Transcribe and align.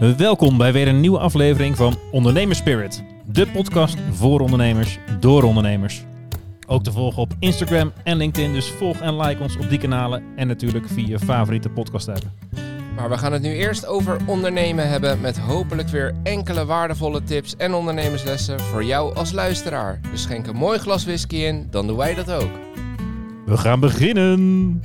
Welkom 0.00 0.56
bij 0.56 0.72
weer 0.72 0.88
een 0.88 1.00
nieuwe 1.00 1.18
aflevering 1.18 1.76
van 1.76 1.94
Ondernemers 2.10 2.58
Spirit. 2.58 3.04
De 3.24 3.46
podcast 3.46 3.96
voor 4.12 4.40
ondernemers, 4.40 4.98
door 5.18 5.42
ondernemers. 5.42 6.04
Ook 6.66 6.84
te 6.84 6.92
volgen 6.92 7.22
op 7.22 7.32
Instagram 7.38 7.92
en 8.04 8.16
LinkedIn, 8.16 8.52
dus 8.52 8.68
volg 8.70 9.00
en 9.00 9.16
like 9.20 9.42
ons 9.42 9.56
op 9.56 9.68
die 9.68 9.78
kanalen. 9.78 10.22
En 10.36 10.46
natuurlijk 10.46 10.88
via 10.88 11.06
je 11.06 11.18
favoriete 11.18 11.68
podcast 11.68 12.08
app. 12.08 12.22
Maar 12.96 13.08
we 13.08 13.18
gaan 13.18 13.32
het 13.32 13.42
nu 13.42 13.52
eerst 13.52 13.86
over 13.86 14.16
ondernemen 14.26 14.88
hebben 14.88 15.20
met 15.20 15.38
hopelijk 15.38 15.88
weer 15.88 16.14
enkele 16.22 16.64
waardevolle 16.64 17.22
tips 17.22 17.56
en 17.56 17.74
ondernemerslessen 17.74 18.60
voor 18.60 18.84
jou 18.84 19.14
als 19.14 19.32
luisteraar. 19.32 20.00
Dus 20.10 20.22
schenk 20.22 20.46
een 20.46 20.56
mooi 20.56 20.78
glas 20.78 21.04
whisky 21.04 21.36
in, 21.36 21.66
dan 21.70 21.86
doen 21.86 21.96
wij 21.96 22.14
dat 22.14 22.30
ook. 22.30 22.50
We 23.46 23.56
gaan 23.56 23.80
beginnen! 23.80 24.80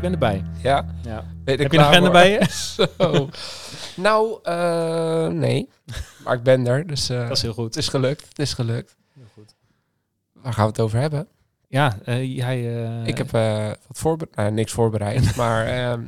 Ik 0.00 0.06
ben 0.10 0.14
erbij. 0.14 0.44
Ja? 0.62 0.86
Ja. 1.04 1.24
Ben 1.44 1.54
er 1.56 1.62
Heb 1.62 1.72
je 1.72 1.78
een 1.78 1.84
agenda 1.84 2.10
bij 2.10 2.30
je? 2.30 2.46
Zo. 2.50 3.28
nou, 3.96 4.38
eh, 4.42 5.26
nee. 5.26 5.68
Maar 6.24 6.34
ik 6.34 6.42
ben 6.42 6.66
er, 6.66 6.86
dus 6.86 7.08
eh, 7.08 7.28
Dat 7.28 7.36
is 7.36 7.42
heel 7.42 7.52
goed. 7.52 7.64
het 7.64 7.76
is 7.76 7.88
gelukt. 7.88 8.28
Het 8.28 8.38
is 8.38 8.52
gelukt. 8.54 8.96
Heel 9.14 9.24
goed. 9.34 9.54
Waar 10.32 10.52
gaan 10.52 10.64
we 10.64 10.70
het 10.70 10.80
over 10.80 10.98
hebben? 10.98 11.28
Ja, 11.68 11.98
jij, 12.20 12.84
eh, 12.84 13.06
ik 13.06 13.18
heb 13.18 13.30
wat 13.30 13.98
voorbereid. 13.98 14.36
Nou, 14.36 14.50
niks 14.50 14.72
voorbereid, 14.72 15.34
maar 15.36 15.66
ehm, 15.66 16.02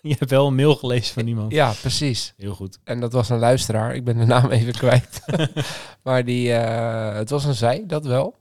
je 0.00 0.14
hebt 0.18 0.30
wel 0.30 0.46
een 0.46 0.54
mail 0.54 0.76
gelezen 0.76 1.14
van 1.14 1.26
iemand. 1.26 1.52
ja, 1.52 1.72
precies. 1.80 2.34
Heel 2.36 2.54
goed. 2.54 2.78
En 2.84 3.00
dat 3.00 3.12
was 3.12 3.28
een 3.28 3.38
luisteraar. 3.38 3.94
Ik 3.94 4.04
ben 4.04 4.18
de 4.18 4.24
naam 4.26 4.50
even 4.50 4.72
kwijt. 4.82 5.20
maar 6.04 6.24
die, 6.24 6.50
het 6.50 7.30
was 7.30 7.44
een 7.44 7.54
zij, 7.54 7.84
dat 7.86 8.04
wel. 8.04 8.36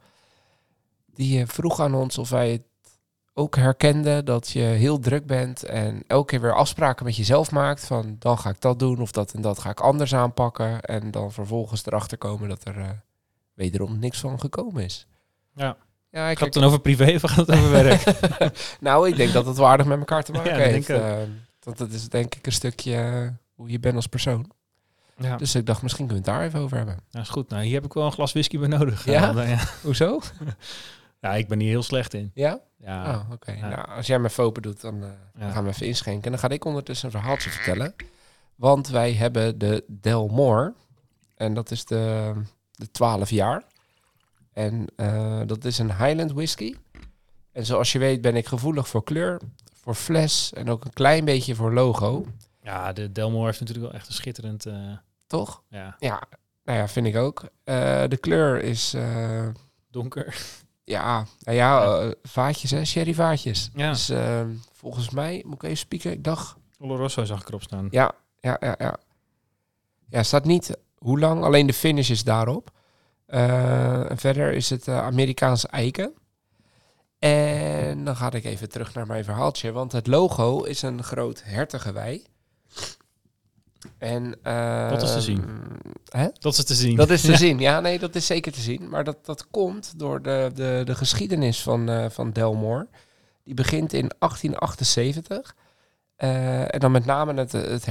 Die 1.14 1.46
vroeg 1.46 1.80
aan 1.80 1.94
ons 1.94 2.18
of 2.18 2.30
wij 2.30 2.52
het 2.52 2.64
ook 3.38 3.56
herkenden 3.56 4.26
dat 4.26 4.50
je 4.50 4.60
heel 4.60 5.00
druk 5.00 5.26
bent 5.26 5.64
en 5.64 6.04
elke 6.08 6.26
keer 6.26 6.42
weer 6.42 6.54
afspraken 6.56 7.06
met 7.06 7.16
jezelf 7.16 7.52
maakt 7.52 7.86
van 7.86 8.16
dan 8.20 8.38
ga 8.38 8.50
ik 8.50 8.62
dat 8.62 8.80
doen 8.80 9.00
of 9.02 9.12
dat 9.12 9.34
en 9.34 9.42
dat 9.42 9.60
ga 9.60 9.70
ik 9.70 9.80
anders 9.80 10.16
aanpakken 10.16 10.82
en 10.82 11.12
dan 11.12 11.32
vervolgens 11.32 11.86
erachter 11.86 12.18
komen 12.18 12.50
dat 12.50 12.68
er 12.68 12.78
eh, 12.80 12.90
wederom 13.54 14.00
niks 14.00 14.20
van 14.20 14.40
gekomen 14.40 14.84
is. 14.84 15.08
Ja. 15.56 15.78
Ja, 16.10 16.30
ik 16.30 16.38
Gaat 16.38 16.46
het 16.46 16.54
dan 16.54 16.64
over 16.64 16.80
privé 16.80 17.12
of 17.16 17.22
gaat 17.22 17.48
het 17.48 17.58
over 17.58 17.72
werk? 17.72 18.04
nou, 18.80 19.10
ik 19.10 19.16
denk 19.16 19.34
dat 19.34 19.46
het 19.46 19.58
waardig 19.58 19.86
met 19.86 20.00
elkaar 20.00 20.24
te 20.24 20.32
maken 20.32 20.52
Ja, 20.52 20.58
dat 20.58 20.68
heeft. 20.68 20.88
denk 20.88 21.02
eh, 21.02 21.18
want 21.64 21.78
dat 21.78 21.92
is 21.92 22.10
denk 22.10 22.36
ik 22.36 22.46
een 22.46 22.52
stukje 22.52 22.96
eh, 22.96 23.28
hoe 23.56 23.70
je 23.70 23.80
bent 23.80 23.96
als 23.96 24.08
persoon. 24.08 24.52
ja. 25.18 25.38
Dus 25.38 25.56
ik 25.56 25.66
dacht, 25.66 25.82
misschien 25.82 26.08
kunnen 26.08 26.24
we 26.24 26.30
het 26.32 26.40
daar 26.40 26.48
even 26.48 26.60
over 26.60 26.78
hebben. 26.78 27.00
Nou, 27.12 27.24
is 27.24 27.32
goed. 27.32 27.50
Nou, 27.50 27.64
hier 27.64 27.74
heb 27.74 27.86
ik 27.86 27.94
wel 27.94 28.06
een 28.06 28.12
glas 28.12 28.32
whisky 28.32 28.60
bij 28.60 28.68
nodig. 28.68 29.06
Ja? 29.06 29.42
Ja. 29.44 29.60
Hoezo? 29.82 30.20
ja, 31.26 31.36
ik 31.36 31.48
ben 31.48 31.60
hier 31.60 31.70
heel 31.70 31.84
slecht 31.84 32.14
in. 32.14 32.32
Ja? 32.34 32.60
Ja. 32.78 33.10
Oh, 33.16 33.32
oké. 33.32 33.52
Ja. 33.52 33.70
Nou, 33.70 33.88
als 33.88 34.08
jij 34.08 34.20
me 34.20 34.30
open 34.38 34.62
doet, 34.62 34.82
dan, 34.82 34.94
eh, 35.04 35.10
dan 35.34 35.48
Ja. 35.48 35.52
gaan 35.54 35.64
we 35.64 35.70
even 35.70 35.88
inschenken. 35.88 36.24
En 36.24 36.32
dan 36.32 36.40
ga 36.40 36.50
ik 36.50 36.66
ondertussen 36.66 37.06
een 37.06 37.20
verhaaltje 37.20 37.50
vertellen. 37.50 37.96
Want 38.56 38.88
wij 38.88 39.14
hebben 39.14 39.58
de 39.58 39.84
Delmore. 39.88 40.74
En 41.36 41.54
dat 41.54 41.72
is 41.72 41.86
de, 41.86 42.34
de 42.72 42.92
12 42.92 43.30
jaar. 43.30 43.64
En 44.54 44.86
eh, 44.96 45.42
dat 45.46 45.66
is 45.66 45.78
een 45.78 45.96
Highland 45.98 46.32
whisky. 46.32 46.76
En 47.52 47.66
zoals 47.66 47.92
je 47.92 48.00
weet 48.00 48.22
ben 48.22 48.36
ik 48.36 48.48
gevoelig 48.48 48.88
voor 48.88 49.04
kleur, 49.04 49.42
voor 49.82 49.96
fles 49.96 50.54
en 50.54 50.70
ook 50.70 50.86
een 50.86 50.94
klein 50.94 51.26
beetje 51.26 51.56
voor 51.56 51.74
logo. 51.74 52.26
Ja, 52.62 52.94
de 52.94 53.12
Delmore 53.12 53.46
heeft 53.46 53.60
natuurlijk 53.60 53.88
wel 53.88 53.96
echt 53.96 54.08
een 54.08 54.14
schitterend... 54.14 54.66
eh, 54.66 54.92
Toch? 55.28 55.64
ja, 55.70 55.96
Ja, 56.00 56.22
nou 56.64 56.80
ja, 56.80 56.88
vind 56.88 57.08
ik 57.08 57.16
ook. 57.16 57.44
De 58.10 58.18
kleur 58.20 58.62
is, 58.62 58.96
donker. 59.92 60.36
Ja, 60.86 61.26
nou 61.40 61.58
ja, 61.58 62.00
eh, 62.00 62.12
vaatjes 62.24 62.72
hè, 62.72 62.86
sherryvaatjes. 62.86 63.70
Ja. 63.74 63.90
Dus 63.90 64.10
eh, 64.10 64.42
volgens 64.72 65.10
mij, 65.10 65.44
moet 65.46 65.56
ik 65.56 65.64
even 65.64 65.78
spieken, 65.78 66.12
ik 66.12 66.24
dacht 66.24 66.56
Oloroso 66.80 67.26
zag 67.26 67.42
ik 67.42 67.48
erop 67.48 67.64
staan. 67.64 67.88
Ja, 67.92 68.12
ja, 68.40 68.58
ja, 68.60 68.76
ja. 68.78 68.98
Ja, 70.10 70.24
staat 70.24 70.46
niet 70.46 70.78
hoe 70.98 71.20
lang, 71.20 71.44
alleen 71.44 71.68
de 71.68 71.74
finish 71.74 72.10
is 72.10 72.24
daarop. 72.24 72.72
Eh, 73.26 74.10
en 74.12 74.18
verder 74.18 74.54
is 74.54 74.70
het 74.70 74.88
eh, 74.88 75.04
Amerikaanse 75.04 75.68
eiken. 75.68 76.14
En 77.20 78.04
dan 78.04 78.16
ga 78.16 78.32
ik 78.32 78.46
even 78.46 78.70
terug 78.70 78.94
naar 78.94 79.08
mijn 79.08 79.24
verhaaltje, 79.24 79.72
want 79.72 79.92
het 79.92 80.08
logo 80.08 80.64
is 80.64 80.82
een 80.82 81.04
groot 81.04 81.44
hertengewei. 81.44 82.26
En, 83.98 84.36
eh, 84.44 84.90
Dat 84.90 85.02
is 85.02 85.14
te 85.14 85.22
zien. 85.22 85.44
Hè? 86.10 86.28
Dat 86.40 86.58
is 86.58 86.64
te 86.64 86.74
zien. 86.74 86.96
Dat 86.96 87.10
is 87.10 87.22
te 87.22 87.36
zien. 87.36 87.60
Ja, 87.60 87.80
nee, 87.80 88.00
dat 88.00 88.16
is 88.16 88.26
zeker 88.26 88.52
te 88.52 88.60
zien. 88.60 88.90
Maar 88.90 89.04
dat, 89.04 89.26
dat 89.26 89.48
komt 89.52 90.00
door 90.00 90.22
de, 90.22 90.52
de, 90.54 90.82
de 90.86 90.96
geschiedenis 90.96 91.62
van, 91.62 91.90
eh, 91.90 92.10
van 92.10 92.32
Delmore. 92.32 92.88
Die 93.44 93.54
begint 93.54 93.94
in 93.94 94.12
1878. 94.20 95.56
Eh, 96.16 96.74
en 96.74 96.80
dan 96.80 96.92
met 96.92 97.06
name 97.06 97.34
het, 97.34 97.52
het 97.52 97.84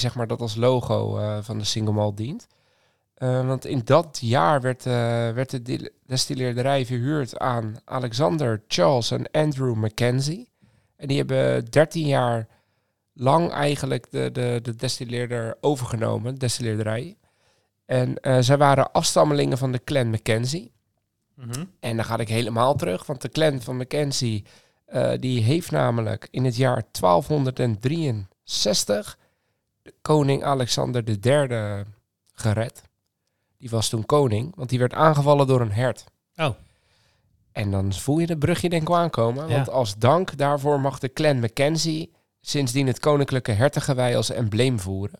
zeg 0.00 0.14
maar, 0.14 0.26
dat 0.26 0.40
als 0.40 0.56
logo 0.56 1.18
eh, 1.18 1.38
van 1.40 1.58
de 1.58 1.64
single 1.64 1.92
malt 1.92 2.16
dient. 2.16 2.46
Eh, 3.22 3.46
want 3.46 3.64
in 3.64 3.80
dat 3.84 4.18
jaar 4.20 4.60
werd, 4.60 4.86
eh, 4.86 4.92
werd 5.30 5.66
de 5.66 5.92
destilleerderij 6.06 6.86
verhuurd 6.86 7.38
aan 7.38 7.74
Alexander, 7.84 8.62
Charles 8.68 9.10
en 9.10 9.30
Andrew 9.30 9.74
Mackenzie. 9.74 10.48
En 10.96 11.08
die 11.08 11.16
hebben 11.16 11.64
13 11.70 12.06
jaar 12.06 12.48
lang 13.12 13.50
eigenlijk 13.50 14.10
de, 14.10 14.30
de, 14.32 14.58
de 14.62 14.76
destilleerder 14.76 15.56
overgenomen, 15.60 16.32
de 16.32 16.38
destilleerderij. 16.38 17.16
En 17.84 18.20
eh, 18.20 18.36
zij 18.40 18.56
waren 18.56 18.92
afstammelingen 18.92 19.58
van 19.58 19.72
de 19.72 19.84
clan 19.84 20.10
Mackenzie. 20.10 20.72
Mhm. 21.34 21.64
En 21.80 21.96
dan 21.96 22.04
ga 22.04 22.18
ik 22.18 22.28
helemaal 22.28 22.74
terug, 22.74 23.06
want 23.06 23.22
de 23.22 23.28
clan 23.28 23.60
van 23.60 23.76
Mackenzie... 23.76 24.44
eh, 24.84 25.12
die 25.18 25.42
heeft 25.42 25.70
namelijk 25.70 26.28
in 26.30 26.44
het 26.44 26.56
jaar 26.56 26.82
1263 26.90 29.18
de 29.82 29.94
koning 30.02 30.44
Alexander 30.44 31.04
III 31.04 31.84
gered. 32.32 32.82
Die 33.58 33.70
was 33.70 33.88
toen 33.88 34.06
koning, 34.06 34.52
want 34.56 34.68
die 34.68 34.78
werd 34.78 34.94
aangevallen 34.94 35.46
door 35.46 35.60
een 35.60 35.72
hert. 35.72 36.04
Oh. 36.36 36.54
En 37.52 37.70
dan 37.70 37.92
voel 37.92 38.18
je 38.18 38.26
de 38.26 38.38
brugje 38.38 38.68
denk 38.68 38.82
ik 38.82 38.94
aankomen. 38.94 39.48
Ja. 39.48 39.54
Want 39.54 39.68
als 39.68 39.96
dank 39.96 40.36
daarvoor 40.36 40.80
mag 40.80 40.98
de 40.98 41.12
clan 41.12 41.40
Mackenzie 41.40 42.12
sindsdien 42.44 42.86
het 42.86 42.98
koninklijke 42.98 43.52
hertengewei 43.52 44.16
als 44.16 44.30
embleem 44.30 44.80
voeren. 44.80 45.18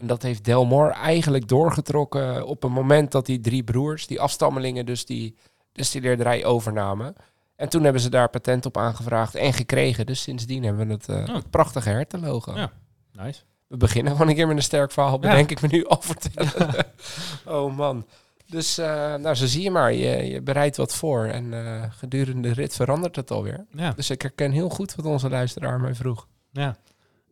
En 0.00 0.06
dat 0.06 0.22
heeft 0.22 0.44
Delmore 0.44 0.90
eigenlijk 0.92 1.48
doorgetrokken 1.48 2.46
op 2.46 2.64
een 2.64 2.72
moment 2.72 3.12
dat 3.12 3.26
die 3.26 3.40
drie 3.40 3.64
broers, 3.64 4.06
die 4.06 4.20
afstammelingen, 4.20 4.86
dus 4.86 5.04
die 5.06 5.36
destilleerderij 5.72 6.44
overnamen. 6.44 7.14
En 7.56 7.68
toen 7.68 7.82
hebben 7.84 8.02
ze 8.02 8.10
daar 8.10 8.28
patent 8.30 8.66
op 8.66 8.76
aangevraagd 8.76 9.34
en 9.34 9.52
gekregen. 9.52 10.06
Dus 10.06 10.22
sindsdien 10.22 10.62
hebben 10.62 10.86
we 10.86 10.92
het, 10.92 11.08
eh, 11.08 11.16
Oh. 11.16 11.34
het 11.34 11.50
prachtige 11.50 11.88
hertenlogo. 11.88 12.54
Ja. 12.56 12.72
Nice. 13.12 13.40
We 13.66 13.76
beginnen 13.76 14.12
gewoon 14.12 14.28
een 14.28 14.34
keer 14.34 14.46
met 14.46 14.56
een 14.56 14.62
sterk 14.62 14.92
verhaal, 14.92 15.12
Ja. 15.12 15.18
bedenk 15.18 15.50
ik 15.50 15.60
me 15.60 15.68
nu 15.70 15.86
al 15.86 16.00
vertellen. 16.00 16.86
oh 17.56 17.76
man. 17.76 18.06
Dus 18.46 18.78
eh, 18.78 19.14
nou, 19.14 19.34
zo 19.34 19.46
zie 19.46 19.62
je 19.62 19.70
maar. 19.70 19.92
Je, 19.92 20.30
je 20.30 20.40
bereidt 20.42 20.76
wat 20.76 20.94
voor 20.94 21.24
en 21.24 21.52
eh, 21.66 21.82
gedurende 21.90 22.48
de 22.48 22.54
rit 22.54 22.74
verandert 22.74 23.16
het 23.16 23.30
alweer. 23.30 23.66
Ja. 23.72 23.90
Dus 23.96 24.10
ik 24.10 24.22
herken 24.22 24.50
heel 24.50 24.68
goed 24.68 24.94
wat 24.94 25.04
onze 25.06 25.28
luisteraar 25.28 25.80
mij 25.80 25.94
vroeg. 25.94 26.26
Ja. 26.52 26.76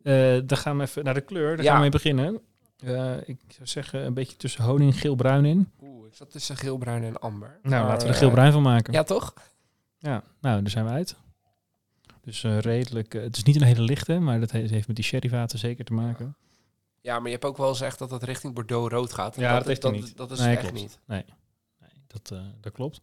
Eh, 0.03 0.39
dan 0.45 0.57
gaan 0.57 0.77
we 0.77 0.83
even 0.83 1.03
naar 1.03 1.13
de 1.13 1.21
kleur. 1.21 1.55
Daar 1.55 1.65
Ja. 1.65 1.71
gaan 1.71 1.75
we 1.75 1.81
mee 1.81 1.89
beginnen. 1.89 2.41
Eh, 2.79 3.17
ik 3.27 3.39
zou 3.47 3.67
zeggen 3.67 4.05
een 4.05 4.13
beetje 4.13 4.35
tussen 4.37 4.63
honing 4.63 4.99
geel-bruin 4.99 5.45
in. 5.45 5.71
Oeh, 5.81 6.07
ik 6.07 6.13
zat 6.15 6.31
tussen 6.31 6.57
geelbruin 6.57 7.03
en 7.03 7.19
amber. 7.19 7.59
Nou, 7.61 7.75
Maar, 7.75 7.83
laten 7.91 7.97
we 8.01 8.07
er 8.07 8.13
eh, 8.13 8.19
geel-bruin 8.19 8.51
van 8.51 8.61
maken. 8.61 8.93
Ja, 8.93 9.03
toch? 9.03 9.33
Ja, 9.97 10.23
nou, 10.39 10.61
daar 10.61 10.69
zijn 10.69 10.85
we 10.85 10.91
uit. 10.91 11.15
Dus 12.23 12.43
redelijk... 12.43 13.13
het 13.13 13.37
is 13.37 13.43
niet 13.43 13.55
een 13.55 13.63
hele 13.63 13.81
lichte, 13.81 14.19
maar 14.19 14.39
dat 14.39 14.51
he- 14.51 14.59
heeft 14.67 14.87
met 14.87 14.95
die 14.95 15.05
sherryvaten 15.05 15.59
zeker 15.59 15.85
te 15.85 15.93
maken. 15.93 16.35
Ja, 17.01 17.15
maar 17.17 17.25
je 17.25 17.31
hebt 17.31 17.45
ook 17.45 17.57
wel 17.57 17.69
gezegd 17.69 17.99
dat 17.99 18.11
het 18.11 18.23
richting 18.23 18.53
Bordeaux-rood 18.53 19.13
gaat. 19.13 19.35
En 19.35 19.41
Ja, 19.41 19.53
dat 19.57 19.65
heeft 19.67 19.91
niet. 19.91 20.17
Dat 20.17 20.31
is 20.31 20.39
Nee, 20.39 20.49
echt 20.51 20.59
klopt. 20.59 20.73
niet. 20.75 20.99
Nee, 21.05 21.23
dat, 22.07 22.31
eh, 22.31 22.39
dat 22.61 22.73
klopt. 22.73 22.99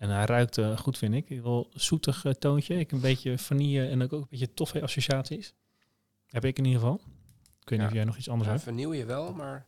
En 0.00 0.08
hij 0.10 0.24
ruikt 0.24 0.58
eh, 0.58 0.76
goed, 0.78 0.98
vind 0.98 1.14
ik. 1.14 1.40
Wel 1.42 1.68
zoetig 1.74 2.24
eh, 2.24 2.32
toontje. 2.32 2.78
Ik 2.78 2.92
een 2.92 3.00
beetje 3.00 3.38
vanille 3.38 3.86
en 3.88 4.02
ook 4.02 4.12
een 4.12 4.26
beetje 4.30 4.54
toffee 4.54 4.82
associaties. 4.82 5.54
Heb 6.26 6.44
ik 6.44 6.58
in 6.58 6.64
ieder 6.64 6.80
geval. 6.80 7.00
Ik 7.60 7.68
weet 7.68 7.70
niet 7.70 7.80
Ja. 7.80 7.86
of 7.86 7.92
jij 7.92 8.04
nog 8.04 8.16
iets 8.16 8.28
anders 8.28 8.46
Ja, 8.46 8.52
hebt. 8.52 8.64
vernieuw 8.64 8.92
je 8.94 9.04
wel, 9.04 9.32
maar 9.32 9.66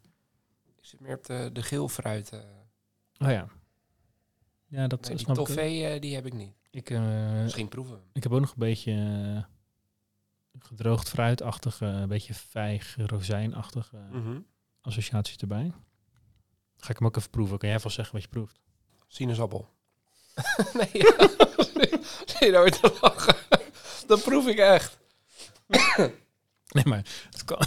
ik 0.76 0.84
zit 0.84 1.00
meer 1.00 1.16
op 1.16 1.24
de, 1.26 1.50
de 1.52 1.62
geel 1.62 1.88
fruit. 1.88 2.30
eh. 2.32 2.38
Oh 3.18 3.30
ja. 3.30 3.46
Ja, 4.66 4.86
dat 4.86 5.00
Nee, 5.00 5.10
die 5.10 5.18
snap 5.18 5.34
ik. 5.34 5.40
ook. 5.40 5.46
toffee, 5.46 5.86
eh, 5.86 6.00
die 6.00 6.14
heb 6.14 6.26
ik 6.26 6.32
niet. 6.32 6.52
Ik, 6.70 6.90
eh, 6.90 7.32
Misschien 7.42 7.68
proeven 7.68 8.00
ik 8.12 8.22
heb 8.22 8.32
ook 8.32 8.40
nog 8.40 8.50
een 8.50 8.58
beetje 8.58 9.46
gedroogd 10.58 11.08
fruitachtig, 11.08 11.80
eh, 11.80 11.88
een 12.00 12.08
beetje 12.08 12.34
vijg, 12.34 12.96
rozijnachtig 13.06 13.92
eh, 13.94 14.10
Mhm. 14.10 14.40
associaties 14.80 15.36
erbij. 15.36 15.72
Ga 16.76 16.90
ik 16.90 16.98
hem 16.98 17.06
ook 17.06 17.16
even 17.16 17.30
proeven. 17.30 17.58
Kan 17.58 17.68
jij 17.68 17.80
vast 17.80 17.94
zeggen 17.94 18.14
wat 18.14 18.22
je 18.22 18.28
proeft? 18.28 18.60
Sinaasappel. 19.06 19.68
nee, 20.78 20.88
ja. 21.02 21.28
Je 22.38 22.50
nou 22.50 22.62
weer 22.62 22.80
te 22.80 22.92
lachen? 23.00 23.34
Dat 24.06 24.22
proef 24.22 24.46
ik 24.46 24.58
echt. 24.58 24.98
Nee, 26.72 26.84
maar 26.86 27.02
het 27.30 27.44
kwam, 27.44 27.58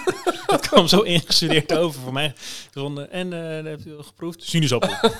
het 0.56 0.68
kwam 0.68 0.86
zo 0.88 1.00
ingestudeerd 1.00 1.74
over 1.76 2.00
voor 2.00 2.12
mij. 2.12 2.34
Ronde. 2.72 3.02
En 3.08 3.30
dat 3.30 3.64
heb 3.64 3.80
je 3.84 3.94
al 3.96 4.02
geproefd? 4.02 4.42
Sinaasappel. 4.42 5.10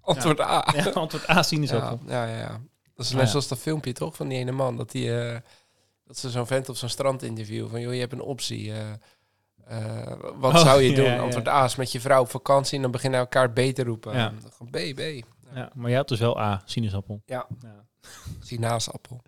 Antwoord 0.00 0.40
A. 0.40 0.72
Ja, 0.76 0.84
antwoord 0.90 1.28
A, 1.30 1.42
sinaasappel. 1.42 2.00
Ja, 2.06 2.26
ja, 2.26 2.36
ja. 2.38 2.60
Dat 2.94 3.06
is 3.06 3.12
net 3.12 3.28
zoals 3.28 3.48
dat 3.48 3.58
filmpje 3.58 3.92
toch 3.92 4.16
van 4.16 4.28
die 4.28 4.38
ene 4.38 4.52
man. 4.52 4.76
Dat 4.76 4.92
hij 4.92 5.28
eh, 5.34 5.40
Dat 6.06 6.18
ze 6.18 6.30
zo'n 6.30 6.46
vent 6.46 6.68
op 6.68 6.76
zo'n 6.76 6.88
strand 6.88 7.22
interview 7.22 7.68
van, 7.70 7.80
joh, 7.80 7.92
je 7.94 8.00
hebt 8.00 8.12
een 8.12 8.20
optie. 8.20 8.72
eh, 8.72 8.90
eh, 9.66 10.12
wat 10.34 10.54
Oh, 10.54 10.60
zou 10.60 10.82
je 10.82 10.94
doen? 10.94 11.18
Antwoord 11.18 11.48
A 11.48 11.64
is 11.64 11.76
met 11.76 11.92
je 11.92 12.00
vrouw 12.00 12.20
op 12.20 12.30
vakantie 12.30 12.76
en 12.76 12.82
dan 12.82 12.90
beginnen 12.90 13.20
elkaar 13.20 13.50
B 13.50 13.58
te 13.58 13.82
roepen. 13.84 14.38
B, 14.70 14.76
B. 14.94 15.00
Ja, 15.56 15.70
maar 15.74 15.90
je 15.90 15.96
had 15.96 16.08
dus 16.08 16.18
wel 16.20 16.40
A, 16.40 16.62
sinaasappel. 16.64 17.22
Ja. 17.26 17.46
Ja, 17.62 17.84
Sinaasappel. 18.40 19.22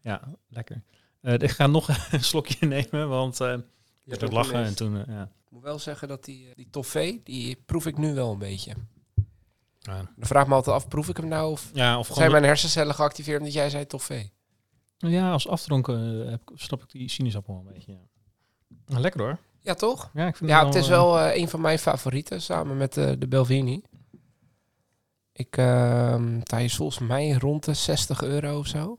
ja 0.00 0.22
lekker. 0.48 0.82
Eh, 1.20 1.32
ik 1.34 1.50
ga 1.50 1.66
nog 1.66 1.88
een 2.12 2.24
slokje 2.24 2.66
nemen, 2.66 3.08
want 3.08 3.40
eh 3.40 3.48
Je 4.04 4.14
ik 4.14 4.20
hebt 4.20 4.32
lachen 4.32 4.64
en 4.64 4.74
toen... 4.76 4.96
eh, 5.06 5.14
ja. 5.14 5.22
Ik 5.22 5.50
moet 5.50 5.62
wel 5.62 5.78
zeggen 5.78 6.08
dat 6.08 6.24
die, 6.24 6.48
die 6.54 6.68
toffee, 6.70 7.20
die 7.24 7.62
proef 7.66 7.86
ik 7.86 7.98
nu 7.98 8.14
wel 8.14 8.32
een 8.32 8.38
beetje. 8.38 8.72
Ja. 9.78 9.96
Dan 9.96 10.08
vraag 10.18 10.46
me 10.46 10.54
altijd 10.54 10.76
af, 10.76 10.88
proef 10.88 11.08
ik 11.08 11.16
hem 11.16 11.28
nou 11.28 11.50
of 11.52 11.70
ja, 11.74 11.98
of 11.98 12.10
zijn 12.12 12.30
mijn 12.30 12.44
hersencellen 12.44 12.94
geactiveerd 12.94 13.38
omdat 13.38 13.52
jij 13.54 13.70
zei 13.70 13.86
toffee? 13.86 14.32
Ja, 14.98 15.32
als 15.32 15.48
afdronken 15.48 16.28
heb, 16.30 16.50
snap 16.54 16.82
ik 16.82 16.90
die 16.90 17.08
sinaasappel 17.08 17.54
een 17.66 17.72
beetje. 17.72 17.92
Ja. 17.92 17.98
Nou, 18.86 19.00
lekker 19.00 19.20
hoor. 19.20 19.38
Ja, 19.60 19.74
toch? 19.74 20.10
Ja, 20.14 20.26
ik 20.26 20.36
vind 20.36 20.50
Ja, 20.50 20.66
het 20.66 20.74
is 20.74 20.88
wel 20.88 21.20
een 21.20 21.48
van 21.48 21.60
mijn 21.60 21.78
favorieten, 21.78 22.42
samen 22.42 22.76
met 22.76 22.92
de 22.94 23.26
Belvini. 23.28 23.82
Ik, 25.32 25.56
ehm 25.56 26.40
hij 26.42 26.64
is 26.64 26.76
volgens 26.76 26.98
mij 26.98 27.32
rond 27.32 27.64
de 27.64 27.74
60 27.74 28.22
euro 28.22 28.58
of 28.58 28.66
zo. 28.66 28.96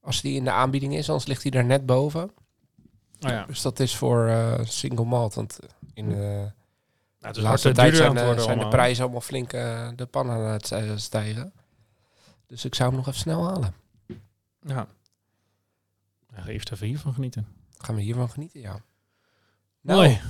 Als 0.00 0.20
die 0.20 0.36
in 0.36 0.44
de 0.44 0.50
aanbieding 0.50 0.94
is, 0.96 1.08
anders 1.08 1.26
ligt 1.28 1.42
hij 1.42 1.50
daar 1.50 1.64
net 1.64 1.86
boven. 1.86 2.22
oh 3.20 3.30
ja. 3.30 3.44
Dus 3.46 3.62
dat 3.62 3.80
is 3.80 3.96
voor 3.96 4.26
eh, 4.26 4.60
single 4.64 5.04
malt. 5.04 5.34
Want 5.34 5.58
in 5.94 6.12
eh, 6.12 6.18
Nou, 7.20 7.34
de 7.34 7.40
laatste 7.40 7.72
tijd 7.72 7.96
zijn, 7.96 8.16
eh, 8.16 8.34
de 8.34 8.42
allemaal. 8.42 8.68
prijzen 8.68 9.02
allemaal 9.02 9.20
flink 9.20 9.52
eh, 9.52 9.88
de 9.96 10.06
pan 10.06 10.30
aan 10.30 10.40
het 10.40 10.72
eh, 10.72 10.96
stijgen. 10.96 11.52
Dus 12.46 12.64
ik 12.64 12.74
zou 12.74 12.88
hem 12.88 12.98
nog 12.98 13.08
even 13.08 13.20
snel 13.20 13.44
halen. 13.44 13.74
Ja. 14.60 14.86
eerst 16.46 16.72
even 16.72 16.86
hiervan 16.86 17.12
genieten. 17.14 17.46
Gaan 17.78 17.94
we 17.94 18.00
hiervan 18.00 18.30
genieten, 18.30 18.60
ja. 18.60 18.80
Nou, 19.80 19.98
Mooi. 19.98 20.20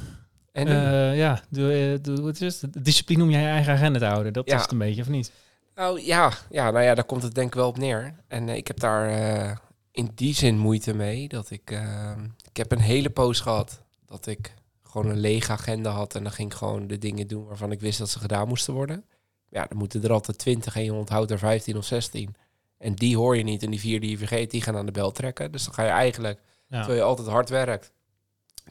En? 0.52 0.66
Eh, 0.68 1.16
ja, 1.18 1.42
doe, 1.48 1.98
eh, 2.04 2.16
wat 2.22 2.40
is 2.40 2.60
het? 2.62 2.84
Discipline 2.84 3.22
om 3.22 3.30
je 3.30 3.36
eigen 3.36 3.72
agenda 3.72 3.98
te 3.98 4.04
houden. 4.04 4.32
Dat 4.32 4.48
Ja. 4.48 4.56
is 4.56 4.62
het 4.62 4.70
een 4.70 4.78
beetje, 4.78 5.02
of 5.02 5.08
niet? 5.08 5.32
Nou 5.74 6.00
ja, 6.00 6.32
ja, 6.50 6.70
nou 6.70 6.84
ja, 6.84 6.94
daar 6.94 7.04
komt 7.04 7.22
het 7.22 7.34
denk 7.34 7.46
ik 7.48 7.54
wel 7.54 7.68
op 7.68 7.78
neer. 7.78 8.14
En 8.28 8.48
eh, 8.48 8.56
ik 8.56 8.66
heb 8.66 8.80
daar 8.80 9.60
in 9.92 10.10
die 10.14 10.34
zin 10.34 10.58
moeite 10.58 10.94
mee. 10.94 11.28
Dat 11.28 11.50
ik, 11.50 11.70
eh, 11.70 12.12
ik 12.50 12.56
heb 12.56 12.72
een 12.72 12.80
hele 12.80 13.10
poos 13.10 13.40
gehad 13.40 13.82
dat 14.06 14.26
ik 14.26 14.54
gewoon 14.82 15.10
een 15.10 15.20
lege 15.20 15.52
agenda 15.52 15.90
had. 15.90 16.14
En 16.14 16.22
dan 16.22 16.32
ging 16.32 16.50
ik 16.50 16.56
gewoon 16.56 16.86
de 16.86 16.98
dingen 16.98 17.26
doen 17.26 17.46
waarvan 17.46 17.72
ik 17.72 17.80
wist 17.80 17.98
dat 17.98 18.08
ze 18.10 18.18
gedaan 18.18 18.48
moesten 18.48 18.74
worden. 18.74 19.04
Ja, 19.48 19.64
dan 19.66 19.78
moeten 19.78 20.02
er 20.02 20.12
altijd 20.12 20.38
20 20.38 20.76
en 20.76 20.84
je 20.84 20.92
onthoudt 20.92 21.30
er 21.30 21.38
15 21.38 21.76
of 21.76 21.84
16. 21.84 22.34
En 22.78 22.94
die 22.94 23.16
hoor 23.16 23.36
je 23.36 23.42
niet. 23.42 23.62
En 23.62 23.70
die 23.70 23.80
vier 23.80 24.00
die 24.00 24.10
je 24.10 24.18
vergeet, 24.18 24.50
die 24.50 24.62
gaan 24.62 24.76
aan 24.76 24.86
de 24.86 24.92
bel 24.92 25.12
trekken. 25.12 25.52
Dus 25.52 25.64
dan 25.64 25.74
ga 25.74 25.82
je 25.82 25.88
eigenlijk, 25.90 26.40
Ja. 26.68 26.76
terwijl 26.78 26.98
je 27.00 27.06
altijd 27.06 27.28
hard 27.28 27.48
werkt, 27.48 27.92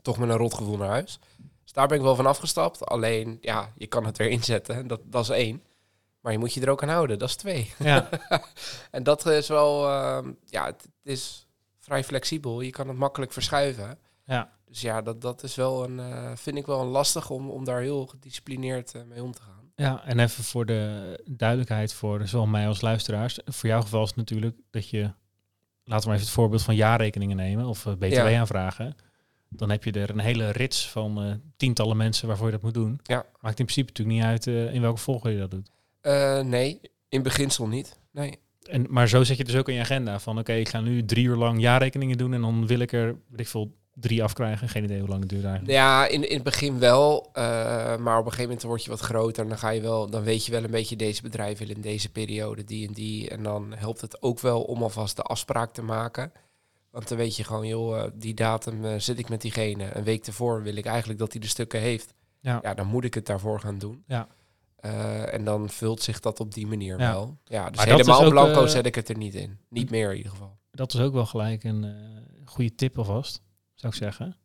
toch 0.02 0.18
met 0.18 0.30
een 0.30 0.36
rotgevoel 0.38 0.78
naar 0.78 0.88
huis. 0.90 1.20
Daar 1.80 1.88
ben 1.88 1.98
ik 1.98 2.04
wel 2.04 2.16
van 2.16 2.26
afgestapt. 2.26 2.86
Alleen, 2.86 3.38
ja, 3.42 3.72
je 3.78 3.88
kan 3.88 4.06
het 4.06 4.18
weer 4.18 4.30
inzetten. 4.38 4.88
Dat, 4.88 5.02
dat 5.06 5.24
is 5.24 5.30
één. 5.30 5.64
Maar 6.22 6.32
je 6.32 6.38
moet 6.38 6.54
je 6.54 6.62
er 6.62 6.70
ook 6.70 6.84
aan 6.84 6.90
houden. 6.90 7.20
Dat 7.20 7.30
is 7.30 7.36
twee. 7.36 7.74
ja. 7.80 8.10
En 8.92 9.04
dat 9.04 9.26
is 9.26 9.48
wel, 9.48 9.88
ehm, 9.90 10.32
ja, 10.46 10.66
het, 10.66 10.82
het 10.82 10.92
is 11.14 11.48
vrij 11.80 12.04
flexibel. 12.04 12.62
Je 12.62 12.70
kan 12.70 12.88
het 12.88 12.98
makkelijk 12.98 13.34
verschuiven. 13.34 13.98
Ja. 14.26 14.50
Dus 14.66 14.82
ja, 14.82 15.02
dat, 15.02 15.22
dat 15.22 15.44
is 15.44 15.56
wel 15.56 15.84
een, 15.84 16.00
eh, 16.00 16.32
vind 16.36 16.58
ik 16.58 16.66
wel 16.66 16.82
een 16.82 16.88
lastig 16.88 17.30
om, 17.30 17.50
om 17.50 17.64
daar 17.66 17.82
heel 17.82 18.06
gedisciplineerd 18.06 18.96
eh, 18.96 19.02
mee 19.04 19.24
om 19.24 19.32
te 19.34 19.42
gaan. 19.42 19.72
ja, 19.76 20.04
en 20.06 20.20
even 20.20 20.44
voor 20.44 20.66
de 20.66 21.24
duidelijkheid 21.32 21.94
voor 21.94 22.28
zowel 22.28 22.48
mij 22.48 22.68
als 22.68 22.82
luisteraars. 22.82 23.40
Voor 23.46 23.70
jouw 23.70 23.82
geval 23.82 24.02
is 24.04 24.08
het 24.08 24.18
natuurlijk 24.18 24.58
dat 24.70 24.90
je, 24.90 25.02
laten 25.02 25.14
we 25.84 25.94
maar 26.06 26.16
even 26.16 26.20
het 26.20 26.30
voorbeeld 26.30 26.62
van 26.64 26.76
jaarrekeningen 26.76 27.38
nemen 27.38 27.66
of 27.66 27.86
eh, 27.86 27.94
BTW 27.94 28.14
Ja. 28.14 28.40
aanvragen. 28.40 28.96
Dan 29.50 29.70
heb 29.70 29.84
je 29.84 29.92
er 29.92 30.10
een 30.10 30.20
hele 30.20 30.52
rits 30.52 30.90
van 30.90 31.24
eh, 31.24 31.32
tientallen 31.58 31.98
mensen 31.98 32.28
waarvoor 32.28 32.46
je 32.46 32.52
dat 32.52 32.62
moet 32.62 32.74
doen. 32.74 33.00
Ja. 33.04 33.26
Maakt 33.40 33.60
in 33.60 33.66
principe 33.66 33.88
natuurlijk 33.88 34.18
niet 34.18 34.26
uit 34.26 34.48
eh, 34.48 34.74
in 34.74 34.82
welke 34.82 35.00
volgorde 35.00 35.34
je 35.34 35.40
dat 35.40 35.52
doet. 35.52 35.72
Eh, 36.02 36.40
nee, 36.40 36.82
in 37.10 37.24
beginsel 37.24 37.68
niet. 37.68 38.00
Nee. 38.12 38.40
En, 38.64 38.86
maar 38.90 39.08
zo 39.08 39.24
zet 39.24 39.38
je 39.38 39.44
dus 39.44 39.56
ook 39.56 39.70
in 39.70 39.74
je 39.74 39.82
agenda 39.82 40.20
van 40.20 40.40
oké, 40.40 40.54
ik 40.54 40.70
ga 40.70 40.82
nu 40.82 41.06
drie 41.06 41.26
uur 41.26 41.36
lang 41.36 41.62
jaarrekeningen 41.62 42.18
doen 42.18 42.34
en 42.34 42.42
dan 42.42 42.68
wil 42.68 42.80
ik 42.80 42.92
er, 42.92 43.16
ik 43.36 43.48
veel, 43.48 43.78
drie 43.94 44.24
afkrijgen. 44.24 44.70
Geen 44.70 44.84
idee 44.84 45.00
hoe 45.00 45.10
lang 45.10 45.22
het 45.22 45.30
duurt 45.30 45.44
eigenlijk. 45.44 45.74
Ja, 45.74 46.08
in, 46.08 46.30
in 46.30 46.36
het 46.36 46.44
begin 46.44 46.80
wel. 46.80 47.30
maar 47.34 48.18
op 48.18 48.26
een 48.26 48.32
gegeven 48.32 48.42
moment 48.42 48.62
word 48.62 48.84
je 48.84 48.90
wat 48.90 49.00
groter. 49.00 49.44
En 49.44 49.50
dan, 49.50 49.58
ga 49.58 49.70
je 49.70 49.82
wel, 49.82 50.10
dan 50.10 50.24
weet 50.24 50.46
je 50.46 50.52
wel 50.52 50.64
een 50.64 50.72
beetje 50.72 50.96
deze 50.96 51.22
bedrijf 51.22 51.58
wil 51.58 51.70
in 51.70 51.82
deze 51.82 52.12
periode, 52.12 52.64
die 52.64 52.88
en 52.88 52.94
die. 52.94 53.30
En 53.30 53.44
dan 53.44 53.74
helpt 53.76 54.02
het 54.02 54.22
ook 54.22 54.40
wel 54.40 54.62
om 54.62 54.84
alvast 54.84 55.16
de 55.16 55.22
afspraak 55.22 55.72
te 55.72 55.82
maken. 55.82 56.32
Want 57.00 57.12
dan 57.12 57.18
weet 57.20 57.36
je 57.36 57.44
gewoon, 57.44 57.68
joh, 57.68 58.00
eh, 58.00 58.12
die 58.14 58.34
datum 58.34 58.86
eh, 58.86 58.94
zit 59.00 59.20
ik 59.20 59.30
met 59.30 59.42
diegene. 59.42 59.96
Een 59.96 60.04
week 60.04 60.26
ervoor 60.28 60.64
wil 60.64 60.76
ik 60.76 60.86
eigenlijk 60.86 61.20
dat 61.20 61.32
hij 61.32 61.42
de 61.42 61.48
stukken 61.48 61.80
heeft. 61.80 62.14
Ja. 62.40 62.60
Ja, 62.62 62.74
dan 62.74 62.88
moet 62.88 63.04
ik 63.04 63.14
het 63.14 63.26
daarvoor 63.26 63.60
gaan 63.60 63.78
doen. 63.78 64.04
Ja. 64.08 64.28
Eh, 64.76 65.34
en 65.34 65.44
dan 65.44 65.70
vult 65.70 66.02
zich 66.02 66.20
dat 66.20 66.40
op 66.40 66.54
die 66.54 66.68
manier 66.68 67.00
Ja. 67.00 67.12
wel. 67.12 67.38
Ja, 67.46 67.70
dus 67.70 67.78
Maar 67.78 67.88
helemaal 67.88 68.24
ook, 68.24 68.30
blanco 68.30 68.68
zet 68.68 68.86
ik 68.86 68.96
het 68.96 69.10
er 69.10 69.18
niet 69.18 69.34
in. 69.36 69.58
Niet 69.70 69.90
meer 69.90 70.10
in 70.12 70.18
ieder 70.18 70.32
geval. 70.32 70.58
Dat 70.72 70.94
is 70.94 71.00
ook 71.00 71.14
wel 71.14 71.26
gelijk 71.26 71.64
een 71.64 71.84
eh, 71.84 71.92
goede 72.46 72.76
tip 72.76 72.98
alvast, 72.98 73.42
zou 73.76 73.94
ik 73.94 74.00
zeggen. 74.00 74.36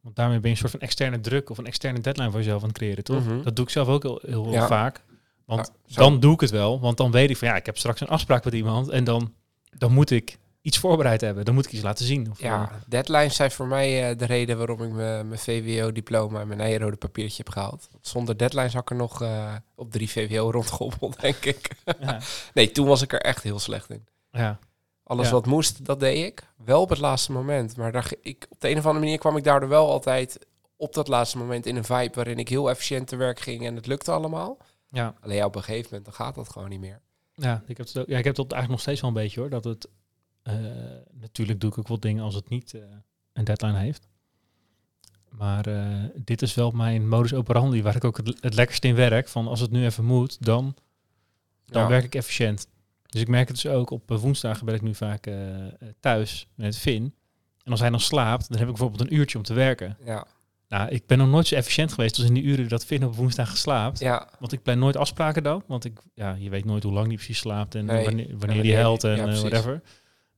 Want 0.00 0.16
daarmee 0.16 0.40
ben 0.40 0.50
je 0.50 0.54
een 0.56 0.60
soort 0.60 0.70
van 0.72 0.80
externe 0.80 1.20
druk 1.20 1.50
of 1.50 1.58
een 1.58 1.66
externe 1.66 2.00
deadline 2.00 2.30
voor 2.30 2.38
jezelf 2.40 2.62
aan 2.62 2.68
het 2.68 2.76
creëren, 2.78 3.04
toch? 3.04 3.24
Mhm. 3.24 3.42
Dat 3.42 3.56
doe 3.56 3.64
ik 3.64 3.70
zelf 3.70 3.88
ook 3.88 4.02
heel, 4.02 4.20
heel 4.26 4.50
Ja. 4.52 4.66
vaak. 4.66 5.04
Want 5.44 5.72
Ja, 5.84 5.96
dan 5.96 6.20
doe 6.20 6.34
ik 6.34 6.40
het 6.40 6.50
wel. 6.50 6.80
Want 6.80 6.96
dan 6.96 7.10
weet 7.10 7.30
ik 7.30 7.36
van 7.36 7.48
ja, 7.48 7.56
ik 7.56 7.66
heb 7.66 7.78
straks 7.78 8.00
een 8.00 8.08
afspraak 8.08 8.44
met 8.44 8.54
iemand 8.54 8.88
en 8.88 9.04
dan, 9.04 9.34
dan 9.78 9.92
moet 9.92 10.10
ik 10.10 10.38
iets 10.66 10.78
voorbereid 10.78 11.20
hebben. 11.20 11.44
Dan 11.44 11.54
moet 11.54 11.66
ik 11.66 11.72
iets 11.72 11.82
laten 11.82 12.04
zien. 12.04 12.30
Of, 12.30 12.40
Ja, 12.40 12.70
eh, 12.70 12.76
deadlines 12.86 13.36
zijn 13.36 13.50
voor 13.50 13.66
mij 13.66 14.10
eh, 14.10 14.18
de 14.18 14.24
reden 14.24 14.58
waarom 14.58 14.82
ik 14.82 14.90
mijn 14.92 15.38
VWO-diploma 15.38 16.40
en 16.40 16.48
mijn 16.48 16.60
eigen 16.60 16.98
papiertje 16.98 17.42
heb 17.44 17.52
gehaald. 17.52 17.88
Zonder 18.00 18.36
deadlines 18.36 18.72
had 18.72 18.82
ik 18.82 18.90
er 18.90 18.96
nog 18.96 19.22
eh, 19.22 19.54
op 19.74 19.90
drie 19.90 20.10
VWO 20.10 20.50
rondgehobbeld, 20.50 21.20
denk 21.26 21.44
ik. 21.44 21.70
ja. 22.00 22.20
nee, 22.54 22.70
toen 22.70 22.86
was 22.86 23.02
ik 23.02 23.12
er 23.12 23.20
echt 23.20 23.42
heel 23.42 23.58
slecht 23.58 23.90
in. 23.90 24.06
ja. 24.30 24.58
Alles 25.04 25.26
Ja. 25.26 25.32
wat 25.32 25.46
moest, 25.46 25.84
dat 25.84 26.00
deed 26.00 26.24
ik. 26.26 26.42
Wel 26.64 26.80
op 26.80 26.88
het 26.88 26.98
laatste 26.98 27.32
moment. 27.32 27.76
Maar 27.76 27.92
daar, 27.92 28.10
ik, 28.22 28.46
op 28.48 28.60
de 28.60 28.68
een 28.68 28.78
of 28.78 28.84
andere 28.84 29.04
manier 29.04 29.18
kwam 29.18 29.36
ik 29.36 29.44
daardoor 29.44 29.68
wel 29.68 29.90
altijd 29.90 30.38
op 30.76 30.94
dat 30.94 31.08
laatste 31.08 31.38
moment 31.38 31.66
in 31.66 31.76
een 31.76 31.84
vibe 31.84 32.14
waarin 32.14 32.38
ik 32.38 32.48
heel 32.48 32.70
efficiënt 32.70 33.06
te 33.08 33.16
werk 33.16 33.40
ging 33.40 33.66
en 33.66 33.76
het 33.76 33.86
lukte 33.86 34.10
allemaal. 34.12 34.58
Ja. 34.90 35.14
Alleen 35.20 35.36
ja, 35.36 35.44
op 35.44 35.54
een 35.54 35.62
gegeven 35.62 35.86
moment 35.86 36.04
dan 36.04 36.14
gaat 36.14 36.34
dat 36.34 36.48
gewoon 36.50 36.68
niet 36.68 36.80
meer. 36.80 37.00
Ja, 37.34 37.62
ik 37.66 37.76
heb 37.76 37.86
het, 37.86 37.98
ook, 37.98 38.06
ja, 38.08 38.18
ik 38.18 38.24
heb 38.24 38.34
dat 38.34 38.52
eigenlijk 38.52 38.70
nog 38.70 38.80
steeds 38.80 39.00
wel 39.00 39.10
een 39.10 39.16
beetje 39.16 39.40
hoor. 39.40 39.50
Dat 39.50 39.64
het, 39.64 39.88
natuurlijk 41.20 41.60
doe 41.60 41.70
ik 41.70 41.78
ook 41.78 41.88
wel 41.88 42.00
dingen 42.00 42.22
als 42.24 42.34
het 42.34 42.48
niet 42.48 42.74
eh, 42.74 42.80
een 43.32 43.44
deadline 43.44 43.78
heeft. 43.78 44.08
Maar 45.30 45.66
eh, 45.66 45.86
dit 46.14 46.42
is 46.42 46.54
wel 46.54 46.70
mijn 46.70 47.08
modus 47.08 47.34
operandi 47.34 47.82
waar 47.82 47.96
ik 47.96 48.04
ook 48.04 48.16
het, 48.16 48.38
het 48.40 48.54
lekkerst 48.54 48.84
in 48.84 48.94
werk. 48.94 49.28
Van 49.28 49.48
als 49.48 49.60
het 49.60 49.70
nu 49.70 49.84
even 49.84 50.04
moet, 50.04 50.44
dan, 50.44 50.74
dan 51.66 51.82
Ja. 51.82 51.88
werk 51.88 52.04
ik 52.04 52.14
efficiënt. 52.14 52.66
Dus 53.06 53.20
ik 53.20 53.28
merk 53.28 53.48
het 53.48 53.62
dus 53.62 53.72
ook 53.72 53.90
op 53.90 54.10
eh, 54.10 54.18
woensdagen 54.18 54.66
ben 54.66 54.74
ik 54.74 54.82
nu 54.82 54.94
vaak 54.94 55.26
eh, 55.26 55.66
eh, 55.66 55.72
thuis 56.00 56.48
met 56.54 56.76
Finn. 56.78 57.14
En 57.64 57.70
als 57.70 57.80
hij 57.80 57.90
dan 57.90 58.00
slaapt, 58.00 58.48
dan 58.48 58.58
heb 58.58 58.66
ik 58.68 58.74
bijvoorbeeld 58.74 59.10
een 59.10 59.16
uurtje 59.16 59.38
om 59.38 59.44
te 59.44 59.54
werken. 59.54 59.96
Ja, 60.04 60.26
Nou, 60.68 60.88
ik 60.90 61.06
ben 61.06 61.18
nog 61.18 61.28
nooit 61.28 61.46
zo 61.46 61.54
efficiënt 61.54 61.92
geweest 61.92 62.16
als 62.18 62.26
in 62.26 62.34
die 62.34 62.42
uren 62.42 62.68
dat 62.68 62.84
Finn 62.84 63.04
op 63.04 63.14
woensdag 63.14 63.56
slaapt. 63.56 63.98
ja, 63.98 64.28
Want 64.38 64.52
ik 64.52 64.62
plan 64.62 64.78
nooit 64.78 64.96
afspraken 64.96 65.42
dan. 65.42 65.62
Want 65.66 65.84
ik, 65.84 65.98
ja, 66.14 66.34
je 66.38 66.50
weet 66.50 66.64
nooit 66.64 66.82
hoe 66.82 66.92
lang 66.92 67.06
die 67.08 67.16
precies 67.16 67.38
slaapt 67.38 67.74
en 67.74 67.84
Nee. 67.84 68.04
wanneer, 68.04 68.26
wanneer 68.26 68.38
wanneer 68.46 68.62
die 68.62 68.74
helpt 68.74 69.04
en 69.04 69.16
ja, 69.16 69.26
eh, 69.26 69.38
whatever. 69.38 69.82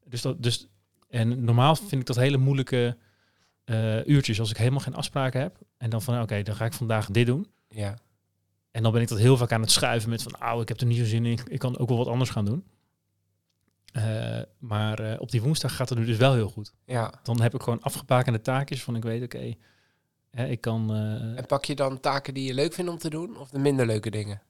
Dus 0.08 0.22
dat, 0.22 0.42
dus, 0.42 0.68
en 1.08 1.44
normaal 1.44 1.76
vind 1.76 2.00
ik 2.00 2.06
dat 2.06 2.16
hele 2.16 2.36
moeilijke 2.36 2.96
eh, 3.64 4.06
uurtjes 4.06 4.40
als 4.40 4.50
ik 4.50 4.56
helemaal 4.56 4.80
geen 4.80 4.94
afspraken 4.94 5.40
heb. 5.40 5.58
En 5.76 5.90
dan 5.90 6.02
van, 6.02 6.22
oké, 6.22 6.42
dan 6.42 6.54
ga 6.54 6.64
ik 6.64 6.72
vandaag 6.72 7.06
dit 7.06 7.26
doen. 7.26 7.46
ja. 7.68 7.98
En 8.70 8.82
dan 8.82 8.92
ben 8.92 9.02
ik 9.02 9.08
dat 9.08 9.18
heel 9.18 9.36
vaak 9.36 9.52
aan 9.52 9.60
het 9.60 9.70
schuiven 9.70 10.10
met 10.10 10.22
van, 10.22 10.52
oh, 10.52 10.60
ik 10.60 10.68
heb 10.68 10.80
er 10.80 10.86
niet 10.86 10.98
zo 10.98 11.04
zin 11.04 11.26
in. 11.26 11.38
Ik 11.48 11.58
kan 11.58 11.78
ook 11.78 11.88
wel 11.88 11.98
wat 11.98 12.06
anders 12.06 12.30
gaan 12.30 12.44
doen. 12.44 12.64
Eh, 13.92 14.40
maar 14.58 14.98
eh, 14.98 15.20
op 15.20 15.30
die 15.30 15.42
woensdag 15.42 15.76
gaat 15.76 15.88
het 15.88 15.98
nu 15.98 16.04
dus 16.04 16.16
wel 16.16 16.34
heel 16.34 16.48
goed. 16.48 16.74
ja. 16.84 17.12
Dan 17.22 17.40
heb 17.40 17.54
ik 17.54 17.62
gewoon 17.62 17.82
afgebakende 17.82 18.40
taakjes 18.40 18.82
van, 18.82 18.96
ik 18.96 19.02
weet, 19.02 19.22
oké, 19.22 19.54
hè, 20.30 20.46
ik 20.46 20.60
kan... 20.60 20.94
En 21.36 21.46
pak 21.46 21.64
je 21.64 21.74
dan 21.74 22.00
taken 22.00 22.34
die 22.34 22.44
je 22.44 22.54
leuk 22.54 22.72
vindt 22.72 22.90
om 22.90 22.98
te 22.98 23.10
doen 23.10 23.36
of 23.36 23.50
de 23.50 23.58
minder 23.58 23.86
leuke 23.86 24.10
dingen? 24.10 24.42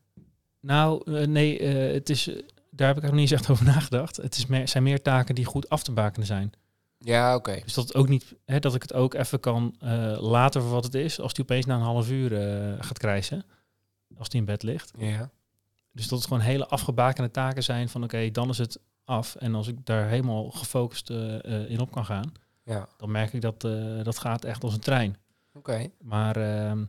Nou, 0.60 1.10
nee, 1.26 1.62
het 1.62 2.10
is, 2.10 2.30
daar 2.78 2.88
heb 2.88 2.96
ik 2.96 3.04
ook 3.04 3.12
niet 3.12 3.20
eens 3.20 3.40
echt 3.40 3.50
over 3.50 3.64
nagedacht. 3.74 4.16
Het 4.16 4.36
is 4.36 4.46
meer, 4.46 4.68
zijn 4.68 4.82
meer 4.82 5.02
taken 5.02 5.34
die 5.34 5.44
goed 5.44 5.68
af 5.68 5.82
te 5.82 5.92
bakenen 5.92 6.26
zijn. 6.26 6.52
Ja, 6.98 7.34
oké. 7.34 7.60
Dus 7.64 7.74
dat, 7.74 7.86
het 7.86 7.96
ook 7.96 8.08
niet, 8.08 8.34
hè, 8.44 8.58
dat 8.58 8.74
ik 8.74 8.82
het 8.82 8.92
ook 8.92 9.14
even 9.14 9.40
kan 9.40 9.74
eh, 9.78 10.16
laten 10.20 10.62
voor 10.62 10.70
wat 10.70 10.84
het 10.84 10.94
is. 10.94 11.20
Als 11.20 11.34
die 11.34 11.44
opeens 11.44 11.66
na 11.66 11.74
een 11.74 11.80
half 11.80 12.10
uur 12.10 12.36
eh, 12.36 12.74
gaat 12.78 12.98
krijsen. 12.98 13.44
Als 14.18 14.28
die 14.28 14.40
in 14.40 14.46
bed 14.46 14.62
ligt. 14.62 14.92
Ja. 14.98 15.30
Dus 15.92 16.08
dat 16.08 16.18
het 16.18 16.28
gewoon 16.28 16.42
hele 16.42 16.66
afgebakende 16.66 17.30
taken 17.30 17.62
zijn 17.62 17.88
van 17.88 18.04
oké, 18.04 18.30
dan 18.30 18.48
is 18.48 18.58
het 18.58 18.78
af. 19.04 19.34
En 19.34 19.54
als 19.54 19.68
ik 19.68 19.86
daar 19.86 20.08
helemaal 20.08 20.50
gefocust 20.50 21.10
eh, 21.10 21.70
in 21.70 21.80
op 21.80 21.90
kan 21.90 22.04
gaan. 22.04 22.32
Ja, 22.62 22.88
Dan 22.96 23.10
merk 23.10 23.32
ik 23.32 23.40
dat 23.40 23.60
dat 24.04 24.18
gaat 24.18 24.44
echt 24.44 24.64
als 24.64 24.74
een 24.74 24.80
trein. 24.80 25.16
oké. 25.54 25.86
Maar 26.00 26.36
ehm, 26.36 26.78
eh, 26.80 26.84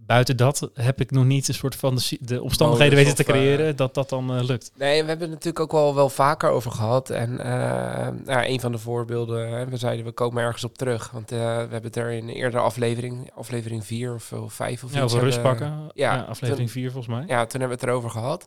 buiten 0.00 0.36
dat 0.36 0.70
heb 0.74 1.00
ik 1.00 1.10
nog 1.10 1.24
niet 1.24 1.48
een 1.48 1.54
soort 1.54 1.74
van 1.76 1.94
de, 1.94 2.18
de 2.20 2.42
omstandigheden 2.42 2.96
weten 2.96 3.14
te 3.14 3.24
eh, 3.24 3.28
creëren 3.28 3.76
dat 3.76 3.94
dat 3.94 4.08
dan 4.08 4.36
eh, 4.36 4.44
lukt. 4.44 4.70
Nee, 4.74 5.02
we 5.02 5.08
hebben 5.08 5.30
het 5.30 5.44
natuurlijk 5.44 5.60
ook 5.60 5.72
wel, 5.72 5.94
wel 5.94 6.08
vaker 6.08 6.50
over 6.50 6.70
gehad. 6.70 7.10
En 7.10 7.40
eh, 7.40 8.08
nou, 8.24 8.46
een 8.46 8.60
van 8.60 8.72
de 8.72 8.78
voorbeelden, 8.78 9.48
hè, 9.48 9.66
we 9.68 9.76
zeiden 9.76 10.04
we 10.04 10.12
komen 10.12 10.42
ergens 10.42 10.64
op 10.64 10.78
terug. 10.78 11.10
Want 11.10 11.32
eh, 11.32 11.38
we 11.38 11.44
hebben 11.44 11.82
het 11.82 11.96
er 11.96 12.10
in 12.10 12.28
een 12.28 12.34
eerdere 12.34 12.62
aflevering, 12.62 13.30
aflevering 13.34 13.84
4 13.86 14.14
of, 14.14 14.32
of 14.32 14.52
5 14.52 14.84
of 14.84 14.92
Ja, 14.94 15.02
iets. 15.02 15.12
over 15.12 15.24
rust 15.24 15.34
hebben- 15.42 15.58
pakken. 15.58 15.90
ja, 15.94 16.14
Ja, 16.14 16.22
aflevering 16.22 16.70
4 16.70 16.90
volgens 16.90 17.14
mij. 17.16 17.24
Ja, 17.26 17.46
toen 17.46 17.60
hebben 17.60 17.78
we 17.78 17.84
het 17.84 17.92
erover 17.92 18.10
gehad. 18.10 18.46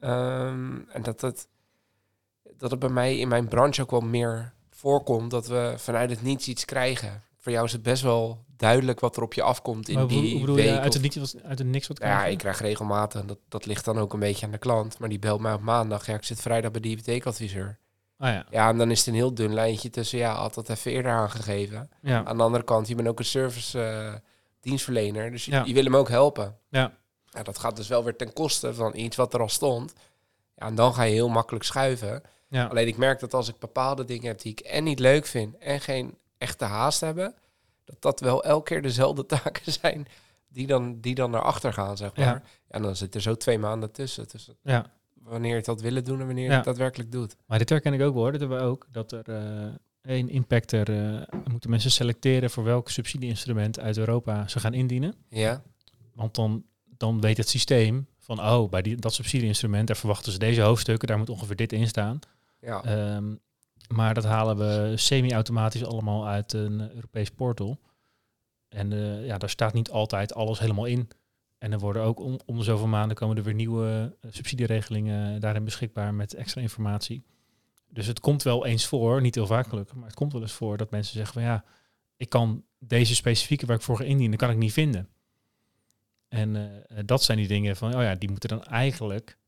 Ehm, 0.00 0.74
en 0.92 1.02
dat 1.02 1.20
het, 1.20 1.48
dat 2.58 2.70
het 2.70 2.80
bij 2.80 2.88
mij 2.88 3.18
in 3.18 3.28
mijn 3.28 3.48
branche 3.48 3.82
ook 3.82 3.90
wel 3.90 4.00
meer 4.00 4.52
voorkomt 4.70 5.30
dat 5.30 5.46
we 5.46 5.74
vanuit 5.76 6.10
het 6.10 6.22
niets 6.22 6.48
iets 6.48 6.64
krijgen. 6.64 7.22
Voor 7.38 7.52
jou 7.52 7.64
is 7.64 7.72
het 7.72 7.82
best 7.82 8.02
wel 8.02 8.44
duidelijk 8.56 9.00
wat 9.00 9.16
er 9.16 9.22
op 9.22 9.34
je 9.34 9.42
afkomt 9.42 9.88
in 9.88 9.94
Maar 9.94 10.06
die 10.06 10.30
hoe 10.30 10.40
bedoel 10.40 10.54
week. 10.56 10.64
je 10.64 10.78
uit 10.80 10.94
het, 10.94 11.14
wat- 11.16 11.36
uit 11.44 11.58
het 11.58 11.68
niks 11.68 11.86
wat 11.86 11.98
ja, 11.98 12.04
krijg 12.06 12.24
je? 12.26 12.30
ik 12.32 12.38
krijg 12.38 12.60
regelmatig, 12.60 13.20
en 13.20 13.26
dat, 13.26 13.38
dat 13.48 13.66
ligt 13.66 13.84
dan 13.84 13.98
ook 13.98 14.12
een 14.12 14.20
beetje 14.20 14.46
aan 14.46 14.52
de 14.52 14.58
klant, 14.58 14.98
maar 14.98 15.08
die 15.08 15.18
belt 15.18 15.40
mij 15.40 15.52
op 15.52 15.60
maandag. 15.60 16.06
Ja, 16.06 16.14
ik 16.14 16.24
zit 16.24 16.40
vrijdag 16.40 16.70
bij 16.70 16.80
de 16.80 16.88
hypotheekadviseur. 16.88 17.78
Ah 18.18 18.28
ja, 18.32 18.46
Ja, 18.50 18.68
en 18.68 18.78
dan 18.78 18.90
is 18.90 18.98
het 18.98 19.06
een 19.08 19.14
heel 19.14 19.34
dun 19.34 19.54
lijntje 19.54 19.90
tussen, 19.90 20.18
ja, 20.18 20.34
had 20.34 20.54
dat 20.54 20.68
even 20.68 20.92
eerder 20.92 21.12
aangegeven. 21.12 21.90
ja. 22.02 22.24
Aan 22.24 22.36
de 22.36 22.42
andere 22.42 22.64
kant, 22.64 22.88
je 22.88 22.94
bent 22.94 23.08
ook 23.08 23.18
een 23.18 23.24
service 23.24 23.82
eh, 23.82 24.14
dienstverlener, 24.60 25.30
dus 25.30 25.44
je, 25.44 25.50
Ja. 25.50 25.62
je 25.64 25.74
wil 25.74 25.84
hem 25.84 25.96
ook 25.96 26.08
helpen. 26.08 26.56
Ja. 26.68 26.92
Ja, 27.24 27.42
dat 27.42 27.58
gaat 27.58 27.76
dus 27.76 27.88
wel 27.88 28.04
weer 28.04 28.16
ten 28.16 28.32
koste 28.32 28.74
van 28.74 28.96
iets 28.96 29.16
wat 29.16 29.34
er 29.34 29.40
al 29.40 29.48
stond. 29.48 29.92
Ja, 30.54 30.66
en 30.66 30.74
dan 30.74 30.94
ga 30.94 31.02
je 31.02 31.12
heel 31.12 31.28
makkelijk 31.28 31.64
schuiven. 31.64 32.22
ja. 32.48 32.64
Alleen 32.66 32.86
ik 32.86 32.96
merk 32.96 33.20
dat 33.20 33.34
als 33.34 33.48
ik 33.48 33.58
bepaalde 33.58 34.04
dingen 34.04 34.26
heb 34.26 34.40
die 34.40 34.52
ik 34.52 34.60
en 34.60 34.84
niet 34.84 34.98
leuk 34.98 35.26
vind 35.26 35.56
en 35.58 35.80
geen 35.80 36.18
echte 36.38 36.64
haast 36.64 37.00
hebben, 37.00 37.34
dat 37.86 38.02
dat 38.02 38.20
wel 38.20 38.44
elke 38.44 38.64
keer 38.72 38.82
dezelfde 38.82 39.26
taken 39.36 39.72
zijn 39.72 40.06
die 40.48 40.66
dan, 40.66 41.00
die 41.00 41.14
dan 41.14 41.30
naar 41.30 41.42
achter 41.42 41.72
gaan, 41.72 41.96
zeg 41.96 42.16
maar. 42.16 42.26
Ja. 42.26 42.42
En 42.68 42.82
dan 42.82 42.96
zit 42.96 43.14
er 43.14 43.20
zo 43.22 43.34
twee 43.34 43.58
maanden 43.58 43.92
tussen. 43.92 44.28
tussen 44.28 44.56
ja. 44.62 44.86
wanneer 45.14 45.50
je 45.50 45.56
het 45.56 45.66
had 45.66 45.80
willen 45.80 46.04
doen 46.04 46.20
en 46.20 46.26
wanneer 46.26 46.44
je 46.44 46.50
Ja. 46.50 46.56
het 46.56 46.64
daadwerkelijk 46.64 47.12
doet. 47.12 47.36
Maar 47.46 47.58
dit 47.58 47.68
herken 47.68 47.92
ik 47.92 48.00
ook 48.02 48.14
hoor. 48.14 48.30
Dat 48.32 48.40
hebben 48.40 48.58
we 48.58 48.64
ook. 48.64 48.86
Dat 48.90 49.12
er 49.12 49.28
eh 49.28 49.74
één 50.02 50.28
impacter 50.28 50.90
eh, 51.16 51.22
moeten 51.50 51.70
mensen 51.70 51.90
selecteren 51.90 52.50
voor 52.50 52.64
welk 52.64 52.90
subsidieinstrument 52.90 53.80
uit 53.80 53.96
Europa 53.98 54.48
ze 54.48 54.60
gaan 54.60 54.74
indienen. 54.74 55.14
Ja, 55.28 55.62
Want 56.14 56.34
dan, 56.34 56.64
dan 56.84 57.20
weet 57.20 57.36
het 57.36 57.48
systeem 57.48 58.06
van, 58.18 58.40
oh, 58.40 58.70
bij 58.70 58.82
die, 58.82 58.96
dat 58.96 59.14
subsidieinstrument, 59.14 59.86
daar 59.86 59.96
verwachten 59.96 60.32
ze 60.32 60.38
deze 60.38 60.60
hoofdstukken, 60.60 61.08
daar 61.08 61.18
moet 61.18 61.30
ongeveer 61.30 61.56
dit 61.56 61.72
in 61.72 61.86
staan. 61.88 62.18
ja, 62.60 62.82
Ehm, 62.84 63.34
maar 63.88 64.14
dat 64.14 64.24
halen 64.24 64.56
we 64.56 64.92
semi-automatisch 64.96 65.84
allemaal 65.84 66.26
uit 66.26 66.52
een 66.52 66.94
Europees 66.94 67.30
portal. 67.30 67.80
En 68.68 68.92
eh, 68.92 69.26
ja, 69.26 69.38
daar 69.38 69.50
staat 69.50 69.72
niet 69.72 69.90
altijd 69.90 70.34
alles 70.34 70.58
helemaal 70.58 70.84
in. 70.84 71.08
En 71.58 71.72
er 71.72 71.78
worden 71.78 72.02
ook 72.02 72.20
om, 72.20 72.38
om 72.44 72.58
de 72.58 72.64
zoveel 72.64 72.86
maanden 72.86 73.16
komen 73.16 73.36
er 73.36 73.42
weer 73.42 73.54
nieuwe 73.54 74.16
eh, 74.20 74.30
subsidieregelingen 74.30 75.40
daarin 75.40 75.64
beschikbaar 75.64 76.14
met 76.14 76.34
extra 76.34 76.60
informatie. 76.60 77.24
Dus 77.88 78.06
het 78.06 78.20
komt 78.20 78.42
wel 78.42 78.66
eens 78.66 78.86
voor, 78.86 79.20
niet 79.20 79.34
heel 79.34 79.46
vaak 79.46 79.66
gelukkig, 79.66 79.94
maar 79.94 80.06
het 80.06 80.14
komt 80.14 80.32
wel 80.32 80.42
eens 80.42 80.52
voor 80.52 80.76
dat 80.76 80.90
mensen 80.90 81.14
zeggen 81.14 81.32
van 81.32 81.42
ja, 81.42 81.64
ik 82.16 82.28
kan 82.28 82.64
deze 82.78 83.14
specifieke 83.14 83.66
waar 83.66 83.76
ik 83.76 83.82
voor 83.82 83.96
ga 83.96 84.04
indienen, 84.04 84.38
kan 84.38 84.50
ik 84.50 84.56
niet 84.56 84.72
vinden. 84.72 85.08
En 86.28 86.56
eh, 86.56 86.98
dat 87.04 87.22
zijn 87.22 87.38
die 87.38 87.48
dingen 87.48 87.76
van, 87.76 87.94
oh 87.94 88.02
ja, 88.02 88.14
die 88.14 88.30
moeten 88.30 88.48
dan 88.48 88.64
eigenlijk 88.64 89.38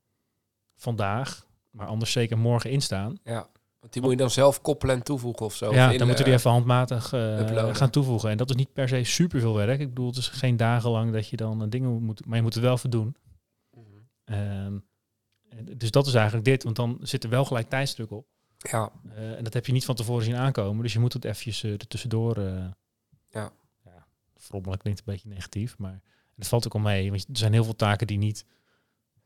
vandaag, 0.75 1.47
maar 1.69 1.87
anders 1.87 2.11
zeker 2.11 2.37
morgen 2.37 2.71
instaan. 2.71 3.17
ja. 3.23 3.49
Want 3.79 3.93
die 3.93 4.01
moet 4.01 4.11
je 4.11 4.17
dan 4.17 4.29
zelf 4.29 4.61
koppelen 4.61 4.95
en 4.95 5.03
toevoegen 5.03 5.45
of 5.45 5.55
zo. 5.55 5.73
Ja, 5.73 5.91
Of 5.91 5.97
dan 5.97 6.07
moeten 6.07 6.25
die 6.25 6.33
eh, 6.33 6.39
even 6.39 6.51
handmatig 6.51 7.13
eh, 7.13 7.75
gaan 7.75 7.89
toevoegen. 7.89 8.29
En 8.29 8.37
dat 8.37 8.49
is 8.49 8.55
niet 8.55 8.73
per 8.73 8.87
se 8.87 9.03
super 9.03 9.39
veel 9.39 9.55
werk. 9.55 9.79
Ik 9.79 9.87
bedoel, 9.87 10.07
het 10.07 10.17
is 10.17 10.27
geen 10.27 10.57
dagenlang 10.57 11.13
dat 11.13 11.27
je 11.27 11.37
dan 11.37 11.63
eh, 11.63 11.69
dingen 11.69 12.03
moet, 12.03 12.25
maar 12.25 12.35
je 12.35 12.43
moet 12.43 12.53
het 12.53 12.63
wel 12.63 12.73
even 12.73 12.89
doen. 12.89 13.15
Mhm. 13.71 13.85
Ehm, 14.23 14.77
dus 15.77 15.91
dat 15.91 16.07
is 16.07 16.13
eigenlijk 16.13 16.45
dit, 16.45 16.63
want 16.63 16.75
dan 16.75 16.97
zit 17.01 17.23
er 17.23 17.29
wel 17.29 17.45
gelijk 17.45 17.69
tijdsdruk 17.69 18.11
op. 18.11 18.27
Ja, 18.57 18.91
en 19.15 19.43
dat 19.43 19.53
heb 19.53 19.65
je 19.65 19.71
niet 19.71 19.85
van 19.85 19.95
tevoren 19.95 20.23
zien 20.23 20.35
aankomen, 20.35 20.83
dus 20.83 20.93
je 20.93 20.99
moet 20.99 21.13
het 21.13 21.25
eventjes 21.25 21.63
er 21.63 21.87
tussendoor. 21.87 22.39
Ja. 22.39 23.51
ja, 23.83 24.07
frommelen 24.37 24.77
klinkt 24.77 24.99
een 24.99 25.13
beetje 25.13 25.29
negatief, 25.29 25.77
maar 25.77 26.01
het 26.35 26.47
valt 26.47 26.65
ook 26.65 26.73
al 26.73 26.79
mee. 26.79 27.09
Want 27.09 27.27
er 27.27 27.37
zijn 27.37 27.53
heel 27.53 27.63
veel 27.63 27.75
taken 27.75 28.07
die 28.07 28.17
niet 28.17 28.45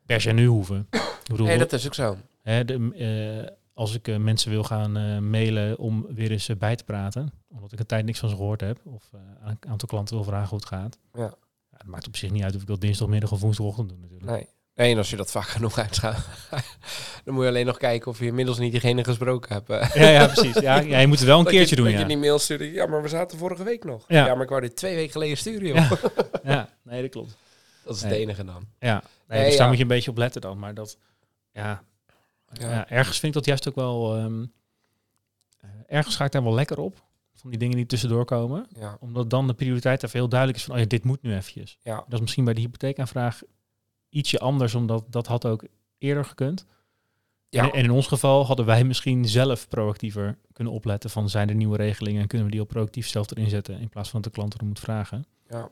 per 0.05 0.22
se 0.22 0.31
nu 0.31 0.45
hoeven. 0.45 0.88
Ik 0.89 1.29
bedoel, 1.29 1.48
nee, 1.48 1.57
dat 1.57 1.74
is 1.74 1.86
ook 1.86 1.93
zo. 1.93 2.17
Hè, 2.41 2.65
de, 2.65 3.55
als 3.74 3.96
ik 3.96 4.08
eh, 4.08 4.18
mensen 4.18 4.51
wil 4.51 4.63
gaan 4.63 4.98
eh, 4.98 5.18
mailen 5.18 5.77
om 5.77 6.06
weer 6.10 6.32
eens 6.32 6.50
eh, 6.50 6.56
bij 6.56 6.75
te 6.75 6.84
praten, 6.84 7.32
omdat 7.48 7.72
ik 7.72 7.80
een 7.80 7.86
tijd 7.86 8.06
niks 8.06 8.20
van 8.20 8.30
ze 8.30 8.36
gehoord 8.36 8.62
heb, 8.62 8.80
of 8.86 9.10
aan 9.44 9.58
een 9.62 9.70
aantal 9.70 9.88
klanten 9.88 10.15
wil 10.15 10.24
vragen 10.24 10.50
hoe 10.50 10.58
het 10.58 10.68
gaat. 10.68 11.00
Ja. 11.13 11.34
het 11.77 11.88
maakt 11.88 12.08
op 12.08 12.15
zich 12.15 12.32
niet 12.32 12.44
uit 12.44 12.56
of 12.56 12.62
ik 12.62 12.68
dat 12.68 12.82
dinsdagmiddag 12.82 13.32
of 13.32 13.39
woensdagochtend 13.39 13.89
doe 13.89 13.98
natuurlijk. 13.98 14.32
Nee. 14.32 14.48
Nee, 14.75 14.92
en 14.92 14.98
als 14.98 15.10
je 15.10 15.15
dat 15.15 15.32
vaak 15.32 15.48
genoeg 15.48 15.77
uitgaat, 15.77 16.27
dan 17.24 17.34
moet 17.34 17.44
je 17.44 17.50
alleen 17.50 17.65
nog 17.65 17.77
kijken 17.77 18.12
of 18.12 18.20
je 18.20 18.25
inmiddels 18.25 18.58
niet 18.58 18.72
diegene 18.72 19.03
gesproken 19.03 19.53
hebt. 19.53 19.94
Ja, 19.94 20.10
ja, 20.10 20.27
precies. 20.27 20.60
Ja, 20.60 20.80
ja, 20.80 21.00
je 21.00 21.08
moet 21.08 21.18
het 21.18 21.27
wel 21.27 21.38
een 21.38 21.44
Dat 21.44 21.53
keertje 21.53 21.75
je, 21.75 21.82
doen, 21.82 21.86
dat 21.86 21.94
ja. 21.94 22.00
je 22.00 22.08
die 22.08 22.18
mail 22.18 22.39
stuurde. 22.39 22.72
Ja, 22.72 22.86
maar 22.86 23.01
we 23.01 23.08
zaten 23.08 23.38
vorige 23.38 23.63
week 23.63 23.84
nog. 23.84 24.06
Ja. 24.08 24.25
Ja, 24.25 24.34
maar 24.34 24.44
ik 24.44 24.50
wou 24.50 24.62
dit 24.62 24.75
twee 24.75 24.96
weken 24.96 25.12
geleden 25.12 25.38
sturen, 25.38 25.68
joh. 25.68 25.75
Ja. 25.75 25.98
ja. 26.53 26.70
Nee, 26.84 27.01
dat 27.01 27.12
klopt. 27.12 27.38
Dat 27.84 27.96
is 27.96 28.01
het 28.01 28.12
enige 28.12 28.44
dan. 28.44 28.68
Ja, 28.80 29.03
nee, 29.27 29.39
Nee, 29.39 29.48
dus 29.48 29.51
daar 29.51 29.62
ja. 29.62 29.68
moet 29.68 29.77
je 29.77 29.82
een 29.82 29.88
beetje 29.88 30.12
op 30.12 30.18
letten 30.18 30.42
dan. 30.42 30.60
Maar 30.60 30.74
dat, 30.74 30.98
ja, 31.51 31.84
Ja. 32.53 32.69
ja. 32.69 32.89
ergens 32.89 33.19
vind 33.19 33.36
ik 33.36 33.38
dat 33.38 33.45
juist 33.45 33.67
ook 33.67 33.75
wel, 33.75 34.17
ehm, 34.17 34.45
eh, 35.60 35.69
ergens 35.88 36.15
ga 36.15 36.25
ik 36.25 36.31
daar 36.31 36.43
wel 36.43 36.53
lekker 36.53 36.79
op, 36.79 37.03
van 37.33 37.50
die 37.50 37.60
dingen 37.60 37.75
die 37.75 37.86
tussendoor 37.86 38.25
komen. 38.25 38.67
Ja. 38.69 38.98
Omdat 39.00 39.29
dan 39.29 39.48
de 39.48 39.53
prioriteit 39.53 40.03
even 40.03 40.19
heel 40.19 40.29
duidelijk 40.29 40.60
is 40.60 40.65
van, 40.65 40.75
oh 40.75 40.81
ja, 40.81 40.88
dit 40.88 41.03
moet 41.03 41.22
nu 41.22 41.36
eventjes. 41.36 41.77
Ja. 41.81 41.95
Dat 41.95 42.13
is 42.13 42.19
misschien 42.19 42.45
bij 42.45 42.53
de 42.53 42.62
hypotheekaanvraag 42.62 43.41
ietsje 44.10 44.39
anders, 44.39 44.75
omdat 44.75 45.05
dat 45.10 45.27
had 45.27 45.45
ook 45.45 45.65
eerder 45.98 46.25
gekund. 46.25 46.65
Ja. 47.50 47.72
En, 47.72 47.83
in 47.83 47.91
ons 47.91 48.07
geval 48.07 48.45
hadden 48.45 48.65
wij 48.65 48.83
misschien 48.83 49.27
zelf 49.27 49.67
proactiever 49.67 50.38
kunnen 50.53 50.74
opletten 50.74 51.10
van 51.10 51.29
zijn 51.29 51.50
er 51.50 51.55
nieuwe 51.55 51.77
regelingen 51.77 52.22
en 52.22 52.27
kunnen 52.27 52.48
we 52.48 52.53
die 52.53 52.62
op 52.62 52.67
proactief 52.67 53.07
zelf 53.07 53.31
erin 53.31 53.50
zetten 53.50 53.79
in 53.79 53.89
plaats 53.89 54.10
van 54.10 54.22
dat 54.22 54.33
de 54.33 54.39
klant 54.39 54.53
erom 54.53 54.67
moet 54.67 54.79
vragen. 54.79 55.25
Ja. 55.50 55.69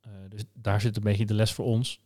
Eh, 0.00 0.10
dus 0.28 0.44
daar 0.52 0.80
zit 0.80 0.96
een 0.96 1.02
beetje 1.02 1.26
de 1.26 1.34
les 1.34 1.52
voor 1.52 1.64
ons. 1.64 2.00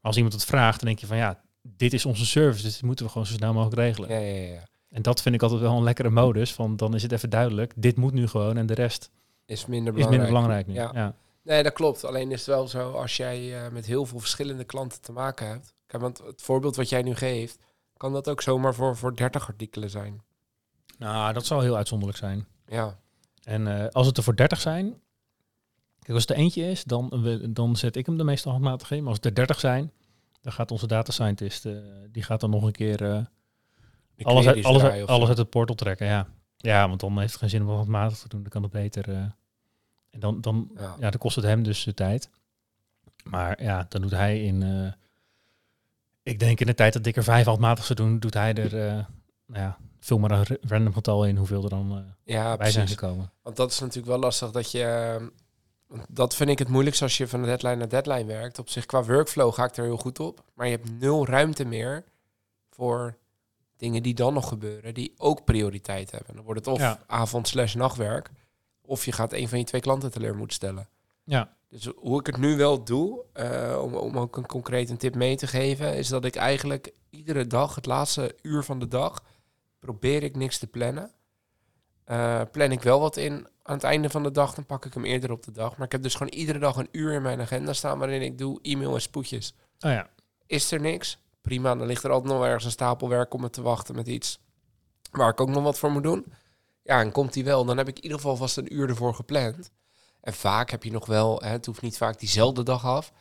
Als 0.00 0.16
iemand 0.16 0.34
het 0.34 0.44
vraagt, 0.44 0.78
dan 0.78 0.88
denk 0.88 1.00
je 1.00 1.06
van 1.06 1.16
ja, 1.16 1.42
dit 1.62 1.92
is 1.92 2.04
onze 2.06 2.26
service, 2.26 2.62
dus 2.62 2.72
dit 2.72 2.82
moeten 2.82 3.04
we 3.04 3.10
gewoon 3.10 3.26
zo 3.26 3.32
snel 3.34 3.52
mogelijk 3.52 3.76
regelen. 3.76 4.10
Ja, 4.10 4.18
ja, 4.18 4.52
ja. 4.54 4.62
En 4.88 5.02
dat 5.02 5.22
vind 5.22 5.34
ik 5.34 5.42
altijd 5.42 5.60
wel 5.60 5.76
een 5.76 5.82
lekkere 5.82 6.10
modus, 6.10 6.52
van 6.54 6.76
dan 6.76 6.94
is 6.94 7.02
het 7.02 7.12
even 7.12 7.30
duidelijk, 7.30 7.72
dit 7.76 7.96
moet 7.96 8.12
nu 8.12 8.26
gewoon 8.28 8.56
en 8.56 8.66
de 8.66 8.74
rest 8.74 9.10
Is 9.46 9.66
minder 9.66 9.92
is 9.92 9.98
belangrijk. 10.04 10.10
minder 10.10 10.26
belangrijk 10.26 10.66
nu. 10.66 10.74
Ja. 10.74 10.90
Ja. 10.94 11.14
Nee, 11.42 11.62
dat 11.62 11.72
klopt. 11.72 12.04
Alleen 12.04 12.30
is 12.30 12.38
het 12.38 12.46
wel 12.46 12.68
zo 12.68 12.90
als 12.90 13.16
jij 13.16 13.64
eh, 13.64 13.72
met 13.72 13.86
heel 13.86 14.06
veel 14.06 14.18
verschillende 14.18 14.64
klanten 14.64 15.00
te 15.00 15.12
maken 15.12 15.46
hebt. 15.48 15.74
Kijk, 15.86 16.02
want 16.02 16.18
het 16.18 16.42
voorbeeld 16.42 16.76
wat 16.76 16.88
jij 16.88 17.02
nu 17.02 17.14
geeft, 17.14 17.58
kan 17.96 18.12
dat 18.12 18.28
ook 18.28 18.42
zomaar 18.42 18.74
voor, 18.74 18.96
voor 18.96 19.16
30 19.16 19.48
artikelen 19.48 19.90
zijn. 19.90 20.22
Nou, 20.98 21.32
dat 21.32 21.46
zou 21.46 21.62
heel 21.62 21.76
uitzonderlijk 21.76 22.18
zijn. 22.18 22.46
Ja, 22.66 22.98
En 23.42 23.66
eh, 23.82 23.88
als 23.88 24.06
het 24.06 24.16
er 24.16 24.22
voor 24.22 24.36
30 24.36 24.60
zijn, 24.60 24.84
kijk, 25.98 26.12
als 26.12 26.20
het 26.20 26.30
er 26.30 26.36
eentje 26.36 26.70
is, 26.70 26.84
dan, 26.84 27.40
dan 27.50 27.76
zet 27.76 27.96
ik 27.96 28.06
hem 28.06 28.16
de 28.16 28.24
meeste 28.24 28.48
handmatig 28.48 28.90
in. 28.90 28.98
Maar 28.98 29.08
als 29.08 29.16
het 29.16 29.26
er 29.26 29.34
30 29.34 29.60
zijn, 29.60 29.92
dan 30.40 30.52
gaat 30.52 30.70
onze 30.70 30.86
data 30.86 31.12
scientist, 31.12 31.66
eh, 31.66 31.72
die 32.10 32.22
gaat 32.22 32.40
dan 32.40 32.50
nog 32.50 32.62
een 32.62 32.72
keer 32.72 33.04
eh, 33.04 33.22
alles, 34.22 34.46
uit, 34.46 34.64
alles, 34.64 34.82
uit, 34.82 35.06
alles 35.08 35.28
uit 35.28 35.38
het 35.38 35.50
portal 35.50 35.74
trekken. 35.76 36.06
Ja. 36.06 36.26
ja, 36.56 36.88
want 36.88 37.00
dan 37.00 37.18
heeft 37.18 37.30
het 37.32 37.40
geen 37.40 37.50
zin 37.50 37.62
om 37.62 37.68
het 37.68 37.76
handmatig 37.76 38.18
te 38.18 38.28
doen. 38.28 38.40
Dan 38.42 38.50
kan 38.50 38.62
het 38.62 38.72
beter. 38.72 39.08
eh, 39.10 39.16
en 40.10 40.20
dan, 40.20 40.40
dan, 40.40 40.70
Ja. 40.76 40.94
ja, 41.00 41.10
dan 41.10 41.20
kost 41.20 41.36
het 41.36 41.44
hem 41.44 41.62
dus 41.62 41.84
de 41.84 41.94
tijd. 41.94 42.30
Maar 43.24 43.62
ja, 43.62 43.86
dan 43.88 44.00
doet 44.00 44.10
hij 44.10 44.42
in. 44.44 44.94
ik 46.22 46.38
denk 46.38 46.60
in 46.60 46.66
de 46.66 46.74
tijd 46.74 46.92
dat 46.92 47.06
ik 47.06 47.16
er 47.16 47.24
vijf 47.24 47.44
handmatig 47.46 47.84
zou 47.84 47.98
doen, 47.98 48.18
doet 48.18 48.34
hij 48.34 48.54
er. 48.54 48.86
eh, 48.86 48.92
nou 49.46 49.60
ja, 49.64 49.78
vul 50.00 50.18
maar 50.18 50.30
een 50.30 50.44
ra- 50.44 50.56
random 50.60 50.92
getal 50.92 51.26
in 51.26 51.36
hoeveel 51.36 51.62
er 51.64 51.70
dan 51.70 51.92
eh, 51.96 52.34
Ja, 52.34 52.56
bij 52.56 52.70
zijn 52.70 52.88
gekomen. 52.88 53.32
Want 53.42 53.56
dat 53.56 53.70
is 53.70 53.78
natuurlijk 53.80 54.06
wel 54.06 54.18
lastig 54.18 54.50
dat 54.50 54.70
je... 54.70 55.30
Dat 56.08 56.34
vind 56.36 56.50
ik 56.50 56.58
het 56.58 56.68
moeilijkst 56.68 57.02
als 57.02 57.16
je 57.16 57.28
van 57.28 57.42
deadline 57.42 57.74
naar 57.76 57.88
deadline 57.88 58.24
werkt. 58.24 58.58
Op 58.58 58.68
zich 58.68 58.86
qua 58.86 59.04
workflow 59.04 59.52
ga 59.54 59.64
ik 59.64 59.76
er 59.76 59.84
heel 59.84 59.96
goed 59.96 60.20
op. 60.20 60.44
Maar 60.54 60.66
je 60.68 60.76
hebt 60.76 61.00
nul 61.00 61.26
ruimte 61.26 61.64
meer 61.64 62.04
voor 62.70 63.16
dingen 63.76 64.02
die 64.02 64.14
dan 64.14 64.34
nog 64.34 64.48
gebeuren, 64.48 64.94
die 64.94 65.14
ook 65.16 65.44
prioriteit 65.44 66.10
hebben. 66.10 66.34
Dan 66.34 66.44
wordt 66.44 66.60
het 66.66 66.74
of 66.74 66.78
Ja. 66.80 67.00
avond 67.06 67.48
slash 67.48 67.74
nachtwerk, 67.74 68.30
of 68.80 69.04
je 69.04 69.12
gaat 69.12 69.32
een 69.32 69.48
van 69.48 69.58
je 69.58 69.64
twee 69.64 69.80
klanten 69.80 70.10
teleur 70.10 70.36
moeten 70.36 70.56
stellen. 70.56 70.88
Ja, 71.24 71.56
Dus 71.68 71.86
hoe 71.96 72.20
ik 72.20 72.26
het 72.26 72.36
nu 72.36 72.56
wel 72.56 72.84
doe, 72.84 73.24
eh, 73.32 73.78
om, 73.82 73.94
om 73.94 74.18
ook 74.18 74.36
een 74.36 74.46
concreet 74.46 74.90
een 74.90 74.96
tip 74.96 75.14
mee 75.14 75.36
te 75.36 75.46
geven, 75.46 75.96
is 75.96 76.08
dat 76.08 76.24
ik 76.24 76.36
eigenlijk 76.36 76.92
iedere 77.10 77.46
dag, 77.46 77.74
het 77.74 77.86
laatste 77.86 78.36
uur 78.42 78.62
van 78.62 78.78
de 78.78 78.88
dag, 78.88 79.22
probeer 79.78 80.22
ik 80.22 80.36
niks 80.36 80.58
te 80.58 80.66
plannen. 80.66 81.12
Eh, 82.04 82.40
plan 82.52 82.72
ik 82.72 82.82
wel 82.82 83.00
wat 83.00 83.16
in 83.16 83.46
aan 83.70 83.76
het 83.76 83.84
einde 83.84 84.10
van 84.10 84.22
de 84.22 84.30
dag, 84.30 84.54
dan 84.54 84.66
pak 84.66 84.84
ik 84.84 84.94
hem 84.94 85.04
eerder 85.04 85.30
op 85.32 85.42
de 85.44 85.52
dag. 85.52 85.76
Maar 85.76 85.86
ik 85.86 85.92
heb 85.92 86.02
dus 86.02 86.14
gewoon 86.14 86.32
iedere 86.32 86.58
dag 86.58 86.76
een 86.76 86.88
uur 86.92 87.12
in 87.12 87.22
mijn 87.22 87.40
agenda 87.40 87.72
staan 87.72 87.98
waarin 87.98 88.22
ik 88.22 88.38
doe 88.38 88.58
e-mail 88.62 88.94
en 88.94 89.00
spoedjes. 89.00 89.54
oh 89.80 89.90
ja. 89.90 90.08
Is 90.46 90.72
er 90.72 90.80
niks? 90.80 91.18
Prima, 91.40 91.74
dan 91.76 91.86
ligt 91.86 92.04
er 92.04 92.10
altijd 92.10 92.32
nog 92.32 92.44
ergens 92.44 92.64
een 92.64 92.70
stapel 92.70 93.08
werk 93.08 93.34
om 93.34 93.40
me 93.40 93.50
te 93.50 93.62
wachten 93.62 93.94
met 93.94 94.08
iets 94.08 94.38
waar 95.10 95.30
ik 95.30 95.40
ook 95.40 95.48
nog 95.48 95.62
wat 95.62 95.78
voor 95.78 95.90
moet 95.90 96.02
doen. 96.02 96.24
Ja, 96.82 97.00
en 97.00 97.12
komt 97.12 97.32
die 97.32 97.44
wel, 97.44 97.64
dan 97.64 97.76
heb 97.76 97.88
ik 97.88 97.96
in 97.96 98.02
ieder 98.02 98.18
geval 98.18 98.36
vast 98.36 98.56
een 98.56 98.74
uur 98.74 98.88
ervoor 98.88 99.14
gepland. 99.14 99.70
En 100.20 100.32
vaak 100.32 100.70
heb 100.70 100.82
je 100.82 100.90
nog 100.90 101.06
wel, 101.06 101.40
hè, 101.42 101.48
het 101.48 101.66
hoeft 101.66 101.82
niet 101.82 101.96
vaak 101.96 102.18
diezelfde 102.18 102.62
dag 102.62 102.84
af. 102.84 103.12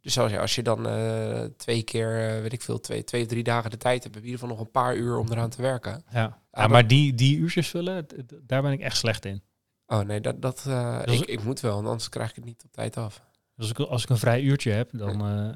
Dus 0.00 0.18
als 0.18 0.30
je, 0.30 0.38
als 0.40 0.54
je 0.54 0.62
dan 0.62 0.86
eh, 0.86 1.44
twee 1.56 1.82
keer, 1.82 2.28
eh, 2.36 2.40
weet 2.42 2.52
ik 2.52 2.62
veel, 2.62 2.80
twee, 2.80 3.04
twee 3.04 3.22
of 3.22 3.28
drie 3.28 3.42
dagen 3.42 3.70
de 3.70 3.76
tijd 3.76 4.02
hebt, 4.02 4.14
heb 4.14 4.24
je 4.24 4.28
in 4.30 4.34
ieder 4.34 4.40
geval 4.40 4.56
nog 4.56 4.66
een 4.66 4.72
paar 4.82 4.96
uur 4.96 5.16
om 5.18 5.28
eraan 5.30 5.50
te 5.50 5.62
werken. 5.62 6.04
Ja, 6.10 6.20
ja 6.20 6.38
maar- 6.50 6.70
maar 6.70 6.86
die, 6.86 7.14
die 7.14 7.36
uurtjes 7.38 7.68
vullen, 7.68 8.06
daar 8.42 8.62
ben 8.62 8.72
ik 8.72 8.80
echt 8.80 8.96
slecht 8.96 9.24
in. 9.24 9.42
Oh 9.90 10.00
nee, 10.00 10.20
dat, 10.20 10.42
dat, 10.42 10.64
eh, 10.66 11.02
ik, 11.04 11.20
ik 11.20 11.44
moet 11.44 11.60
wel, 11.60 11.76
anders 11.76 12.08
krijg 12.08 12.30
ik 12.30 12.36
het 12.36 12.44
niet 12.44 12.64
op 12.64 12.72
tijd 12.72 12.96
af. 12.96 13.22
Dus 13.56 13.68
als 13.68 13.70
ik, 13.70 13.78
als 13.78 14.02
ik 14.02 14.08
een 14.08 14.18
vrij 14.18 14.40
uurtje 14.42 14.70
heb, 14.70 14.88
dan 14.92 15.26
eh, 15.26 15.54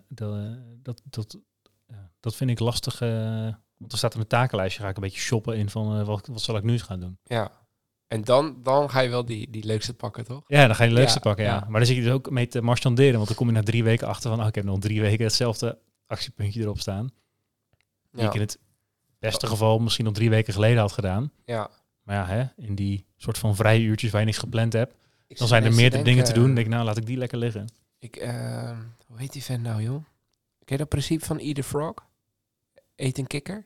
dat, 0.83 1.03
dat, 1.05 1.39
dat, 2.21 2.35
vind 2.35 2.51
ik 2.51 2.59
lastig. 2.59 2.99
want 3.77 3.93
er 3.93 3.99
staat 3.99 4.15
een 4.15 4.27
takenlijstje, 4.27 4.83
ga 4.83 4.89
ik 4.89 4.97
een 4.97 5.03
beetje 5.03 5.21
shoppen 5.21 5.57
in 5.57 5.71
van 5.71 6.05
wat, 6.05 6.27
wat 6.27 6.41
zal 6.41 6.57
ik 6.57 6.63
nu 6.63 6.73
eens 6.73 6.83
gaan 6.83 7.01
doen. 7.01 7.19
Ja. 7.25 7.51
En 8.09 8.25
dan, 8.25 8.57
dan 8.63 8.91
ga 8.91 9.01
je 9.01 9.09
wel 9.09 9.25
die, 9.25 9.51
die 9.51 9.65
leukste 9.65 9.95
pakken, 9.95 10.25
toch? 10.25 10.45
Ja, 10.47 10.67
dan 10.67 10.75
ga 10.75 10.83
je 10.83 10.89
de 10.89 10.95
leukste 10.95 11.19
Ja, 11.19 11.25
pakken, 11.25 11.45
ja. 11.45 11.55
ja. 11.55 11.61
Maar 11.69 11.79
dan 11.79 11.87
zit 11.87 11.97
je 11.97 12.03
dus 12.03 12.13
ook 12.13 12.31
mee 12.31 12.47
te 12.47 12.63
marchanderen, 12.63 13.15
want 13.15 13.27
dan 13.27 13.37
kom 13.37 13.47
je 13.47 13.53
na 13.53 13.63
drie 13.63 13.85
weken 13.85 14.07
achter 14.07 14.31
van, 14.31 14.41
oh, 14.41 14.47
ik 14.47 14.55
heb 14.55 14.65
nog 14.65 14.79
drie 14.79 15.01
weken 15.01 15.25
hetzelfde 15.25 15.79
actiepuntje 16.07 16.61
erop 16.61 16.81
staan. 16.81 17.11
Die 18.11 18.25
ik 18.25 18.35
in 18.35 18.41
het 18.41 18.59
beste 19.19 19.47
geval 19.47 19.79
misschien 19.79 20.05
nog 20.05 20.15
drie 20.15 20.31
weken 20.31 20.53
geleden 20.53 20.79
had 20.79 20.93
gedaan. 20.93 21.33
ja. 21.45 21.71
Maar 22.03 22.17
ja, 22.17 22.27
hè, 22.27 22.45
in 22.57 22.75
die 22.75 23.07
soort 23.23 23.39
van 23.39 23.57
vrije 23.57 23.81
uurtjes 23.83 24.11
waar 24.11 24.21
je 24.21 24.27
niks 24.27 24.39
gepland 24.39 24.73
hebt, 24.73 24.95
Ik 25.27 25.39
dan 25.39 25.49
zijn 25.49 25.65
er 25.65 25.75
meerdere 25.75 26.03
dingen 26.03 26.25
te 26.25 26.33
doen. 26.33 26.45
Dan 26.47 26.55
denk 26.55 26.67
ik, 26.67 26.73
nou, 26.73 26.85
laat 26.85 26.97
ik 26.97 27.07
die 27.07 27.17
lekker 27.17 27.39
liggen. 27.39 27.67
Ik, 27.99 28.17
eh, 28.17 28.79
hoe 29.07 29.19
heet 29.19 29.33
die 29.33 29.43
vent 29.43 29.63
nou, 29.63 29.83
joh? 29.83 30.05
Ken 30.65 30.77
je 30.77 30.77
dat 30.77 30.89
principe 30.89 31.25
van 31.25 31.39
Eat 31.39 31.59
a 31.59 31.63
Frog? 31.63 31.95
Eet 32.97 33.19
een 33.19 33.27
kikker? 33.27 33.65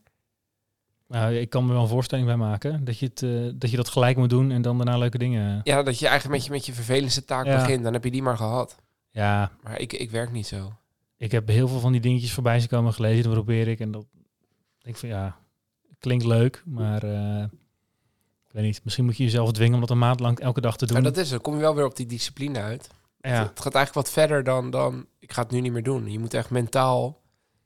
Nou, 1.09 1.35
ik 1.35 1.51
kan 1.51 1.67
me 1.67 1.73
wel 1.73 1.83
een 1.83 1.89
voorstelling 1.89 2.27
bij 2.27 2.37
maken 2.37 2.85
dat 2.85 2.99
je, 2.99 3.07
het, 3.07 3.23
eh, 3.23 3.51
dat 3.55 3.71
je 3.71 3.77
dat 3.77 3.89
gelijk 3.89 4.17
moet 4.17 4.31
doen 4.31 4.51
en 4.51 4.63
dan 4.63 4.77
daarna 4.77 4.99
leuke 4.99 5.19
dingen. 5.19 5.61
Ja, 5.65 5.83
dat 5.83 5.99
je 5.99 6.07
eigenlijk 6.07 6.37
met 6.39 6.47
je, 6.47 6.53
met 6.53 6.67
je 6.67 6.73
vervelendste 6.73 7.25
taak 7.25 7.47
Ja. 7.47 7.57
begint. 7.61 7.83
Dan 7.85 7.93
heb 7.93 8.05
je 8.05 8.11
die 8.11 8.23
maar 8.23 8.37
gehad. 8.37 8.77
Ja, 9.11 9.53
Maar 9.63 9.79
ik, 9.81 9.93
ik 9.93 10.11
werk 10.11 10.33
niet 10.33 10.47
zo. 10.47 10.73
ik 11.17 11.33
heb 11.33 11.49
heel 11.49 11.69
veel 11.69 11.81
van 11.81 11.93
die 11.93 12.01
dingetjes 12.01 12.33
voorbij 12.33 12.59
zien 12.61 12.69
komen 12.69 12.93
gelezen. 12.93 13.23
Dan 13.23 13.33
probeer 13.33 13.69
ik 13.69 13.81
en 13.81 13.91
dat 13.91 14.07
denk 14.79 14.95
ik 14.95 14.97
van 14.97 15.09
ja, 15.09 15.37
klinkt 15.99 16.25
leuk, 16.25 16.63
maar 16.67 17.03
eh, 17.03 17.45
weet 18.57 18.65
niet. 18.65 18.81
Misschien 18.85 19.05
moet 19.05 19.17
je 19.17 19.23
jezelf 19.25 19.53
dwingen 19.53 19.75
om 19.75 19.81
dat 19.81 19.91
een 19.91 19.99
maand 19.99 20.21
lang 20.21 20.39
elke 20.39 20.61
dag 20.61 20.77
te 20.77 20.87
doen. 20.87 20.95
Maar 20.95 21.13
dat 21.13 21.17
is 21.17 21.23
het. 21.23 21.31
Dan 21.31 21.41
kom 21.41 21.55
je 21.55 21.61
wel 21.61 21.75
weer 21.75 21.85
op 21.85 21.97
die 21.97 22.07
discipline 22.07 22.61
uit. 22.61 22.89
ja, 23.21 23.31
Het, 23.31 23.49
het 23.49 23.61
gaat 23.61 23.75
eigenlijk 23.75 24.07
wat 24.07 24.15
verder 24.15 24.45
dan, 24.45 24.71
dan... 24.71 25.07
Ik 25.19 25.33
ga 25.33 25.43
het 25.43 25.51
nu 25.51 25.61
niet 25.61 25.73
meer 25.73 25.83
doen. 25.83 26.11
Je 26.11 26.19
moet 26.19 26.35
echt 26.35 26.51
mentaal 26.51 27.21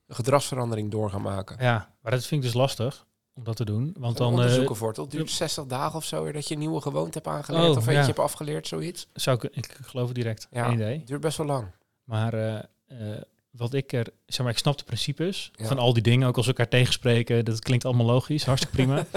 een 0.06 0.14
gedragsverandering 0.14 0.90
door 0.90 1.10
gaan 1.10 1.22
maken. 1.22 1.56
ja, 1.60 1.94
maar 2.02 2.12
dat 2.12 2.26
vind 2.26 2.44
ik 2.44 2.50
dus 2.50 2.60
lastig 2.60 3.06
om 3.34 3.44
dat 3.44 3.56
te 3.56 3.64
doen. 3.64 3.94
Want 3.98 4.16
dan 4.16 4.26
eh, 4.32 4.32
onderzoeken 4.38 4.76
voor 4.76 4.92
het. 4.92 5.10
Duurt 5.10 5.30
60 5.30 5.66
dagen 5.66 5.96
of 5.96 6.04
zo 6.04 6.22
weer 6.22 6.32
dat 6.32 6.48
je 6.48 6.54
een 6.54 6.60
nieuwe 6.60 6.80
gewoonte 6.80 7.18
hebt 7.18 7.26
aangeleerd. 7.30 7.64
Oh, 7.64 7.70
of 7.70 7.76
eentje 7.76 7.92
ja. 7.92 8.06
hebt 8.06 8.18
afgeleerd, 8.18 8.66
zoiets. 8.66 9.08
zou 9.12 9.36
ik, 9.42 9.56
ik 9.56 9.78
geloof 9.82 10.06
het 10.06 10.14
direct, 10.14 10.48
Ja. 10.50 10.72
idee. 10.72 10.98
Het 10.98 11.06
duurt 11.06 11.20
best 11.20 11.36
wel 11.36 11.46
lang. 11.46 11.66
Maar 12.04 12.34
eh, 12.34 12.56
eh, 12.86 13.22
wat 13.50 13.74
ik 13.74 13.92
er, 13.92 14.06
zeg 14.26 14.40
maar, 14.42 14.52
ik 14.52 14.58
snap 14.58 14.78
de 14.78 14.84
principes 14.84 15.50
Ja. 15.54 15.66
van 15.66 15.78
al 15.78 15.92
die 15.92 16.02
dingen, 16.02 16.28
ook 16.28 16.36
als 16.36 16.46
we 16.46 16.52
elkaar 16.52 16.68
tegenspreken. 16.68 17.44
Dat 17.44 17.60
klinkt 17.60 17.84
allemaal 17.84 18.06
logisch, 18.06 18.44
hartstikke 18.44 18.76
prima. 18.76 19.06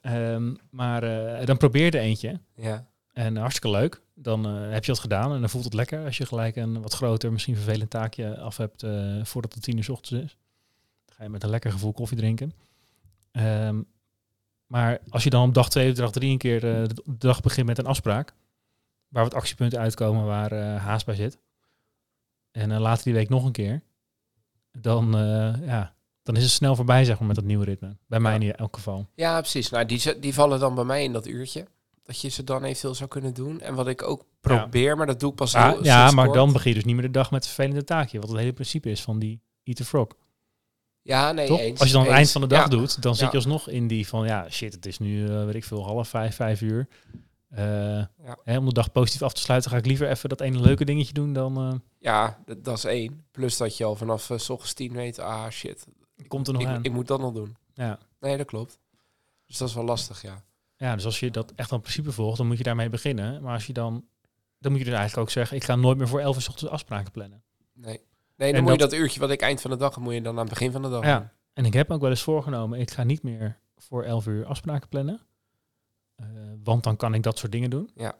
Ehm, 0.00 0.54
maar 0.70 1.02
eh, 1.02 1.46
dan 1.46 1.56
probeer 1.56 1.94
er 1.94 2.00
eentje. 2.00 2.40
Ja. 2.54 2.86
En 3.12 3.36
hartstikke 3.36 3.70
leuk. 3.70 4.02
Dan 4.14 4.46
eh, 4.46 4.70
heb 4.72 4.84
je 4.84 4.90
dat 4.90 5.00
gedaan 5.00 5.32
en 5.32 5.40
dan 5.40 5.48
voelt 5.50 5.64
het 5.64 5.74
lekker 5.74 6.04
als 6.04 6.16
je 6.16 6.26
gelijk 6.26 6.56
een 6.56 6.82
wat 6.82 6.94
groter, 6.94 7.32
misschien 7.32 7.54
vervelend 7.56 7.90
taakje 7.90 8.38
af 8.38 8.56
hebt 8.56 8.82
eh, 8.82 9.24
voordat 9.24 9.54
het 9.54 9.62
tien 9.62 9.76
uur 9.76 9.84
's 9.84 9.88
ochtends 9.88 10.24
is. 10.24 10.36
Dan 11.04 11.14
ga 11.16 11.22
je 11.22 11.28
met 11.28 11.42
een 11.42 11.50
lekker 11.50 11.72
gevoel 11.72 11.92
koffie 11.92 12.16
drinken. 12.18 12.52
Ehm, 13.30 13.82
maar 14.66 14.98
als 15.08 15.24
je 15.24 15.30
dan 15.30 15.48
op 15.48 15.54
dag 15.54 15.70
twee 15.70 15.90
of 15.90 15.96
dag 15.96 16.12
drie 16.12 16.30
een 16.30 16.38
keer 16.38 16.54
eh, 16.80 16.88
de 16.88 17.02
dag 17.06 17.40
begint 17.40 17.66
met 17.66 17.78
een 17.78 17.86
afspraak, 17.86 18.34
waar 19.08 19.22
wat 19.24 19.34
actiepunten 19.34 19.78
uitkomen 19.78 20.24
waar 20.24 20.52
eh, 20.52 20.76
haast 20.84 21.06
bij 21.06 21.14
zit, 21.14 21.38
en 22.54 22.72
eh, 22.72 22.80
later 22.80 23.04
die 23.04 23.12
week 23.14 23.28
nog 23.28 23.44
een 23.44 23.52
keer, 23.52 23.82
dan, 24.72 25.16
eh, 25.16 25.66
ja, 25.66 25.94
dan 26.22 26.36
is 26.36 26.42
het 26.42 26.50
snel 26.52 26.76
voorbij 26.76 27.04
zeg 27.04 27.18
maar 27.18 27.26
met 27.26 27.36
dat 27.36 27.44
nieuwe 27.44 27.64
ritme. 27.64 27.96
Bij 28.06 28.20
mij 28.20 28.32
Ja. 28.38 28.40
in 28.40 28.54
elk 28.56 28.76
geval. 28.76 29.06
Ja, 29.14 29.40
precies. 29.40 29.70
Nou, 29.70 29.86
die, 29.86 30.18
die 30.18 30.34
vallen 30.34 30.60
dan 30.60 30.74
bij 30.74 30.84
mij 30.84 31.04
in 31.04 31.12
dat 31.12 31.26
uurtje. 31.26 31.66
Dat 32.04 32.20
je 32.20 32.28
ze 32.28 32.44
dan 32.44 32.64
eventueel 32.64 32.94
zou 32.94 33.08
kunnen 33.08 33.34
doen. 33.34 33.60
En 33.60 33.74
wat 33.74 33.88
ik 33.88 34.02
ook 34.02 34.24
probeer, 34.40 34.96
maar 34.96 35.06
dat 35.06 35.20
doe 35.20 35.30
ik 35.30 35.36
pas 35.36 35.52
Ja, 35.52 35.70
heel 35.70 35.84
ja 35.84 36.10
maar 36.10 36.24
kort. 36.24 36.36
dan 36.36 36.52
begin 36.52 36.68
je 36.70 36.74
dus 36.76 36.84
niet 36.84 36.94
meer 36.94 37.04
de 37.04 37.10
dag 37.10 37.30
met 37.30 37.44
het 37.44 37.52
vervelende 37.52 37.84
taakje. 37.84 38.20
Wat 38.20 38.28
het 38.28 38.38
hele 38.38 38.52
principe 38.52 38.90
is 38.90 39.02
van 39.02 39.18
die 39.18 39.40
Eat 39.62 39.76
the 39.76 39.84
Frog. 39.84 40.08
Ja, 41.02 41.32
nee, 41.32 41.46
Toch? 41.46 41.58
eens, 41.60 41.78
Als 41.80 41.88
je 41.88 41.94
dan 41.94 42.02
aan 42.02 42.08
het 42.08 42.16
eind 42.16 42.30
van 42.30 42.40
de 42.40 42.46
dag 42.46 42.62
Ja. 42.62 42.68
doet, 42.68 43.02
dan 43.02 43.16
zit 43.16 43.30
je 43.30 43.36
alsnog 43.36 43.68
in 43.68 43.86
die 43.86 44.06
van... 44.08 44.26
Ja, 44.26 44.50
shit, 44.50 44.72
het 44.74 44.86
is 44.86 44.98
nu, 44.98 45.28
eh, 45.28 45.44
weet 45.44 45.54
ik 45.54 45.64
veel, 45.64 45.84
half 45.84 46.08
vijf, 46.08 46.34
vijf 46.34 46.60
uur. 46.60 46.88
Eh, 47.54 48.04
hè, 48.44 48.58
om 48.58 48.64
de 48.64 48.72
dag 48.72 48.92
positief 48.92 49.22
af 49.22 49.32
te 49.32 49.40
sluiten 49.40 49.70
ga 49.70 49.76
ik 49.76 49.86
liever 49.86 50.08
even 50.10 50.28
dat 50.28 50.40
ene 50.40 50.60
leuke 50.60 50.84
dingetje 50.84 51.12
doen 51.14 51.32
dan... 51.32 51.56
eh, 51.56 51.72
Ja, 51.98 52.38
dat, 52.44 52.64
dat 52.64 52.76
is 52.76 52.84
één. 52.84 53.24
Plus 53.30 53.56
dat 53.56 53.76
je 53.76 53.84
al 53.84 53.94
vanaf 53.96 54.30
uh, 54.30 54.38
s 54.38 54.50
ochtends 54.50 54.72
tien 54.74 54.92
weet, 54.92 55.18
ah 55.18 55.48
shit, 55.50 55.86
komt 56.28 56.46
er 56.46 56.52
nog 56.52 56.62
ik, 56.62 56.68
aan. 56.68 56.84
ik 56.84 56.92
moet 56.92 57.06
dat 57.06 57.20
nog 57.20 57.32
doen. 57.32 57.56
ja. 57.74 57.98
Nee, 58.20 58.36
dat 58.36 58.46
klopt. 58.46 58.78
Dus 59.46 59.58
dat 59.58 59.68
is 59.68 59.74
wel 59.74 59.84
lastig, 59.84 60.22
ja. 60.22 60.42
ja, 60.76 60.94
dus 60.94 61.04
als 61.04 61.20
je 61.20 61.30
dat 61.30 61.52
echt 61.56 61.72
aan 61.72 61.80
principe 61.80 62.12
volgt, 62.12 62.36
dan 62.38 62.46
moet 62.46 62.58
je 62.58 62.62
daarmee 62.64 62.88
beginnen. 62.88 63.42
Maar 63.42 63.52
als 63.54 63.66
je 63.66 63.72
dan... 63.72 64.04
Dan 64.58 64.72
moet 64.72 64.80
je 64.80 64.88
dus 64.88 64.98
eigenlijk 64.98 65.28
ook 65.28 65.32
zeggen, 65.34 65.56
ik 65.56 65.64
ga 65.64 65.76
nooit 65.76 65.98
meer 65.98 66.08
voor 66.08 66.20
elf 66.20 66.36
uur 66.36 66.42
's 66.42 66.48
ochtends 66.48 66.72
afspraken 66.72 67.10
plannen. 67.12 67.42
Nee, 67.72 68.00
nee 68.36 68.48
dan 68.52 68.58
En 68.58 68.62
moet 68.62 68.72
je 68.72 68.78
dat- 68.78 68.92
uurtje 68.92 69.20
wat 69.20 69.30
ik 69.30 69.40
eind 69.40 69.60
van 69.60 69.70
de 69.70 69.76
dag 69.76 69.94
heb, 69.94 70.04
moet 70.04 70.14
je 70.14 70.22
dan 70.22 70.32
aan 70.32 70.38
het 70.40 70.48
begin 70.48 70.72
van 70.72 70.82
de 70.82 70.88
dag. 70.88 71.04
Ja, 71.04 71.32
en 71.52 71.64
ik 71.64 71.72
heb 71.72 71.90
ook 71.90 72.00
wel 72.00 72.10
eens 72.10 72.22
voorgenomen, 72.22 72.80
ik 72.80 72.90
ga 72.90 73.02
niet 73.02 73.22
meer 73.22 73.58
voor 73.76 74.02
11 74.04 74.26
uur 74.26 74.46
afspraken 74.46 74.88
plannen. 74.88 75.20
Eh, 76.16 76.26
want 76.64 76.82
dan 76.84 76.96
kan 76.96 77.14
ik 77.14 77.22
dat 77.22 77.38
soort 77.38 77.52
dingen 77.52 77.70
doen. 77.70 77.90
Ja. 77.94 78.14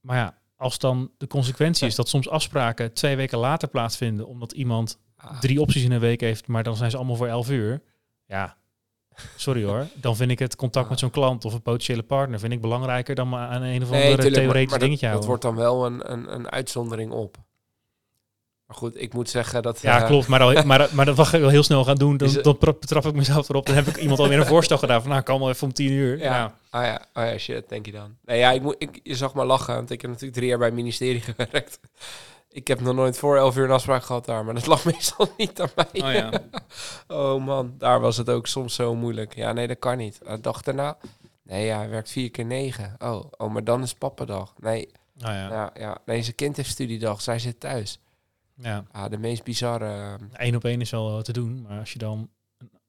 Maar 0.00 0.16
ja, 0.16 0.38
als 0.56 0.78
dan 0.78 1.10
de 1.18 1.26
consequentie 1.26 1.86
is 1.86 1.94
dat 1.94 2.08
soms 2.08 2.28
afspraken 2.28 2.92
twee 2.92 3.16
weken 3.16 3.38
later 3.38 3.68
plaatsvinden, 3.68 4.26
omdat 4.26 4.52
iemand 4.52 4.98
Ah, 5.16 5.40
drie 5.40 5.60
opties 5.60 5.84
in 5.84 5.92
een 5.92 6.00
week 6.00 6.20
heeft, 6.20 6.46
maar 6.48 6.62
dan 6.62 6.76
zijn 6.76 6.90
ze 6.90 6.96
allemaal 6.96 7.16
voor 7.16 7.26
11 7.26 7.50
uur. 7.50 7.82
Ja, 8.26 8.56
sorry 9.36 9.64
hoor. 9.64 9.86
Dan 9.94 10.16
vind 10.16 10.30
ik 10.30 10.38
het 10.38 10.56
contact 10.56 10.88
met 10.88 10.98
zo'n 10.98 11.10
klant 11.10 11.44
of 11.44 11.52
een 11.54 11.62
potentiële 11.62 12.02
partner 12.02 12.38
vind 12.38 12.52
ik 12.52 12.60
belangrijker 12.60 13.14
dan 13.14 13.28
maar 13.28 13.48
aan 13.48 13.62
een 13.62 13.82
of 13.82 13.88
andere 13.88 14.06
nee, 14.06 14.14
tuurlijk, 14.16 14.34
theoretisch 14.34 14.70
maar 14.70 14.78
dat, 14.78 14.80
dingetje 14.88 15.06
dat 15.06 15.24
houden. 15.24 15.28
wordt 15.28 15.42
dan 15.42 15.54
wel 15.56 15.86
een, 15.86 16.12
een, 16.12 16.34
een 16.34 16.50
uitzondering 16.50 17.12
op. 17.12 17.36
Maar 18.66 18.76
goed, 18.76 19.00
ik 19.00 19.12
moet 19.12 19.30
zeggen 19.30 19.62
dat... 19.62 19.80
Ja, 19.80 20.00
eh, 20.00 20.06
klopt. 20.06 20.26
Maar, 20.28 20.40
al, 20.40 20.64
maar, 20.64 20.88
maar 20.94 21.04
dat 21.04 21.18
ga 21.26 21.34
ik 21.36 21.42
wel 21.42 21.50
heel 21.50 21.62
snel 21.62 21.84
gaan 21.84 21.94
doen. 21.96 22.16
Dan, 22.16 22.28
Is 22.28 22.34
het- 22.34 22.44
dan 22.44 22.56
betrap 22.60 23.04
ik 23.06 23.14
mezelf 23.14 23.48
erop. 23.48 23.66
Dan 23.66 23.74
heb 23.74 23.86
ik 23.86 23.96
iemand 23.96 24.18
alweer 24.18 24.38
een 24.38 24.46
voorstel 24.46 24.78
gedaan. 24.78 24.98
Van 25.00 25.08
nou, 25.08 25.20
ik 25.20 25.26
kan 25.26 25.38
wel 25.38 25.48
even 25.48 25.66
om 25.66 25.72
tien 25.72 25.90
uur. 25.90 26.18
Ja. 26.18 26.38
Nou, 26.38 26.50
Ah 26.70 26.84
ja, 26.84 27.06
ah 27.12 27.26
ja, 27.30 27.38
shit, 27.38 27.68
denk 27.68 27.86
je 27.86 27.92
dan. 27.92 28.16
Nee, 28.24 28.38
ja, 28.38 28.50
ik 28.52 28.62
moet, 28.62 28.76
ik, 28.78 29.00
je 29.02 29.14
zag 29.14 29.34
maar 29.34 29.46
lachen, 29.46 29.74
want 29.74 29.90
ik 29.90 30.00
heb 30.00 30.10
natuurlijk 30.10 30.36
drie 30.36 30.48
jaar 30.48 30.58
bij 30.58 30.66
het 30.66 30.76
ministerie 30.76 31.20
gewerkt. 31.34 31.80
Ik 32.52 32.66
heb 32.68 32.80
nog 32.80 32.94
nooit 32.94 33.18
voor 33.18 33.36
elf 33.36 33.56
uur 33.56 33.64
een 33.64 33.70
afspraak 33.70 34.04
gehad 34.04 34.24
daar, 34.24 34.44
maar 34.44 34.54
dat 34.54 34.66
lag 34.66 34.84
meestal 34.92 35.28
niet 35.36 35.60
aan 35.60 35.68
mij. 35.74 36.02
Oh 36.02 36.12
ja. 36.12 36.30
Oh 37.08 37.44
man, 37.44 37.74
daar 37.78 38.00
was 38.00 38.16
het 38.16 38.30
ook 38.30 38.46
soms 38.46 38.74
zo 38.74 38.94
moeilijk. 38.94 39.34
Ja, 39.34 39.52
nee, 39.52 39.66
dat 39.66 39.78
kan 39.78 39.96
niet. 39.96 40.20
De 40.26 40.40
dag 40.40 40.62
daarna, 40.62 40.96
nee, 41.42 41.64
ja, 41.66 41.78
hij 41.78 41.88
werkt 41.88 42.10
vier 42.10 42.30
keer 42.30 42.44
negen. 42.44 42.96
Oh, 42.98 43.24
oh 43.36 43.52
maar 43.52 43.64
dan 43.64 43.82
is 43.82 43.94
pappadag. 43.94 44.52
Nee, 44.58 44.88
Oh 45.16 45.20
ja. 45.30 45.48
ja, 45.48 45.70
ja, 45.78 45.98
nee, 46.06 46.22
zijn 46.22 46.34
kind 46.34 46.56
heeft 46.56 46.70
studiedag, 46.70 47.20
zij 47.20 47.38
zit 47.38 47.60
thuis. 47.60 47.98
Ja. 48.54 48.84
Ah, 48.92 49.10
de 49.10 49.18
meest 49.18 49.44
bizarre... 49.44 50.18
Eén 50.32 50.56
op 50.56 50.64
één 50.64 50.80
is 50.80 50.90
wel 50.90 51.22
te 51.22 51.32
doen. 51.32 51.62
Maar 51.62 51.78
als 51.78 51.92
je 51.92 51.98
dan 51.98 52.30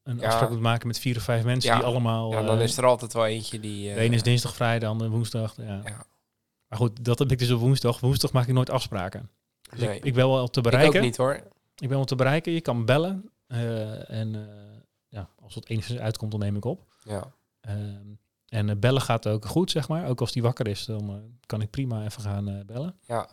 een, 0.04 0.18
Ja. 0.18 0.28
afspraak 0.28 0.50
moet 0.50 0.60
maken 0.60 0.88
met 0.88 1.00
vier 1.00 1.16
of 1.18 1.24
vijf 1.24 1.44
mensen 1.44 1.72
Ja. 1.72 1.78
die 1.78 1.86
allemaal... 1.86 2.32
Ja, 2.32 2.42
dan 2.42 2.58
eh, 2.58 2.64
is 2.64 2.78
er 2.78 2.86
altijd 2.86 3.14
wel 3.14 3.26
eentje 3.26 3.60
die... 3.60 3.94
de 3.94 4.00
ene 4.00 4.14
is 4.14 4.20
eh, 4.20 4.26
dinsdag, 4.26 4.56
vrijdag, 4.56 4.80
de 4.82 4.88
andere 4.88 5.10
woensdag. 5.10 5.56
Ja. 5.58 5.82
Ja. 5.86 6.06
Maar 6.68 6.80
goed, 6.80 7.06
dat 7.06 7.20
heb 7.20 7.32
ik 7.32 7.40
dus 7.40 7.52
op 7.52 7.60
woensdag. 7.60 8.00
Woensdag 8.00 8.32
maak 8.32 8.48
ik 8.48 8.54
nooit 8.54 8.70
afspraken. 8.70 9.30
Dus 9.70 9.80
Nee. 9.80 9.98
ik, 9.98 10.04
ik 10.04 10.14
ben 10.14 10.28
wel 10.28 10.48
te 10.48 10.60
Ik 10.60 10.66
ook 10.66 10.72
bereiken. 10.72 11.02
niet 11.02 11.18
hoor. 11.18 11.34
Ik 11.76 11.88
ben 11.88 11.98
wel 11.98 12.06
te 12.06 12.16
bereiken. 12.16 12.52
Je 12.52 12.62
kan 12.62 12.86
bellen. 12.86 13.30
eh, 13.48 14.10
en 14.12 14.36
eh, 14.36 14.42
ja, 15.08 15.30
als 15.42 15.56
het 15.56 15.70
enigszins 15.70 16.00
uitkomt, 16.00 16.32
dan 16.32 16.40
neem 16.40 16.56
ik 16.56 16.66
op. 16.66 16.82
Ja. 17.04 17.32
Ehm, 17.62 18.06
en 18.48 18.70
eh, 18.70 18.76
bellen 18.76 19.02
gaat 19.02 19.28
ook 19.28 19.46
goed, 19.46 19.72
zeg 19.72 19.88
maar. 19.88 20.08
Ook 20.08 20.20
als 20.22 20.32
die 20.32 20.42
wakker 20.42 20.68
is, 20.68 20.86
dan 20.86 21.10
eh, 21.10 21.16
kan 21.46 21.62
ik 21.62 21.70
prima 21.70 22.04
even 22.04 22.22
gaan 22.22 22.48
eh, 22.50 22.66
bellen. 22.66 22.96
Ja. 23.08 23.28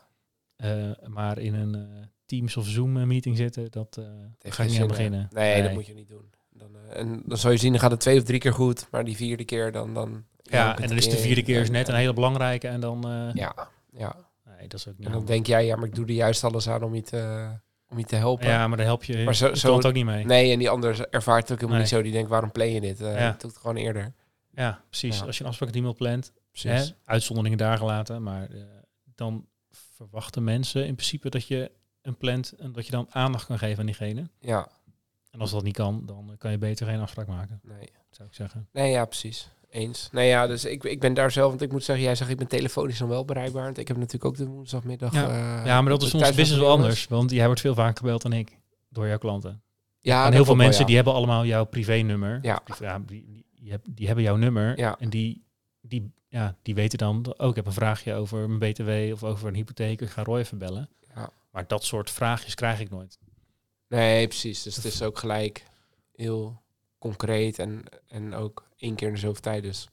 Eh, 0.57 0.91
maar 1.07 1.39
in 1.39 1.55
een 1.55 1.75
eh, 1.75 2.07
Teams 2.27 2.57
of 2.57 2.67
Zoom 2.67 2.97
eh, 2.97 3.05
meeting 3.05 3.37
zitten, 3.37 3.71
dat 3.71 3.97
eh 3.99 4.05
heeft 4.39 4.57
ga 4.57 4.63
ik 4.63 4.69
geen 4.71 4.71
niet 4.71 4.77
aan 4.77 4.83
hè? 4.83 4.87
beginnen. 4.87 5.29
Nee, 5.33 5.63
dat 5.63 5.73
moet 5.73 5.87
je 5.87 5.95
niet 5.95 6.09
doen. 6.09 6.31
Dan, 6.51 6.71
eh, 6.91 7.01
en 7.01 7.23
dan 7.27 7.39
zal 7.39 7.51
je 7.51 7.57
zien, 7.57 7.71
dan 7.73 7.81
gaat 7.81 7.91
het 7.91 8.01
twee 8.01 8.19
of 8.19 8.25
drie 8.25 8.39
keer 8.39 8.53
goed, 8.53 8.87
maar 8.91 9.05
die 9.05 9.17
vierde 9.17 9.45
keer 9.45 9.73
dan... 9.73 9.95
dan 9.95 10.25
Ja, 10.43 10.79
en 10.79 10.89
dan 10.89 10.97
is 10.97 11.09
de 11.09 11.17
vierde 11.17 11.43
keer 11.43 11.61
is 11.61 11.71
net 11.71 11.89
en, 11.89 11.95
een 11.95 12.01
hele 12.01 12.13
belangrijke 12.15 12.69
en 12.69 12.81
dan... 12.81 13.09
eh, 13.09 13.29
Ja, 13.35 13.69
ja. 13.93 14.17
Nee, 14.59 14.69
dat 14.69 14.79
is 14.81 14.89
ook 14.89 14.97
niet 14.99 15.07
En 15.07 15.13
dan 15.13 15.13
handig. 15.13 15.29
denk 15.35 15.47
jij, 15.47 15.67
ja, 15.67 15.77
maar 15.77 15.89
ik 15.89 15.95
doe 15.95 16.05
er 16.07 16.13
juist 16.13 16.45
alles 16.45 16.69
aan 16.69 16.83
om 16.83 16.95
je 16.95 17.03
te, 17.03 17.49
om 17.89 17.99
je 17.99 18.05
te 18.05 18.17
helpen. 18.17 18.47
Ja, 18.49 18.69
maar 18.69 18.77
daar 18.77 18.87
help 18.87 19.05
je 19.05 19.25
Maar 19.25 19.35
zo- 19.35 19.55
zo- 19.55 19.75
ook 19.81 19.93
niet 19.93 20.05
mee. 20.05 20.25
Nee, 20.25 20.53
en 20.53 20.59
die 20.59 20.71
ander 20.71 21.09
ervaart 21.11 21.43
het 21.43 21.53
ook 21.53 21.57
helemaal 21.61 21.69
Nee. 21.69 21.79
niet 21.81 21.89
zo. 21.89 22.03
Die 22.03 22.13
denkt, 22.13 22.29
waarom 22.31 22.53
play 22.53 22.73
je 22.73 22.81
dit? 22.81 23.01
Eh 23.01 23.15
Ja. 23.19 23.37
Doe 23.39 23.51
het 23.51 23.59
gewoon 23.61 23.77
eerder. 23.77 24.13
Ja, 24.55 24.85
precies. 24.89 25.19
Ja. 25.19 25.25
Als 25.25 25.37
je 25.37 25.43
een 25.43 25.49
afspraak 25.49 25.69
met 25.69 25.79
iemand 25.79 25.97
plant, 25.97 26.27
hè, 26.35 26.41
Precies. 26.71 26.95
uitzonderingen 27.05 27.59
daar 27.59 27.79
gelaten, 27.79 28.23
maar 28.23 28.51
eh, 28.51 28.63
dan 29.15 29.47
verwachten 29.71 30.45
mensen 30.45 30.87
in 30.87 30.95
principe 30.95 31.29
dat 31.31 31.47
je 31.47 31.71
een 32.03 32.17
plant 32.17 32.53
en 32.53 32.73
dat 32.73 32.85
je 32.87 32.93
dan 32.93 33.07
aandacht 33.11 33.47
kan 33.47 33.59
geven 33.59 33.79
aan 33.79 33.87
diegene. 33.87 34.29
Ja, 34.41 34.69
En 35.31 35.41
als 35.41 35.51
dat 35.51 35.63
niet 35.63 35.77
kan, 35.77 36.03
dan 36.07 36.35
kan 36.39 36.51
je 36.51 36.59
beter 36.59 36.87
geen 36.87 37.01
afspraak 37.01 37.27
maken, 37.27 37.61
nee. 37.63 37.89
zou 38.11 38.29
ik 38.29 38.35
zeggen. 38.35 38.69
Nee, 38.73 38.91
ja, 38.91 39.05
precies. 39.05 39.49
eens. 39.71 40.09
Nou 40.13 40.27
ja, 40.27 40.47
dus 40.47 40.65
ik, 40.65 40.85
ik 40.85 41.01
ben 41.01 41.15
daar 41.15 41.31
zelf, 41.31 41.49
want 41.49 41.63
ik 41.63 41.73
moet 41.73 41.85
zeggen, 41.85 42.05
jij 42.05 42.15
zegt 42.15 42.31
ik 42.31 42.37
ben 42.37 42.47
telefonisch 42.47 42.99
dan 42.99 43.09
wel 43.09 43.25
bereikbaar. 43.25 43.65
Want 43.65 43.79
ik 43.79 43.89
heb 43.89 43.97
natuurlijk 43.97 44.25
ook 44.25 44.37
de 44.37 44.47
woensdagmiddag. 44.47 45.13
Ja. 45.15 45.29
eh, 45.29 45.67
ja, 45.67 45.81
maar 45.83 45.91
dat 45.91 46.03
is 46.03 46.11
van 46.11 46.21
business 46.21 46.57
wel 46.57 46.71
anders. 46.71 47.07
Want 47.07 47.31
jij 47.31 47.47
wordt 47.47 47.61
veel 47.61 47.75
vaker 47.75 47.97
gebeld 47.97 48.23
dan 48.23 48.33
ik 48.33 48.59
door 48.89 49.07
jouw 49.07 49.19
klanten. 49.19 49.63
Ja, 50.01 50.27
en 50.27 50.33
heel 50.33 50.45
veel 50.45 50.57
wel, 50.57 50.65
mensen 50.65 50.81
ja. 50.81 50.87
die 50.87 50.97
hebben 50.97 51.15
allemaal 51.15 51.45
jouw 51.45 51.65
privé-nummer. 51.65 52.39
Ja. 52.43 52.63
Ja, 52.81 52.99
die, 52.99 53.25
die, 53.27 53.47
die, 53.55 53.71
heb- 53.71 53.87
die 53.91 54.07
hebben 54.07 54.25
jouw 54.25 54.37
nummer. 54.37 54.79
Ja. 54.79 54.97
En 54.99 55.11
die, 55.11 55.45
die, 55.81 56.13
ja, 56.29 56.57
die 56.63 56.75
weten 56.75 56.99
dan, 56.99 57.35
oh, 57.37 57.49
ik 57.49 57.57
heb 57.57 57.67
een 57.67 57.73
vraagje 57.73 58.15
over 58.15 58.51
mijn 58.51 58.73
BTW 58.73 59.13
of 59.13 59.25
over 59.25 59.49
een 59.49 59.55
hypotheek. 59.55 60.01
Ik 60.01 60.09
ga 60.11 60.23
Roy 60.23 60.39
even 60.39 60.59
bellen. 60.59 60.89
Maar 61.53 61.67
dat 61.67 61.85
soort 61.85 62.11
vraagjes 62.11 62.55
krijg 62.55 62.81
ik 62.81 62.91
nooit. 62.91 63.19
Nee, 63.89 64.27
precies. 64.27 64.63
Dus 64.63 64.77
het 64.77 64.85
is 64.85 65.03
ook 65.03 65.19
gelijk 65.19 65.67
heel 66.15 66.63
concreet 66.99 67.59
en, 67.59 67.85
en 68.09 68.35
ook 68.35 68.69
één 68.77 68.95
keer 68.95 69.09
in 69.09 69.15
de 69.15 69.21
zoveel 69.21 69.43
tijd. 69.43 69.63
Dus 69.63 69.89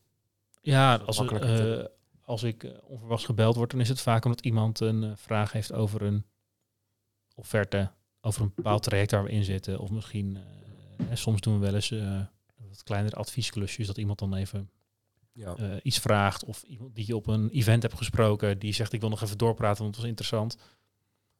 Ja, 0.61 0.95
als, 0.95 1.19
eh, 1.19 1.83
als 2.21 2.43
ik 2.43 2.63
eh, 2.63 2.71
onverwachts 2.83 3.25
gebeld 3.25 3.55
word, 3.55 3.71
dan 3.71 3.79
is 3.79 3.89
het 3.89 4.01
vaak 4.01 4.25
omdat 4.25 4.41
iemand 4.41 4.79
een 4.79 5.03
eh, 5.03 5.11
vraag 5.15 5.51
heeft 5.51 5.73
over 5.73 6.01
een 6.01 6.25
offerte, 7.35 7.91
over 8.21 8.41
een 8.41 8.51
bepaald 8.55 8.83
traject 8.83 9.11
waar 9.11 9.23
we 9.23 9.31
in 9.31 9.43
zitten. 9.43 9.79
Of 9.79 9.89
misschien, 9.89 10.37
hè, 11.03 11.15
soms 11.15 11.41
doen 11.41 11.59
we 11.59 11.65
wel 11.65 11.75
eens 11.75 11.93
wat 12.69 12.83
kleinere 12.83 13.15
adviesklusjes, 13.15 13.87
dat 13.87 13.97
iemand 13.97 14.19
dan 14.19 14.35
even 14.35 14.69
ja. 15.31 15.81
iets 15.81 15.99
vraagt. 15.99 16.45
Of 16.45 16.63
iemand 16.63 16.95
die 16.95 17.07
je 17.07 17.15
op 17.15 17.27
een 17.27 17.49
event 17.49 17.81
hebt 17.81 17.97
gesproken, 17.97 18.59
die 18.59 18.73
zegt 18.73 18.93
ik 18.93 18.99
wil 18.99 19.09
nog 19.09 19.21
even 19.21 19.37
doorpraten, 19.37 19.81
want 19.81 19.95
het 19.95 20.01
was 20.01 20.11
interessant. 20.11 20.57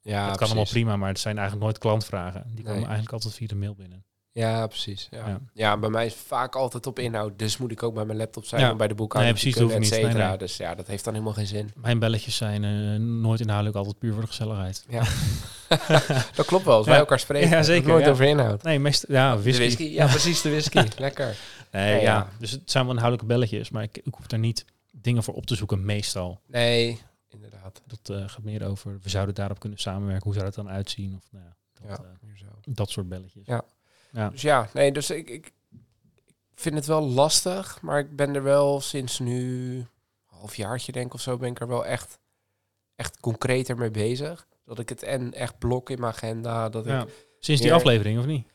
Ja, 0.01 0.17
dat 0.17 0.27
kan 0.27 0.35
precies. 0.37 0.53
allemaal 0.55 0.71
prima, 0.71 0.95
maar 0.97 1.09
het 1.09 1.19
zijn 1.19 1.35
eigenlijk 1.37 1.65
nooit 1.65 1.77
klantvragen. 1.77 2.43
Die 2.47 2.55
komen 2.63 2.73
Nee. 2.73 2.83
eigenlijk 2.85 3.13
altijd 3.13 3.33
via 3.33 3.47
de 3.47 3.55
mail 3.55 3.75
binnen. 3.75 4.03
Ja, 4.31 4.67
precies. 4.67 5.07
Ja. 5.11 5.27
Ja. 5.27 5.39
Ja. 5.53 5.77
bij 5.77 5.89
mij 5.89 6.05
is 6.05 6.13
vaak 6.13 6.55
altijd 6.55 6.87
op 6.87 6.99
inhoud. 6.99 7.39
Dus 7.39 7.57
moet 7.57 7.71
ik 7.71 7.83
ook 7.83 7.93
bij 7.93 8.05
mijn 8.05 8.17
laptop 8.17 8.45
zijn 8.45 8.61
Ja. 8.61 8.75
bij 8.75 8.87
de 8.87 8.95
boekhouding 8.95 9.33
Nee, 9.35 9.43
precies, 9.43 9.59
kunnen, 9.59 9.75
et 9.75 9.79
hoeft 9.81 9.91
niet. 9.91 10.01
Nee, 10.01 10.11
cetera. 10.11 10.29
nee. 10.29 10.37
Dus 10.37 10.57
ja, 10.57 10.75
dat 10.75 10.87
heeft 10.87 11.03
dan 11.03 11.13
helemaal 11.13 11.33
geen 11.33 11.47
zin. 11.47 11.71
Mijn 11.75 11.99
belletjes 11.99 12.35
zijn 12.35 12.63
eh, 12.63 12.99
nooit 12.99 13.39
inhoudelijk, 13.39 13.77
altijd 13.77 13.97
puur 13.99 14.11
voor 14.13 14.21
de 14.21 14.27
gezelligheid. 14.27 14.85
Ja. 14.89 15.03
dat 16.35 16.45
klopt 16.45 16.65
wel, 16.65 16.75
als 16.75 16.85
Ja. 16.85 16.91
wij 16.91 16.99
elkaar 16.99 17.19
spreken. 17.19 17.49
Ja, 17.49 17.63
zeker, 17.63 17.87
Nooit 17.87 18.07
over 18.07 18.25
inhoud. 18.25 18.63
Nee, 18.63 18.79
meestal, 18.79 19.15
ja, 19.15 19.37
whisky. 19.37 19.61
whisky. 19.61 19.83
Ja, 19.83 20.05
precies, 20.15 20.41
de 20.41 20.49
whisky. 20.49 20.81
Lekker. 20.97 21.35
Nee, 21.71 22.01
ja. 22.01 22.29
Dus 22.39 22.51
het 22.51 22.61
zijn 22.71 22.83
wel 22.85 22.93
inhoudelijke 22.93 23.33
belletjes, 23.33 23.69
maar 23.69 23.83
ik, 23.83 23.97
ik 23.97 24.13
hoef 24.15 24.27
daar 24.27 24.39
niet 24.39 24.65
dingen 24.91 25.23
voor 25.23 25.33
op 25.33 25.45
te 25.45 25.55
zoeken, 25.55 25.85
meestal. 25.85 26.39
Nee, 26.47 26.99
inderdaad. 27.33 27.81
Dat 27.85 28.17
eh, 28.17 28.29
gaat 28.29 28.43
meer 28.43 28.65
over, 28.67 28.99
we 29.01 29.09
zouden 29.09 29.35
daarop 29.35 29.59
kunnen 29.59 29.79
samenwerken, 29.79 30.23
hoe 30.23 30.33
zou 30.33 30.45
dat 30.45 30.55
dan 30.55 30.69
uitzien? 30.69 31.15
Of 31.15 31.27
nou 31.31 31.45
ja, 31.45 31.55
dat, 31.73 31.97
Ja, 31.97 32.03
eh, 32.03 32.09
meer 32.21 32.37
zo. 32.37 32.45
dat 32.65 32.89
soort 32.89 33.09
belletjes. 33.09 33.45
Ja. 33.45 33.63
Ja. 34.11 34.29
Dus 34.29 34.41
ja, 34.41 34.69
nee, 34.73 34.91
dus 34.91 35.09
ik, 35.09 35.29
ik, 35.29 35.51
vind 36.55 36.75
het 36.75 36.85
wel 36.85 37.01
lastig, 37.01 37.81
maar 37.81 37.99
ik 37.99 38.15
ben 38.15 38.35
er 38.35 38.43
wel 38.43 38.81
sinds 38.81 39.19
nu 39.19 39.75
een 39.77 39.87
halfjaartje 40.25 40.91
denk 40.91 41.05
ik 41.05 41.13
of 41.13 41.21
zo, 41.21 41.37
ben 41.37 41.49
ik 41.49 41.59
er 41.59 41.67
wel 41.67 41.85
echt, 41.85 42.19
echt 42.95 43.19
concreter 43.19 43.77
mee 43.77 43.91
bezig. 43.91 44.47
Dat 44.65 44.79
ik 44.79 44.89
het 44.89 45.03
en 45.03 45.33
echt 45.33 45.57
blok 45.57 45.89
in 45.89 45.99
mijn 45.99 46.13
agenda, 46.13 46.69
dat 46.69 46.85
Ja. 46.85 47.01
ik... 47.01 47.27
Sinds 47.39 47.61
die 47.61 47.73
aflevering, 47.73 48.19
of 48.19 48.25
niet? 48.25 48.47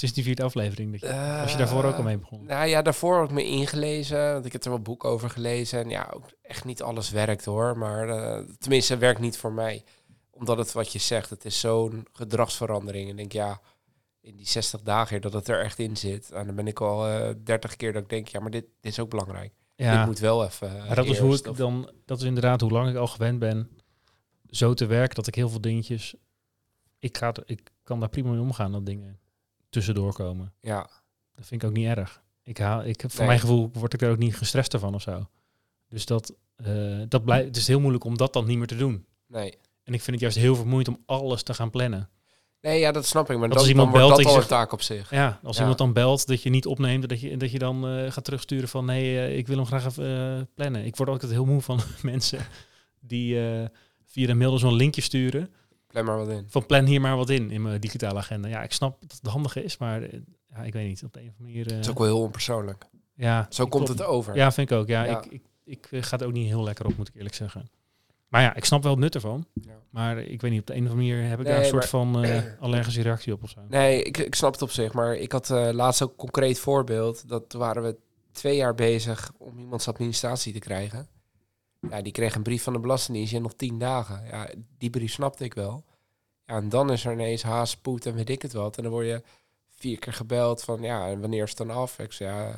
Sinds 0.00 0.14
die 0.14 0.24
vierde 0.24 0.42
aflevering, 0.42 0.90
dat 0.92 1.00
je, 1.00 1.40
was 1.42 1.52
je 1.52 1.58
daarvoor 1.58 1.84
ook 1.84 1.94
al 1.96 2.02
mee 2.02 2.18
begonnen? 2.18 2.46
Nou 2.48 2.66
ja, 2.68 2.82
daarvoor 2.82 3.16
had 3.16 3.28
ik 3.28 3.34
me 3.34 3.44
ingelezen, 3.44 4.32
want 4.32 4.44
ik 4.44 4.52
heb 4.52 4.64
er 4.64 4.70
wel 4.70 4.80
boek 4.80 5.04
over 5.04 5.30
gelezen. 5.30 5.78
En 5.80 5.88
ja, 5.90 6.10
ook 6.14 6.24
echt 6.42 6.64
niet 6.64 6.82
alles 6.82 7.10
werkt 7.10 7.44
hoor, 7.44 7.78
maar 7.78 8.08
eh, 8.08 8.44
tenminste 8.58 8.92
het 8.92 9.02
werkt 9.02 9.20
niet 9.20 9.36
voor 9.38 9.52
mij. 9.52 9.84
Omdat 10.30 10.58
het 10.58 10.72
wat 10.72 10.92
je 10.92 10.98
zegt, 10.98 11.30
het 11.30 11.44
is 11.44 11.60
zo'n 11.60 12.06
gedragsverandering. 12.12 13.10
En 13.10 13.16
denk 13.16 13.32
ja, 13.32 13.60
in 14.20 14.36
die 14.36 14.46
60 14.48 14.80
dagen 14.82 15.20
dat 15.20 15.32
het 15.32 15.48
er 15.48 15.60
echt 15.60 15.78
in 15.78 15.96
zit. 15.96 16.30
En 16.30 16.46
dan 16.46 16.54
ben 16.54 16.66
ik 16.66 16.80
al 16.80 17.06
eh 17.08 17.34
30 17.44 17.76
keer 17.76 17.92
dat 17.92 18.02
ik 18.02 18.08
denk, 18.08 18.28
ja, 18.28 18.40
maar 18.40 18.50
dit, 18.50 18.64
dit 18.80 18.92
is 18.92 18.98
ook 19.00 19.10
belangrijk. 19.10 19.52
ja, 19.76 19.96
Dit 19.96 20.06
moet 20.06 20.18
wel 20.18 20.44
even. 20.44 20.68
eh, 20.78 20.86
maar 20.86 20.96
dat 20.96 21.06
is 21.06 21.18
hoe 21.18 21.30
eerst, 21.30 21.44
ik 21.44 21.50
of- 21.50 21.56
dan, 21.56 21.90
dat 22.04 22.18
is 22.18 22.24
inderdaad 22.24 22.60
hoe 22.60 22.70
lang 22.70 22.90
ik 22.90 22.96
al 22.96 23.06
gewend 23.06 23.38
ben 23.38 23.70
zo 24.50 24.74
te 24.74 24.86
werken, 24.86 25.14
dat 25.14 25.26
ik 25.26 25.34
heel 25.34 25.48
veel 25.48 25.60
dingetjes, 25.60 26.14
ik, 26.98 27.16
ga, 27.18 27.32
ik 27.44 27.70
kan 27.82 28.00
daar 28.00 28.08
prima 28.08 28.30
mee 28.30 28.40
omgaan, 28.40 28.72
dat 28.72 28.86
dingen 28.86 29.18
tussendoor 29.70 30.12
komen. 30.12 30.52
Ja, 30.60 30.90
Dat 31.34 31.46
vind 31.46 31.62
ik 31.62 31.68
ook 31.68 31.74
niet 31.74 31.86
erg. 31.86 32.22
Ik 32.42 32.58
haal, 32.58 32.84
ik, 32.84 33.00
voor 33.00 33.18
Nee. 33.18 33.26
mijn 33.26 33.40
gevoel 33.40 33.70
word 33.72 33.92
ik 33.94 34.02
er 34.02 34.10
ook 34.10 34.18
niet 34.18 34.36
gestrest 34.36 34.76
van 34.78 34.94
of 34.94 35.02
zo. 35.02 35.26
Dus 35.88 36.06
dat, 36.06 36.34
eh, 36.56 37.00
dat 37.08 37.24
blijft, 37.24 37.46
het 37.46 37.56
is 37.56 37.66
heel 37.66 37.80
moeilijk 37.80 38.04
om 38.04 38.16
dat 38.16 38.32
dan 38.32 38.46
niet 38.46 38.58
meer 38.58 38.66
te 38.66 38.76
doen. 38.76 39.06
nee. 39.26 39.58
En 39.84 39.96
ik 39.96 40.02
vind 40.02 40.20
het 40.20 40.20
juist 40.20 40.36
heel 40.46 40.56
vermoeiend 40.56 40.88
om 40.88 41.02
alles 41.06 41.42
te 41.42 41.54
gaan 41.54 41.70
plannen. 41.70 42.08
Nee, 42.60 42.80
ja, 42.80 42.92
dat 42.92 43.06
snap 43.06 43.30
ik. 43.30 43.38
Maar 43.38 43.48
Dat 43.48 43.58
als 43.58 43.68
iemand 43.68 43.92
belt, 43.92 44.16
dat 44.16 44.24
al 44.26 44.36
een 44.36 44.46
taak 44.46 44.72
op 44.72 44.82
zich. 44.82 45.10
Ja, 45.10 45.40
als 45.42 45.54
Ja. 45.54 45.60
iemand 45.60 45.78
dan 45.78 45.92
belt 45.92 46.26
dat 46.26 46.42
je 46.42 46.50
niet 46.50 46.66
opneemt, 46.66 47.08
dat 47.08 47.20
je, 47.20 47.36
dat 47.36 47.50
je 47.50 47.58
dan 47.58 47.86
eh, 47.88 48.10
gaat 48.10 48.24
terugsturen 48.24 48.68
van 48.68 48.84
nee, 48.84 49.18
eh, 49.18 49.36
ik 49.38 49.46
wil 49.46 49.56
hem 49.56 49.66
graag 49.66 49.84
even 49.86 50.48
plannen. 50.54 50.84
Ik 50.84 50.96
word 50.96 51.08
ook 51.08 51.14
altijd 51.14 51.32
heel 51.32 51.44
moe 51.44 51.60
van 51.60 51.80
mensen 52.02 52.46
die 53.00 53.34
via 54.04 54.26
de 54.26 54.34
mail 54.34 54.58
zo'n 54.58 54.74
linkje 54.74 55.00
sturen. 55.00 55.52
Plan 55.90 56.04
maar 56.04 56.16
wat 56.16 56.28
in. 56.28 56.44
Van 56.48 56.66
plan 56.66 56.84
hier 56.84 57.00
maar 57.00 57.16
wat 57.16 57.30
in, 57.30 57.50
in 57.50 57.62
mijn 57.62 57.80
digitale 57.80 58.18
agenda. 58.18 58.48
Ja, 58.48 58.62
ik 58.62 58.72
snap 58.72 59.00
dat 59.00 59.18
het 59.22 59.30
handig 59.30 59.56
is, 59.56 59.78
maar 59.78 60.02
eh, 60.02 60.18
ja, 60.54 60.62
ik 60.62 60.72
weet 60.72 60.86
niet, 60.88 61.04
op 61.04 61.12
de 61.12 61.20
een 61.20 61.26
of 61.28 61.32
andere 61.38 61.52
manier... 61.52 61.66
eh, 61.66 61.72
Dat 61.74 61.84
is 61.84 61.90
ook 61.90 61.98
wel 61.98 62.06
heel 62.06 62.20
onpersoonlijk. 62.20 62.84
ja, 63.14 63.46
Zo 63.50 63.66
komt 63.66 63.84
klopt. 63.84 64.00
het 64.00 64.08
over. 64.08 64.36
Ja, 64.36 64.52
vind 64.52 64.70
ik 64.70 64.76
ook. 64.76 64.88
Ja, 64.88 65.04
Ja. 65.04 65.18
Ik, 65.22 65.26
ik, 65.32 65.42
ik 65.64 65.86
eh, 65.90 66.02
ga 66.02 66.16
het 66.16 66.26
ook 66.26 66.32
niet 66.32 66.46
heel 66.46 66.62
lekker 66.62 66.86
op, 66.86 66.96
moet 66.96 67.08
ik 67.08 67.14
eerlijk 67.14 67.34
zeggen. 67.34 67.68
Maar 68.28 68.42
ja, 68.42 68.54
ik 68.54 68.64
snap 68.64 68.82
wel 68.82 68.92
het 68.92 69.00
nut 69.00 69.14
ervan. 69.14 69.46
Ja. 69.54 69.72
Maar 69.90 70.18
ik 70.18 70.40
weet 70.40 70.50
niet, 70.50 70.60
op 70.60 70.66
de 70.66 70.74
een 70.74 70.84
of 70.84 70.90
andere 70.90 71.08
manier 71.08 71.28
heb 71.28 71.38
ik 71.38 71.44
Nee, 71.44 71.54
daar 71.54 71.62
een 71.62 71.68
soort 71.68 71.86
van 71.88 72.24
eh, 72.24 72.42
allergische 72.60 73.02
reactie 73.02 73.32
op 73.32 73.42
of 73.42 73.50
zo. 73.50 73.60
Nee, 73.68 74.02
ik, 74.02 74.18
ik 74.18 74.34
snap 74.34 74.52
het 74.52 74.62
op 74.62 74.70
zich. 74.70 74.92
Maar 74.92 75.14
ik 75.14 75.32
had 75.32 75.50
eh, 75.50 75.68
laatst 75.72 76.02
ook 76.02 76.10
een 76.10 76.16
concreet 76.16 76.58
voorbeeld. 76.58 77.28
Dat 77.28 77.52
waren 77.52 77.82
we 77.82 77.96
twee 78.32 78.56
jaar 78.56 78.74
bezig 78.74 79.32
om 79.38 79.58
iemands 79.58 79.88
administratie 79.88 80.52
te 80.52 80.58
krijgen. 80.58 81.08
Ja, 81.88 82.02
die 82.02 82.12
kreeg 82.12 82.34
een 82.34 82.42
brief 82.42 82.62
van 82.62 82.72
de 82.72 82.78
Belastingdienst 82.78 83.32
in 83.32 83.42
nog 83.42 83.54
tien 83.54 83.78
dagen. 83.78 84.26
Ja, 84.26 84.48
die 84.78 84.90
brief 84.90 85.12
snapte 85.12 85.44
ik 85.44 85.54
wel. 85.54 85.84
Ja, 86.44 86.56
en 86.56 86.68
dan 86.68 86.90
is 86.92 87.04
er 87.04 87.12
ineens 87.12 87.42
haast, 87.42 87.72
spoed 87.72 88.06
en 88.06 88.14
weet 88.14 88.30
ik 88.30 88.42
het 88.42 88.52
wat. 88.52 88.76
En 88.76 88.82
dan 88.82 88.92
word 88.92 89.06
je 89.06 89.22
vier 89.68 89.98
keer 89.98 90.12
gebeld 90.12 90.62
van, 90.62 90.82
ja, 90.82 91.08
en 91.08 91.20
wanneer 91.20 91.42
is 91.42 91.48
het 91.48 91.58
dan 91.58 91.70
af? 91.70 91.98
Ik 91.98 92.12
zei, 92.12 92.30
ja, 92.30 92.54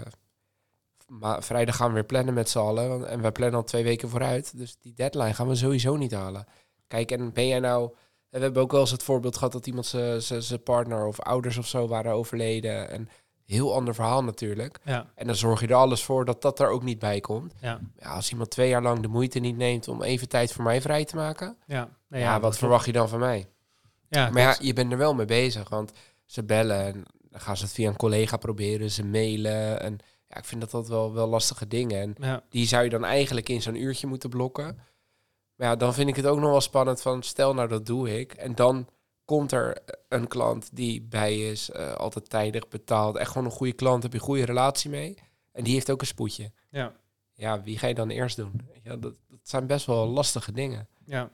ma- 1.09 1.43
vrijdag 1.43 1.77
gaan 1.77 1.89
we 1.89 1.95
weer 1.95 2.05
plannen 2.05 2.35
met 2.35 2.49
z'n 2.49 2.59
allen. 2.59 3.09
En 3.09 3.21
wij 3.21 3.33
plannen 3.33 3.59
al 3.59 3.65
twee 3.65 3.85
weken 3.85 4.09
vooruit. 4.09 4.57
Dus 4.57 4.77
die 4.81 4.95
deadline 4.95 5.35
gaan 5.35 5.49
we 5.49 5.55
sowieso 5.55 5.97
niet 5.97 6.13
halen. 6.13 6.47
Kijk, 6.87 7.11
en 7.11 7.33
ben 7.33 7.47
jij 7.47 7.61
nou... 7.61 7.85
en 8.31 8.39
We 8.39 8.45
hebben 8.45 8.63
ook 8.63 8.71
wel 8.71 8.81
eens 8.81 8.91
het 8.91 9.03
voorbeeld 9.03 9.37
gehad 9.37 9.53
dat 9.53 9.67
iemand 9.67 9.87
zijn 9.87 10.63
partner 10.63 11.07
of 11.07 11.21
ouders 11.21 11.57
of 11.57 11.67
zo 11.67 11.87
waren 11.89 12.13
overleden. 12.13 12.91
En 12.91 13.09
heel 13.47 13.75
ander 13.75 13.95
verhaal 13.95 14.25
natuurlijk. 14.25 14.79
Ja, 14.85 15.07
En 15.15 15.27
dan 15.27 15.37
zorg 15.37 15.61
je 15.61 15.67
er 15.67 15.75
alles 15.75 16.05
voor 16.05 16.25
dat 16.25 16.43
dat 16.43 16.61
er 16.61 16.69
ook 16.69 16.83
niet 16.83 16.99
bij 16.99 17.21
komt. 17.21 17.55
ja, 17.61 17.81
Ja, 17.99 18.15
als 18.15 18.31
iemand 18.31 18.51
twee 18.51 18.69
jaar 18.69 18.83
lang 18.83 19.01
de 19.01 19.09
moeite 19.09 19.39
niet 19.39 19.57
neemt 19.57 19.89
om 19.89 20.03
even 20.03 20.29
tijd 20.29 20.53
voor 20.53 20.65
mij 20.65 20.81
vrij 20.81 21.05
te 21.05 21.17
maken. 21.17 21.57
ja. 21.67 21.89
Ja, 22.09 22.41
wat 22.41 22.59
verwacht 22.59 22.87
je 22.87 22.93
dan 22.93 23.09
van 23.09 23.19
mij? 23.19 23.49
Ja, 24.09 24.31
maar 24.31 24.43
ja, 24.43 24.57
je 24.61 24.73
bent 24.73 24.93
er 24.93 24.99
wel 24.99 25.15
mee 25.15 25.27
bezig. 25.27 25.69
Want 25.69 25.93
ze 26.25 26.45
bellen 26.45 26.85
en 26.85 27.05
dan 27.31 27.41
gaan 27.41 27.57
ze 27.57 27.63
het 27.65 27.73
via 27.73 27.89
een 27.89 27.97
collega 27.97 28.37
proberen. 28.37 28.91
Ze 28.91 29.05
mailen. 29.05 29.81
En 29.81 29.99
ja, 30.29 30.37
ik 30.37 30.45
vind 30.45 30.61
dat 30.61 30.71
dat 30.71 30.89
wel, 30.89 31.13
wel 31.13 31.27
lastige 31.29 31.67
dingen. 31.67 32.01
En 32.01 32.15
die 32.49 32.67
zou 32.67 32.85
je 32.85 32.91
dan 32.91 33.05
eigenlijk 33.05 33.49
in 33.49 33.63
zo'n 33.63 33.83
uurtje 33.83 34.07
moeten 34.07 34.31
blokken. 34.31 34.79
Maar 35.57 35.69
ja, 35.69 35.77
dan 35.77 35.95
vind 35.95 36.09
ik 36.09 36.17
het 36.17 36.27
ook 36.27 36.39
nog 36.39 36.51
wel 36.51 36.61
spannend 36.61 37.03
van... 37.03 37.23
stel 37.23 37.55
nou, 37.55 37.69
dat 37.69 37.87
doe 37.87 38.19
ik. 38.21 38.33
En 38.33 38.55
dan 38.55 38.89
komt 39.39 39.53
er 39.53 39.77
een 40.09 40.29
klant 40.29 40.69
die 40.73 41.03
bij 41.03 41.39
is, 41.51 41.71
eh, 41.71 41.93
altijd 41.93 42.31
tijdig 42.31 42.69
betaald. 42.69 43.17
Echt 43.17 43.31
gewoon 43.31 43.45
een 43.47 43.53
goede 43.53 43.73
klant, 43.73 44.03
heb 44.03 44.13
je 44.13 44.19
een 44.19 44.25
goede 44.25 44.45
relatie 44.45 44.91
mee. 44.91 45.15
En 45.53 45.65
die 45.65 45.73
heeft 45.75 45.91
ook 45.91 46.01
een 46.01 46.07
spoedje. 46.07 46.53
ja, 46.71 46.93
Ja, 47.35 47.63
wie 47.63 47.79
ga 47.79 47.87
je 47.87 47.95
dan 47.95 48.11
eerst 48.11 48.37
doen? 48.37 48.61
Ja, 48.83 48.97
dat, 48.97 49.15
dat 49.29 49.39
zijn 49.43 49.67
best 49.67 49.87
wel 49.87 50.07
lastige 50.07 50.53
dingen. 50.53 50.89
ja. 51.05 51.31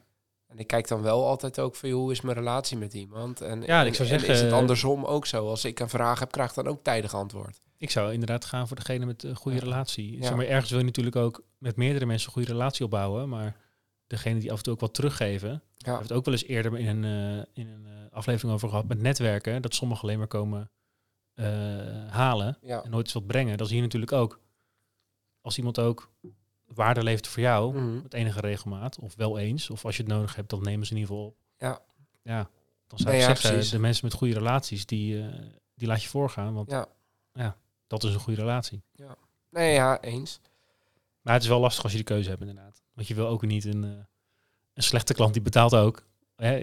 En 0.46 0.58
ik 0.58 0.66
kijk 0.66 0.88
dan 0.88 1.02
wel 1.02 1.26
altijd 1.26 1.58
ook 1.60 1.74
van, 1.76 1.90
hoe 1.90 2.12
is 2.12 2.20
mijn 2.20 2.36
relatie 2.36 2.76
met 2.76 2.94
iemand? 2.94 3.40
En, 3.40 3.62
Ja, 3.62 3.80
en- 3.80 3.86
ik 3.86 3.94
zou 3.94 4.08
en 4.08 4.14
zeggen, 4.18 4.34
is 4.34 4.40
het 4.40 4.50
eh, 4.50 4.56
andersom 4.56 5.04
ook 5.04 5.26
zo? 5.26 5.48
Als 5.48 5.64
ik 5.64 5.80
een 5.80 5.88
vraag 5.88 6.18
heb, 6.18 6.30
krijg 6.30 6.48
ik 6.48 6.54
dan 6.54 6.66
ook 6.66 6.82
tijdig 6.82 7.14
antwoord. 7.14 7.60
Ik 7.76 7.90
zou 7.90 8.12
inderdaad 8.12 8.44
gaan 8.44 8.66
voor 8.68 8.76
degene 8.76 9.06
met 9.06 9.22
een 9.22 9.36
goede 9.36 9.56
Ja. 9.58 9.62
relatie. 9.64 10.16
Ja. 10.16 10.22
Zeg 10.26 10.36
maar, 10.36 10.46
ergens 10.46 10.70
wil 10.70 10.78
je 10.78 10.84
natuurlijk 10.84 11.16
ook 11.16 11.42
met 11.58 11.76
meerdere 11.76 12.06
mensen 12.06 12.26
een 12.26 12.32
goede 12.34 12.52
relatie 12.52 12.84
opbouwen. 12.84 13.28
Maar 13.28 13.56
degene 14.08 14.40
die 14.40 14.50
af 14.52 14.56
en 14.58 14.62
toe 14.64 14.72
ook 14.72 14.80
wat 14.80 14.94
teruggeven. 14.94 15.48
We 15.50 15.60
Ja, 15.76 15.84
hebben 15.90 16.02
het 16.02 16.12
ook 16.12 16.24
wel 16.24 16.34
eens 16.34 16.44
eerder 16.44 16.78
in 16.78 17.02
een, 17.04 17.38
eh, 17.38 17.46
in 17.64 17.68
een 17.68 17.86
eh, 17.86 17.92
aflevering 18.16 18.54
over 18.54 18.68
gehad 18.68 18.88
met 18.88 19.00
netwerken. 19.00 19.62
Dat 19.62 19.74
sommigen 19.74 20.02
alleen 20.02 20.18
maar 20.18 20.26
komen 20.26 20.70
eh, 21.34 21.46
halen 22.08 22.58
ja. 22.62 22.82
en 22.82 22.90
nooit 22.90 23.04
eens 23.04 23.14
wat 23.14 23.26
brengen. 23.26 23.56
Dat 23.58 23.66
is 23.66 23.72
hier 23.72 23.82
natuurlijk 23.82 24.12
ook. 24.12 24.40
Als 25.40 25.58
iemand 25.58 25.78
ook 25.78 26.12
waarde 26.66 27.02
levert 27.02 27.26
voor 27.26 27.42
jou, 27.42 27.74
Mhm. 27.76 28.02
met 28.02 28.14
enige 28.14 28.40
regelmaat, 28.40 28.98
of 28.98 29.14
wel 29.16 29.38
eens, 29.38 29.70
of 29.70 29.84
als 29.84 29.96
je 29.96 30.02
het 30.02 30.12
nodig 30.12 30.34
hebt, 30.36 30.50
dan 30.50 30.62
nemen 30.62 30.86
ze 30.86 30.92
in 30.94 30.98
ieder 30.98 31.14
geval 31.14 31.28
op. 31.30 31.36
Ja. 31.56 31.80
Ja, 32.22 32.50
dan 32.86 32.98
zou 32.98 33.10
Nee, 33.10 33.20
ik 33.20 33.26
ja, 33.28 33.34
zeggen, 33.34 33.50
precies. 33.52 33.70
de 33.70 33.78
mensen 33.78 34.04
met 34.06 34.14
goede 34.14 34.34
relaties, 34.34 34.86
die, 34.86 35.24
die 35.74 35.88
laat 35.88 36.02
je 36.02 36.08
voorgaan, 36.08 36.54
want 36.54 36.70
ja. 36.70 37.56
dat 37.86 38.04
is 38.04 38.14
een 38.14 38.20
goede 38.20 38.40
relatie. 38.40 38.82
Nee, 39.50 39.72
ja, 39.72 40.00
eens. 40.00 40.40
Maar 41.28 41.36
het 41.36 41.46
is 41.46 41.52
wel 41.52 41.60
lastig 41.60 41.82
als 41.82 41.92
je 41.92 41.98
de 41.98 42.04
keuze 42.04 42.28
hebt, 42.28 42.40
inderdaad. 42.40 42.82
Want 42.94 43.08
je 43.08 43.14
wil 43.14 43.26
ook 43.26 43.46
niet 43.46 43.64
een, 43.64 43.84
eh, 43.84 43.90
een 44.74 44.82
slechte 44.82 45.14
klant 45.14 45.32
die 45.32 45.42
betaalt 45.42 45.74
ook. 45.74 46.06
hè, 46.36 46.56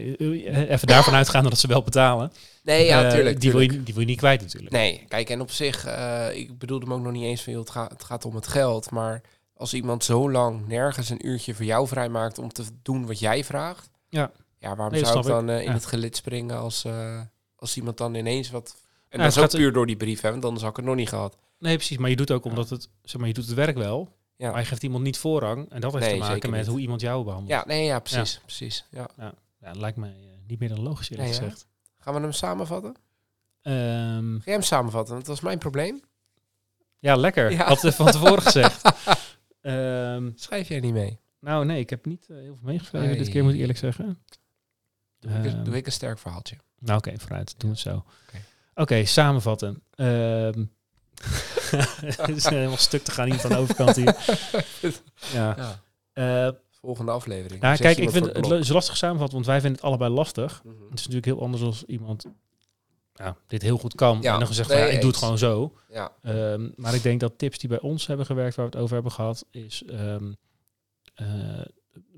even 0.68 0.88
daarvan 0.88 1.14
uitgaan 1.14 1.44
dat 1.44 1.58
ze 1.60 1.68
wel 1.68 1.84
betalen. 1.84 2.32
Nee, 2.64 2.86
ja, 2.86 3.04
eh, 3.06 3.12
tuurlijk. 3.12 3.42
die, 3.42 3.52
wil 3.52 3.60
je, 3.60 3.84
die 3.84 3.94
wil 3.94 4.04
je 4.04 4.10
niet 4.10 4.18
kwijt 4.18 4.42
natuurlijk. 4.42 4.72
Nee, 4.74 5.06
kijk, 5.08 5.30
en 5.30 5.42
op 5.42 5.52
zich, 5.52 5.86
eh, 5.86 6.28
ik 6.36 6.58
bedoelde 6.58 6.86
hem 6.86 6.94
ook 6.94 7.02
nog 7.02 7.12
niet 7.12 7.24
eens 7.24 7.44
van, 7.44 7.54
joh, 7.54 7.62
het, 7.62 7.72
gaat, 7.72 7.92
het 7.92 8.04
gaat 8.04 8.26
om 8.26 8.36
het 8.36 8.48
geld. 8.48 8.92
Maar 8.92 9.22
als 9.54 9.74
iemand 9.74 10.04
zo 10.04 10.32
lang 10.32 10.68
nergens 10.68 11.10
een 11.10 11.28
uurtje 11.28 11.54
voor 11.56 11.66
jou 11.66 11.88
vrijmaakt 11.88 12.38
om 12.38 12.52
te 12.52 12.64
doen 12.82 13.06
wat 13.06 13.20
jij 13.20 13.44
vraagt. 13.44 13.90
Ja. 14.10 14.32
Ja, 14.60 14.76
waarom 14.76 14.94
Nee, 14.94 15.06
zou 15.06 15.20
ik 15.20 15.26
dan 15.26 15.50
eh, 15.50 15.58
in 15.60 15.64
Ja. 15.64 15.74
het 15.74 15.86
gelid 15.86 16.16
springen 16.16 16.58
als, 16.58 16.86
eh, 16.86 17.22
als 17.56 17.76
iemand 17.78 17.98
dan 17.98 18.16
ineens 18.16 18.50
wat... 18.50 18.76
En 19.10 19.18
Ja, 19.20 19.26
dat 19.26 19.36
is 19.36 19.44
ook 19.44 19.50
puur 19.50 19.74
door 19.74 19.86
die 19.86 19.98
brief, 19.98 20.22
hè, 20.22 20.32
want 20.32 20.44
anders 20.46 20.62
had 20.62 20.72
ik 20.72 20.78
het 20.78 20.86
nog 20.86 20.96
niet 20.96 21.10
gehad. 21.10 21.38
Nee, 21.60 21.76
precies. 21.76 21.98
Maar 21.98 22.10
je 22.10 22.16
doet 22.16 22.32
ook 22.32 22.46
omdat 22.46 22.70
het, 22.70 22.90
zeg 23.04 23.18
maar, 23.20 23.28
je 23.28 23.34
doet 23.34 23.46
het 23.46 23.54
werk 23.56 23.78
wel. 23.78 24.16
Ja. 24.38 24.52
Maar 24.52 24.60
je 24.60 24.66
geeft 24.66 24.84
iemand 24.84 25.04
niet 25.04 25.18
voorrang. 25.18 25.70
En 25.72 25.82
dat 25.82 25.94
heeft 25.94 26.06
Nee, 26.06 26.14
te 26.14 26.20
maken 26.20 26.50
met 26.50 26.60
niet. 26.60 26.70
hoe 26.70 26.80
iemand 26.80 27.02
jou 27.02 27.24
behandelt. 27.24 27.50
Ja, 27.52 27.64
nee, 27.68 27.86
ja, 27.86 28.00
precies. 28.00 28.40
precies 28.40 28.86
ja. 28.90 29.10
Ja, 29.18 29.34
dat 29.60 29.76
lijkt 29.76 29.98
mij 29.98 30.10
eh, 30.10 30.38
niet 30.48 30.60
meer 30.60 30.70
dan 30.70 30.80
logisch 30.82 31.10
eerlijk 31.10 31.30
Nee, 31.30 31.38
hè? 31.40 31.44
gezegd. 31.46 31.68
Gaan 32.00 32.14
we 32.14 32.20
hem 32.20 32.32
samenvatten? 32.32 32.96
Ehm, 33.62 33.76
Ga 34.36 34.42
jij 34.46 34.54
hem 34.54 34.62
samenvatten? 34.62 35.14
Want 35.14 35.26
dat 35.26 35.36
was 35.36 35.44
mijn 35.46 35.58
probleem. 35.60 36.02
ja, 37.00 37.16
lekker. 37.16 37.56
Had 37.64 37.82
het 37.82 37.96
van 37.96 38.12
tevoren 38.12 38.42
gezegd. 38.42 38.82
Ehm, 39.62 40.32
Schrijf 40.36 40.68
jij 40.68 40.80
niet 40.80 40.94
mee? 40.94 41.20
nou, 41.40 41.66
nee, 41.66 41.80
ik 41.80 41.90
heb 41.90 42.06
niet 42.06 42.26
eh, 42.30 42.36
heel 42.38 42.56
veel 42.56 42.66
meegeschreven 42.68 43.18
dit 43.18 43.30
keer, 43.30 43.44
moet 43.44 43.54
ik 43.54 43.60
eerlijk 43.60 43.80
zeggen. 43.80 44.24
Doe, 45.20 45.32
ik, 45.32 45.38
Ehm. 45.46 45.46
een- 45.58 45.64
doe 45.64 45.76
ik 45.76 45.86
een 45.86 45.92
sterk 45.92 46.20
verhaaltje. 46.20 46.56
Nou, 46.80 46.98
oké, 46.98 47.14
vooruit. 47.20 47.54
Doen 47.60 47.70
we 47.70 47.76
het 47.76 47.86
zo. 47.86 47.96
Oké. 47.96 48.42
Oké, 48.76 49.06
samenvatten. 49.06 49.84
Het 52.06 52.30
is 52.38 52.50
helemaal 52.50 52.78
stuk 52.78 53.04
te 53.04 53.12
gaan 53.12 53.30
hier 53.30 53.40
van 53.40 53.50
de 53.50 53.58
overkant 53.58 53.96
hier. 53.96 54.16
Ja. 55.34 55.56
Ja. 55.58 55.80
Eh, 56.48 56.54
Volgende 56.82 57.12
aflevering. 57.12 57.62
nou, 57.62 57.78
kijk, 57.78 57.98
ik 57.98 58.14
iemand 58.14 58.32
vind 58.34 58.50
het 58.50 58.66
zo 58.66 58.74
lastig 58.74 58.98
samenvatten, 58.98 59.34
want 59.36 59.46
wij 59.46 59.60
vinden 59.62 59.78
het 59.78 59.88
allebei 59.88 60.14
lastig. 60.14 60.62
Mhm. 60.64 60.74
Het 60.74 61.00
is 61.00 61.08
natuurlijk 61.08 61.26
heel 61.26 61.42
anders 61.42 61.64
als 61.64 61.84
iemand 61.84 62.26
ja, 63.14 63.36
dit 63.48 63.62
heel 63.62 63.78
goed 63.78 63.96
kan. 63.96 64.22
Ja, 64.22 64.34
en 64.34 64.40
dan 64.40 64.48
gezegd, 64.48 64.70
nee, 64.70 64.78
van, 64.78 64.88
ja, 64.88 64.94
ik 64.94 65.02
doe 65.02 65.10
het 65.10 65.20
gewoon 65.20 65.38
zo. 65.38 65.74
Ja, 65.90 66.12
Ehm, 66.22 66.70
maar 66.76 66.94
ik 66.94 67.04
denk 67.04 67.20
dat 67.20 67.38
tips 67.38 67.58
die 67.58 67.70
bij 67.70 67.80
ons 67.80 68.08
hebben 68.08 68.26
gewerkt, 68.26 68.56
waar 68.56 68.66
we 68.66 68.72
het 68.72 68.82
over 68.82 68.94
hebben 68.94 69.12
gehad, 69.12 69.46
is 69.52 69.84
ehm, 69.84 70.32
eh, 71.16 71.26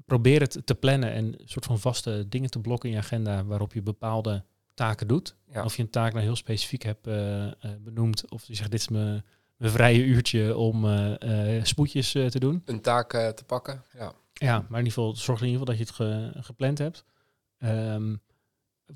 probeer 0.06 0.42
het 0.42 0.62
te 0.66 0.76
plannen 0.76 1.12
en 1.12 1.26
een 1.26 1.40
soort 1.46 1.66
van 1.66 1.80
vaste 1.80 2.26
dingen 2.30 2.50
te 2.50 2.60
blokken 2.60 2.90
in 2.90 2.96
je 2.96 3.02
agenda 3.02 3.46
waarop 3.46 3.74
je 3.74 3.82
bepaalde 3.82 4.44
taken 4.74 5.08
doet. 5.08 5.36
Of 5.64 5.76
je 5.76 5.82
een 5.82 5.90
taak 5.90 6.12
nou 6.14 6.24
heel 6.26 6.36
specifiek 6.36 6.84
hebt 6.84 7.08
eh, 7.08 7.48
benoemd, 7.80 8.32
of 8.32 8.44
je 8.48 8.56
zegt 8.56 8.72
dit 8.72 8.80
is 8.80 8.88
mijn, 8.88 9.26
mijn 9.58 9.72
vrije 9.72 10.04
uurtje 10.04 10.58
om 10.58 10.86
eh, 10.86 11.56
eh, 11.58 11.63
spoedjes 11.63 12.15
eh, 12.15 12.26
te 12.26 12.39
doen. 12.39 12.62
een 12.65 12.82
taak 12.82 13.10
te 13.12 13.43
pakken. 13.46 13.84
Ja. 13.93 14.13
Ja, 14.34 14.54
maar 14.54 14.80
in 14.80 14.86
ieder 14.86 14.93
geval 14.93 15.15
zorg 15.15 15.39
er 15.39 15.46
in 15.46 15.52
ieder 15.52 15.67
geval 15.67 15.86
dat 15.88 15.98
je 15.98 16.04
het 16.04 16.34
ge- 16.34 16.43
gepland 16.43 16.78
hebt. 16.78 17.04
Ehm, 17.58 18.15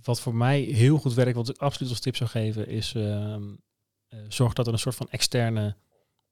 wat 0.03 0.19
voor 0.21 0.35
mij 0.35 0.61
heel 0.61 0.97
goed 0.97 1.13
werkt, 1.13 1.35
wat 1.35 1.49
ik 1.49 1.57
absoluut 1.57 1.89
als 1.91 1.99
tip 1.99 2.15
zou 2.15 2.29
geven, 2.29 2.67
is 2.67 2.93
ehm, 2.95 3.43
eh, 4.07 4.19
zorg 4.27 4.53
dat 4.53 4.67
er 4.67 4.73
een 4.73 4.79
soort 4.79 4.95
van 4.95 5.09
externe 5.09 5.75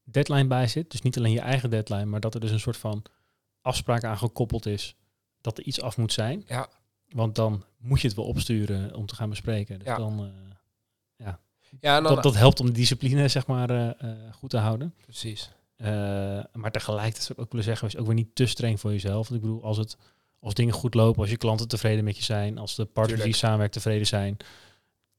deadline 0.03 0.47
bij 0.47 0.67
zit. 0.67 0.91
Dus 0.91 1.01
niet 1.01 1.17
alleen 1.17 1.31
je 1.31 1.39
eigen 1.39 1.69
deadline, 1.69 2.05
maar 2.05 2.19
dat 2.19 2.33
er 2.33 2.39
dus 2.39 2.51
een 2.51 2.59
soort 2.59 2.77
van 2.77 3.03
afspraak 3.61 4.03
aan 4.03 4.17
gekoppeld 4.17 4.65
is 4.65 4.95
dat 5.41 5.57
er 5.57 5.63
iets 5.63 5.81
af 5.81 5.97
moet 5.97 6.13
zijn. 6.13 6.43
Ja. 6.47 6.69
Want 7.09 7.35
dan 7.35 7.63
moet 7.77 8.01
je 8.01 8.07
het 8.07 8.15
wel 8.15 8.25
opsturen 8.25 8.95
om 8.95 9.05
te 9.05 9.15
gaan 9.15 9.29
bespreken. 9.29 9.79
Dus 9.79 9.87
Ja. 9.87 9.95
dan, 9.97 10.31
ja, 11.15 11.39
dan, 11.81 12.03
dat, 12.03 12.23
dat 12.23 12.35
helpt 12.35 12.59
om 12.59 12.65
de 12.65 12.71
discipline 12.71 13.27
zeg 13.27 13.47
maar 13.47 13.69
eh, 13.69 13.87
eh, 13.89 13.93
goed 14.33 14.49
te 14.49 14.57
houden. 14.57 14.93
precies. 15.01 15.51
Uh, 15.77 15.87
maar 16.53 16.71
tegelijkertijd 16.71 17.23
zou 17.23 17.33
ik 17.39 17.45
ook 17.45 17.49
willen 17.51 17.65
zeggen, 17.65 17.85
wees 17.87 17.97
ook 17.97 18.05
weer 18.05 18.15
niet 18.15 18.35
te 18.35 18.45
streng 18.45 18.79
voor 18.79 18.91
jezelf. 18.91 19.29
Want 19.29 19.41
ik 19.41 19.47
bedoel, 19.47 19.63
als, 19.63 19.77
het, 19.77 19.97
als 20.39 20.53
dingen 20.53 20.73
goed 20.73 20.93
lopen, 20.93 21.21
als 21.21 21.29
je 21.29 21.37
klanten 21.37 21.67
tevreden 21.67 22.03
met 22.03 22.17
je 22.17 22.23
zijn, 22.23 22.57
als 22.57 22.75
de 22.75 22.85
partners 22.85 23.23
die 23.23 23.33
samenwerken 23.33 23.81
tevreden 23.81 24.07
zijn, 24.07 24.37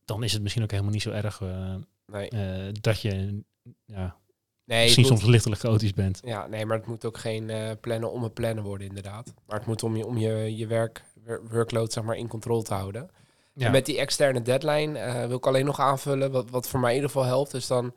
dan 0.05 0.23
is 0.23 0.33
het 0.33 0.43
misschien 0.43 0.63
ook 0.63 0.71
helemaal 0.71 0.93
niet 0.93 1.03
zo 1.03 1.11
erg 1.11 1.41
eh, 1.41 1.75
Nee, 2.07 2.29
eh, 2.29 2.73
dat 2.81 3.01
je 3.01 3.43
ja, 3.85 4.17
nee 4.65 4.83
misschien 4.83 5.07
moet- 5.09 5.19
soms 5.19 5.31
lichtelijk 5.31 5.61
chaotisch 5.61 5.95
bent. 5.95 6.21
Ja, 6.25 6.47
nee, 6.47 6.67
maar 6.67 6.77
het 6.77 6.87
moet 6.87 7.05
ook 7.05 7.19
geen 7.19 7.51
eh, 7.51 7.71
plannen 7.81 8.13
om 8.13 8.23
het 8.23 8.35
plannen 8.35 8.65
worden, 8.65 8.87
inderdaad. 8.87 9.35
Maar 9.47 9.59
het 9.59 9.67
moet 9.67 9.83
om 9.83 9.97
je, 9.97 10.07
om 10.07 10.19
je, 10.19 10.57
je 10.57 10.67
werk, 10.67 11.05
wer- 11.25 11.49
workload 11.49 11.93
zeg 11.93 12.05
maar, 12.05 12.17
in 12.17 12.29
controle 12.29 12.63
te 12.63 12.75
houden. 12.75 13.11
Ja, 13.53 13.67
En 13.67 13.73
met 13.73 13.87
die 13.87 13.99
externe 13.99 14.43
deadline 14.43 14.99
eh, 14.99 15.27
wil 15.27 15.37
ik 15.37 15.47
alleen 15.47 15.65
nog 15.65 15.81
aanvullen, 15.81 16.31
wat, 16.31 16.51
wat 16.51 16.69
voor 16.69 16.81
mij 16.81 16.91
in 16.91 16.97
ieder 16.97 17.11
geval 17.11 17.27
helpt, 17.27 17.55
is 17.55 17.67
dan 17.67 17.95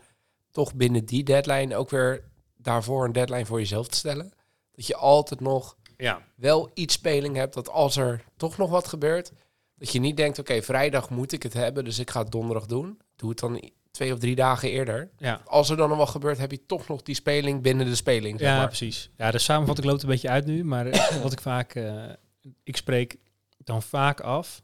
toch 0.52 0.74
binnen 0.74 1.06
die 1.06 1.24
deadline 1.24 1.76
ook 1.76 1.89
weer 1.89 2.24
daarvoor 2.58 3.06
een 3.06 3.12
deadline 3.12 3.46
voor 3.46 3.60
jezelf 3.60 3.88
te 3.88 3.98
stellen. 3.98 4.32
Dat 4.72 4.88
je 4.88 4.96
altijd 4.96 5.39
nog 5.39 5.78
ja. 5.98 6.22
wel 6.36 6.72
iets 6.74 6.94
speling 6.94 7.36
hebt, 7.36 7.54
dat 7.54 7.70
als 7.70 7.96
er 7.96 8.24
toch 8.38 8.58
nog 8.58 8.70
wat 8.70 8.88
gebeurt, 8.88 9.32
dat 9.76 9.92
je 9.92 10.00
niet 10.00 10.18
denkt, 10.18 10.39
oké, 10.39 10.62
vrijdag 10.62 11.10
moet 11.10 11.32
ik 11.32 11.44
het 11.44 11.54
hebben, 11.54 11.84
dus 11.86 12.00
ik 12.00 12.10
ga 12.10 12.20
het 12.22 12.32
donderdag 12.32 12.66
doen. 12.66 13.02
Doe 13.16 13.30
het 13.30 13.39
dan 13.39 13.72
twee 13.92 14.13
of 14.13 14.20
drie 14.20 14.36
dagen 14.36 14.70
eerder. 14.70 15.10
Ja. 15.18 15.42
Als 15.46 15.70
er 15.70 15.78
dan 15.78 15.89
nog 15.89 15.98
wat 15.98 16.10
gebeurt, 16.10 16.38
heb 16.38 16.52
je 16.52 16.66
toch 16.66 16.88
nog 16.88 17.02
die 17.02 17.16
speling 17.16 17.62
binnen 17.62 17.86
de 17.86 17.96
speling. 17.96 18.39
Zeg 18.39 18.50
ja, 18.50 18.58
maar. 18.58 18.68
precies. 18.68 19.10
Ja, 19.18 19.32
de 19.32 19.39
samenvatting 19.39 19.88
loopt 19.88 20.04
een 20.04 20.10
beetje 20.10 20.30
uit 20.30 20.46
nu, 20.46 20.63
maar 20.63 20.89
wat 21.24 21.32
ik 21.32 21.42
vaak, 21.42 21.76
eh, 21.76 22.04
ik 22.63 22.78
spreek 22.78 23.18
dan 23.58 23.82
vaak 23.82 24.22
af. 24.22 24.63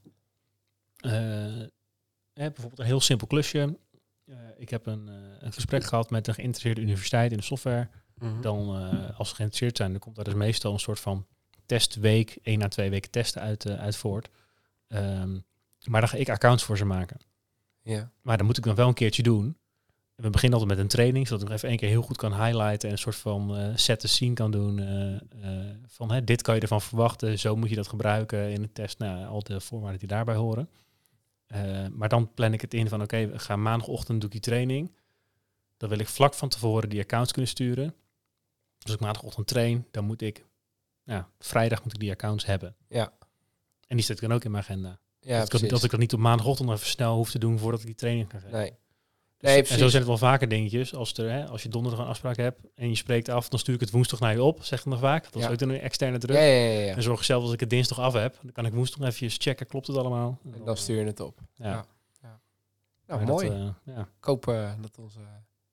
Eh, 2.40 2.46
bijvoorbeeld 2.46 2.80
een 2.80 2.86
heel 2.86 3.02
simpel 3.02 3.28
klusje. 3.28 3.78
Eh, 4.26 4.36
ik 4.58 4.70
heb 4.70 4.86
een, 4.86 5.10
eh, 5.10 5.16
een 5.40 5.54
gesprek 5.54 5.84
gehad 5.84 6.10
met 6.10 6.28
een 6.28 6.34
geïnteresseerde 6.34 6.82
universiteit 6.82 7.32
in 7.32 7.38
de 7.38 7.44
software. 7.44 7.90
Mhm. 8.20 8.42
dan 8.42 8.70
als 9.18 9.30
ze 9.30 9.36
geïnteresseerd 9.36 9.78
zijn, 9.78 9.92
dan 9.92 10.00
komt 10.00 10.16
daar 10.16 10.26
dus 10.26 10.34
meestal 10.34 10.74
een 10.74 10.80
soort 10.80 11.00
van 11.00 11.26
testweek, 11.66 12.38
één 12.44 12.62
à 12.62 12.68
twee 12.68 12.90
weken 12.90 13.12
testen 13.12 13.42
uit, 13.42 13.70
uit 13.70 13.96
voort. 13.96 14.30
Ehm, 14.88 15.38
maar 15.86 16.00
daar 16.02 16.10
ga 16.10 16.18
ik 16.18 16.30
accounts 16.30 16.64
voor 16.64 16.78
ze 16.78 16.86
maken. 16.86 17.18
Ja. 17.82 18.12
Maar 18.22 18.38
dat 18.38 18.46
moet 18.46 18.58
ik 18.58 18.64
dan 18.64 18.76
wel 18.76 18.88
een 18.88 18.94
keertje 18.94 19.24
doen. 19.24 19.58
En 20.16 20.24
we 20.24 20.30
beginnen 20.30 20.60
altijd 20.60 20.78
met 20.78 20.86
een 20.86 20.92
training, 20.92 21.28
zodat 21.28 21.42
ik 21.42 21.48
nog 21.48 21.58
even 21.58 21.70
één 21.70 21.78
keer 21.78 21.90
heel 21.90 22.02
goed 22.02 22.18
kan 22.18 22.44
highlighten 22.46 22.88
en 22.88 22.96
een 22.96 23.02
soort 23.02 23.16
van 23.16 23.74
set 23.78 24.00
the 24.00 24.08
scene 24.08 24.34
kan 24.34 24.52
doen. 24.52 24.82
van 25.88 26.12
hè, 26.12 26.24
dit 26.24 26.42
kan 26.42 26.56
je 26.56 26.62
ervan 26.62 26.82
verwachten, 26.82 27.40
zo 27.40 27.56
moet 27.56 27.70
je 27.70 27.76
dat 27.76 27.88
gebruiken 27.88 28.52
in 28.52 28.62
de 28.62 28.72
test. 28.72 28.98
Nou, 28.98 29.26
al 29.26 29.44
de 29.44 29.60
voorwaarden 29.60 30.00
die 30.00 30.08
daarbij 30.08 30.36
horen. 30.36 30.70
Eh, 31.50 31.88
maar 31.88 32.10
dan 32.10 32.34
plan 32.34 32.54
ik 32.54 32.62
het 32.62 32.74
in 32.74 32.90
van 32.90 33.02
oké, 33.02 33.28
we 33.28 33.40
gaan 33.40 33.62
maandagochtend 33.62 34.22
doe 34.22 34.30
ik 34.30 34.32
die 34.32 34.42
training. 34.42 34.96
Dan 35.78 35.90
wil 35.90 36.00
ik 36.00 36.08
vlak 36.08 36.34
van 36.34 36.50
tevoren 36.50 36.90
die 36.90 37.02
accounts 37.02 37.32
kunnen 37.32 37.52
sturen. 37.52 37.86
Dus 38.78 38.84
als 38.84 38.94
ik 38.94 39.00
maandagochtend 39.00 39.48
train, 39.48 39.88
dan 39.92 40.06
moet 40.06 40.22
ik, 40.22 40.46
ja, 41.04 41.30
vrijdag 41.40 41.84
moet 41.84 41.94
ik 41.94 42.00
die 42.00 42.12
accounts 42.12 42.46
hebben. 42.46 42.76
Ja. 42.88 43.14
En 43.88 43.96
die 43.96 44.06
zet 44.06 44.22
ik 44.22 44.28
dan 44.28 44.38
ook 44.38 44.44
in 44.44 44.52
mijn 44.52 44.64
agenda. 44.64 45.00
Ja, 45.20 45.40
dat, 45.40 45.62
ik, 45.62 45.70
dat 45.70 45.84
ik 45.84 45.92
dat 45.92 46.00
niet 46.00 46.14
op 46.14 46.20
maandagochtend 46.20 46.70
even 46.70 46.88
snel 46.88 47.16
hoef 47.16 47.32
te 47.32 47.40
doen 47.40 47.60
voordat 47.60 47.80
ik 47.80 47.86
die 47.86 47.96
training 47.96 48.32
ga 48.32 48.40
geven. 48.40 48.58
Nee. 48.58 48.74
Dus- 49.40 49.50
Nee, 49.52 49.60
en 49.62 49.66
zo 49.78 49.88
zijn 49.88 49.94
het 50.02 50.06
wel 50.06 50.18
vaker 50.18 50.48
dingetjes. 50.48 50.96
Als, 50.96 51.14
er, 51.14 51.32
hè, 51.32 51.48
als 51.48 51.64
je 51.64 51.70
donderdag 51.70 52.00
een 52.02 52.06
afspraak 52.08 52.38
hebt 52.38 52.60
en 52.76 52.90
je 52.90 52.96
spreekt 52.96 53.30
af, 53.30 53.50
dan 53.50 53.60
stuur 53.60 53.74
ik 53.76 53.80
het 53.80 53.92
woensdag 53.92 54.20
naar 54.20 54.32
je 54.34 54.44
op, 54.44 54.64
zeg 54.64 54.80
ik 54.80 54.86
nog 54.86 55.00
vaak. 55.00 55.24
Dat 55.24 55.36
is 55.36 55.44
Ja. 55.44 55.50
ook 55.50 55.58
dan 55.58 55.70
een 55.70 55.80
externe 55.80 56.18
druk. 56.18 56.36
Ja, 56.38 56.44
ja, 56.44 56.70
ja, 56.72 56.80
ja. 56.80 56.96
En 56.96 57.04
zorg 57.04 57.26
zelf 57.26 57.44
als 57.44 57.54
ik 57.54 57.60
het 57.60 57.70
dinsdag 57.70 58.00
af 58.00 58.14
heb, 58.14 58.38
dan 58.42 58.52
kan 58.52 58.66
ik 58.66 58.74
woensdag 58.74 59.08
even 59.08 59.30
checken, 59.30 59.68
klopt 59.68 59.88
het 59.88 59.96
allemaal? 59.98 60.40
En 60.54 60.64
dan 60.66 60.78
stuur 60.78 61.00
je 61.00 61.06
het 61.06 61.20
op. 61.20 61.40
Ja. 61.54 61.66
ja. 61.66 61.86
Nou, 62.22 62.40
Maar 63.08 63.26
dat, 63.26 63.28
mooi. 63.28 63.48
eh, 63.50 63.96
ja. 63.96 64.02
Ik 64.02 64.24
hoop 64.24 64.48
eh, 64.48 64.72
dat 64.82 64.98
onze 64.98 65.20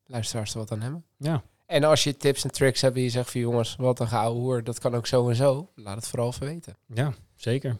luisteraars 0.06 0.52
er 0.52 0.58
wat 0.58 0.72
aan 0.72 0.80
hebben. 0.80 1.04
ja. 1.16 1.42
En 1.66 1.84
als 1.84 2.04
je 2.04 2.16
tips 2.16 2.44
en 2.44 2.50
tricks 2.50 2.80
hebt 2.80 2.96
en 2.96 3.02
je 3.02 3.10
zegt 3.10 3.30
van 3.30 3.40
jongens, 3.40 3.76
wat 3.76 4.00
een 4.00 4.08
gouden 4.08 4.42
hoer, 4.42 4.64
dat 4.64 4.78
kan 4.78 4.94
ook 4.94 5.06
zo 5.06 5.28
en 5.28 5.34
zo. 5.36 5.70
Laat 5.74 5.96
het 5.96 6.08
vooral 6.08 6.28
even 6.28 6.46
weten. 6.46 6.76
ja, 6.94 7.14
zeker. 7.36 7.76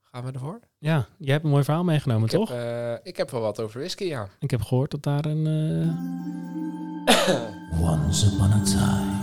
Gaan 0.00 0.24
we 0.24 0.32
ervoor? 0.32 0.60
Ja, 0.82 1.06
jij 1.18 1.32
hebt 1.32 1.44
een 1.44 1.50
mooi 1.50 1.64
verhaal 1.64 1.84
meegenomen, 1.84 2.24
Ik 2.24 2.30
heb, 2.30 2.40
toch? 2.40 2.50
eh, 2.52 2.94
ik 3.02 3.16
heb 3.16 3.30
wel 3.30 3.40
wat 3.40 3.60
over 3.60 3.78
whisky, 3.80 4.04
ja. 4.04 4.28
Ik 4.38 4.50
heb 4.50 4.62
gehoord 4.62 4.90
dat 4.90 5.02
daar 5.02 5.24
een... 5.24 5.46
eh, 7.06 7.80
Once 7.90 8.26
upon 8.26 8.52
a 8.52 8.62
time. 8.62 9.20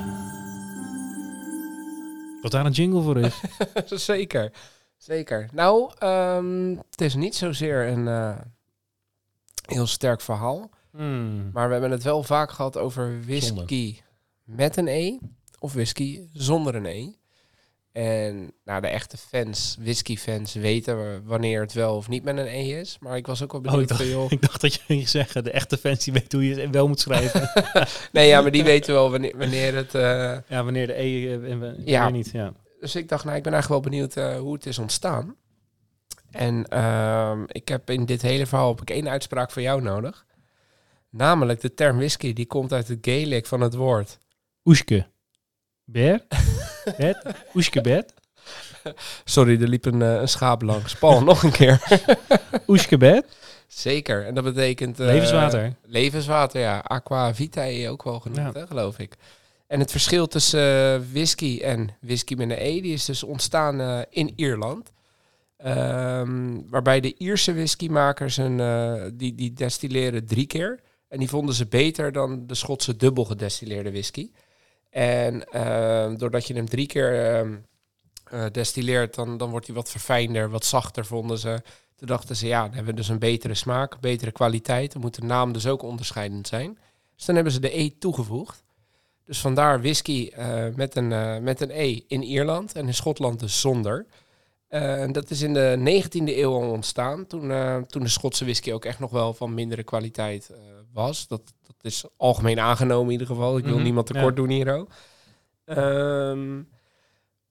dat 2.42 2.52
daar 2.52 2.66
een 2.66 2.72
jingle 2.72 3.02
voor 3.02 3.18
is. 3.18 3.42
Zeker. 4.06 4.52
Zeker. 4.98 5.50
Nou, 5.54 5.92
ehm, 5.98 6.76
het 6.92 7.02
is 7.02 7.16
niet 7.16 7.36
zozeer 7.36 7.88
een 7.88 8.08
eh, 8.08 8.38
heel 9.66 9.88
sterk 9.88 10.22
verhaal. 10.22 10.70
Hmm. 10.92 11.50
Maar 11.54 11.66
we 11.68 11.72
hebben 11.72 11.92
het 11.92 12.04
wel 12.04 12.24
vaak 12.24 12.52
gehad 12.52 12.78
over 12.78 13.22
whisky 13.26 13.98
met 14.44 14.78
een 14.78 14.88
E 14.88 15.18
of 15.60 15.74
whisky 15.74 16.22
zonder 16.34 16.76
een 16.76 16.86
E. 16.86 17.12
En 17.92 18.52
nou, 18.66 18.82
de 18.82 18.88
echte 18.88 19.18
fans, 19.18 19.78
whisky-fans, 19.80 20.54
weten 20.54 20.98
we 20.98 21.22
wanneer 21.26 21.62
het 21.62 21.74
wel 21.74 21.96
of 21.96 22.08
niet 22.08 22.24
met 22.24 22.38
een 22.38 22.46
E 22.48 22.80
is. 22.80 22.98
Maar 23.00 23.18
ik 23.18 23.28
was 23.28 23.44
ook 23.44 23.52
wel 23.52 23.62
Oh, 23.62 23.68
benieuwd 23.68 23.90
ik 23.92 23.98
dacht, 23.98 24.02
van, 24.10 24.20
joh... 24.20 24.32
ik 24.38 24.42
dacht 24.42 24.62
dat 24.62 24.74
je 24.74 24.80
ging 24.82 25.10
zeggen, 25.10 25.44
de 25.44 25.52
echte 25.52 25.78
fans 25.78 26.04
die 26.04 26.14
weten 26.14 26.40
hoe 26.40 26.48
je 26.48 26.60
het 26.62 26.70
wel 26.74 26.88
moet 26.88 27.00
schrijven. 27.00 27.50
Nee, 28.12 28.28
ja, 28.28 28.42
maar 28.42 28.52
die 28.52 28.64
weten 28.64 28.94
wel 28.94 29.12
wanneer, 29.12 29.38
wanneer 29.38 29.76
het... 29.76 29.96
eh, 29.96 30.38
ja, 30.48 30.64
wanneer 30.64 30.88
de 30.88 31.02
E 31.02 31.34
eh, 31.36 31.72
Ja. 31.86 32.10
niet. 32.10 32.30
Ja. 32.34 32.54
Dus 32.80 32.96
ik 32.96 33.10
dacht, 33.10 33.24
nou, 33.26 33.38
ik 33.38 33.44
ben 33.44 33.54
eigenlijk 33.54 33.84
wel 33.84 33.92
benieuwd 33.92 34.16
eh, 34.16 34.38
hoe 34.40 34.54
het 34.54 34.66
is 34.66 34.80
ontstaan. 34.80 35.36
En 36.32 36.66
ehm, 36.68 37.44
ik 37.48 37.68
heb 37.68 37.90
in 37.90 38.06
dit 38.06 38.22
hele 38.22 38.46
verhaal 38.46 38.70
heb 38.70 38.82
ik 38.82 38.90
één 38.90 39.10
uitspraak 39.10 39.52
van 39.52 39.62
jou 39.62 39.82
nodig. 39.82 40.26
Namelijk 41.10 41.62
de 41.62 41.74
term 41.74 41.98
whisky, 41.98 42.34
die 42.34 42.46
komt 42.46 42.74
uit 42.74 42.88
het 42.88 42.98
Gaelic 43.02 43.46
van 43.46 43.62
het 43.62 43.74
woord. 43.76 44.18
Oeske. 44.66 45.08
Beer. 45.92 46.26
Bed. 46.98 47.18
Oeske 47.56 47.82
bed. 47.82 48.14
Sorry, 49.26 49.62
er 49.62 49.68
liep 49.68 49.86
een, 49.86 50.02
eh, 50.02 50.14
een 50.14 50.28
schaap 50.28 50.62
langs. 50.62 50.96
Paul, 50.96 51.24
nog 51.32 51.44
een 51.44 51.52
keer. 51.52 51.82
Oeskebed. 52.68 53.26
Zeker. 53.68 54.26
En 54.26 54.34
dat 54.36 54.44
betekent... 54.44 55.00
eh, 55.00 55.06
Levenswater. 55.06 55.76
Levenswater, 55.86 56.62
ja. 56.62 56.80
Aqua 56.80 57.34
vitae 57.36 57.90
ook 57.90 58.04
wel 58.04 58.20
genoemd, 58.20 58.54
Ja. 58.54 58.60
hè, 58.60 58.68
geloof 58.68 59.00
ik. 59.00 59.16
En 59.68 59.80
het 59.80 59.92
verschil 59.92 60.28
tussen 60.28 60.94
eh, 60.96 61.02
whisky 61.12 61.60
en 61.62 61.90
whisky 62.02 62.34
met 62.36 62.50
een 62.50 62.58
E, 62.60 62.82
die 62.82 62.94
is 62.94 63.06
dus 63.06 63.24
ontstaan 63.24 63.82
eh, 63.82 64.00
in 64.10 64.34
Ierland. 64.36 64.92
Ehm, 65.58 66.58
waarbij 66.70 67.00
de 67.00 67.16
Ierse 67.18 67.54
whiskymakers 67.54 68.38
een, 68.38 68.58
die, 69.18 69.36
die 69.36 69.54
destilleren 69.54 70.26
drie 70.26 70.46
keer. 70.48 70.80
En 71.08 71.20
die 71.20 71.30
vonden 71.30 71.56
ze 71.56 71.66
beter 71.66 72.12
dan 72.12 72.48
de 72.48 72.56
Schotse 72.56 72.96
dubbel 72.96 73.26
gedestilleerde 73.26 73.92
whisky. 73.92 74.30
En 74.90 75.44
ehm, 75.52 76.16
doordat 76.16 76.48
je 76.48 76.54
hem 76.54 76.70
drie 76.70 76.88
keer 76.88 77.36
ehm, 77.36 77.56
eh, 78.24 78.46
destilleert, 78.52 79.16
dan, 79.16 79.38
dan 79.38 79.50
wordt 79.50 79.66
hij 79.66 79.76
wat 79.76 79.90
verfijnder, 79.90 80.50
wat 80.50 80.66
zachter, 80.66 81.06
vonden 81.06 81.38
ze. 81.38 81.62
Toen 81.96 82.08
dachten 82.08 82.36
ze, 82.36 82.48
ja, 82.48 82.62
dan 82.62 82.74
hebben 82.74 82.94
we 82.94 83.00
dus 83.00 83.10
een 83.10 83.20
betere 83.20 83.54
smaak, 83.54 84.00
betere 84.00 84.32
kwaliteit. 84.32 84.92
Dan 84.92 85.02
moet 85.02 85.16
de 85.16 85.26
naam 85.26 85.54
dus 85.54 85.68
ook 85.68 85.82
onderscheidend 85.82 86.48
zijn. 86.48 86.78
Dus 87.16 87.26
dan 87.26 87.36
hebben 87.36 87.54
ze 87.54 87.60
de 87.60 87.80
E 87.80 87.90
toegevoegd. 88.00 88.64
Dus 89.26 89.40
vandaar 89.40 89.82
whisky 89.82 90.30
eh, 90.34 90.66
met, 90.76 90.96
een, 90.96 91.12
eh, 91.12 91.38
met 91.38 91.62
een 91.62 91.72
E 91.72 92.02
in 92.08 92.24
Ierland 92.24 92.74
en 92.74 92.88
in 92.88 92.94
Schotland 92.94 93.40
dus 93.40 93.60
zonder. 93.60 94.06
En 94.70 95.12
dat 95.12 95.30
is 95.30 95.42
in 95.42 95.54
de 95.54 95.76
19e 96.04 96.38
eeuw 96.38 96.54
al 96.54 96.70
ontstaan. 96.72 97.28
Toen, 97.28 97.52
eh, 97.52 97.78
toen 97.78 98.04
de 98.04 98.10
Schotse 98.10 98.44
whisky 98.44 98.72
ook 98.72 98.86
echt 98.86 99.00
nog 99.00 99.12
wel 99.12 99.34
van 99.34 99.54
mindere 99.54 99.84
kwaliteit 99.84 100.50
eh, 100.50 100.58
was. 100.94 101.28
Dat, 101.28 101.42
dat 101.62 101.76
is 101.82 102.04
algemeen 102.18 102.60
aangenomen 102.60 103.06
in 103.06 103.12
ieder 103.12 103.28
geval. 103.28 103.58
Ik 103.58 103.64
wil 103.64 103.74
Mhm, 103.74 103.84
niemand 103.84 104.06
tekort 104.08 104.36
doen 104.36 104.50
hier 104.50 104.74
ook. 104.74 104.90
Ehm, 105.66 106.62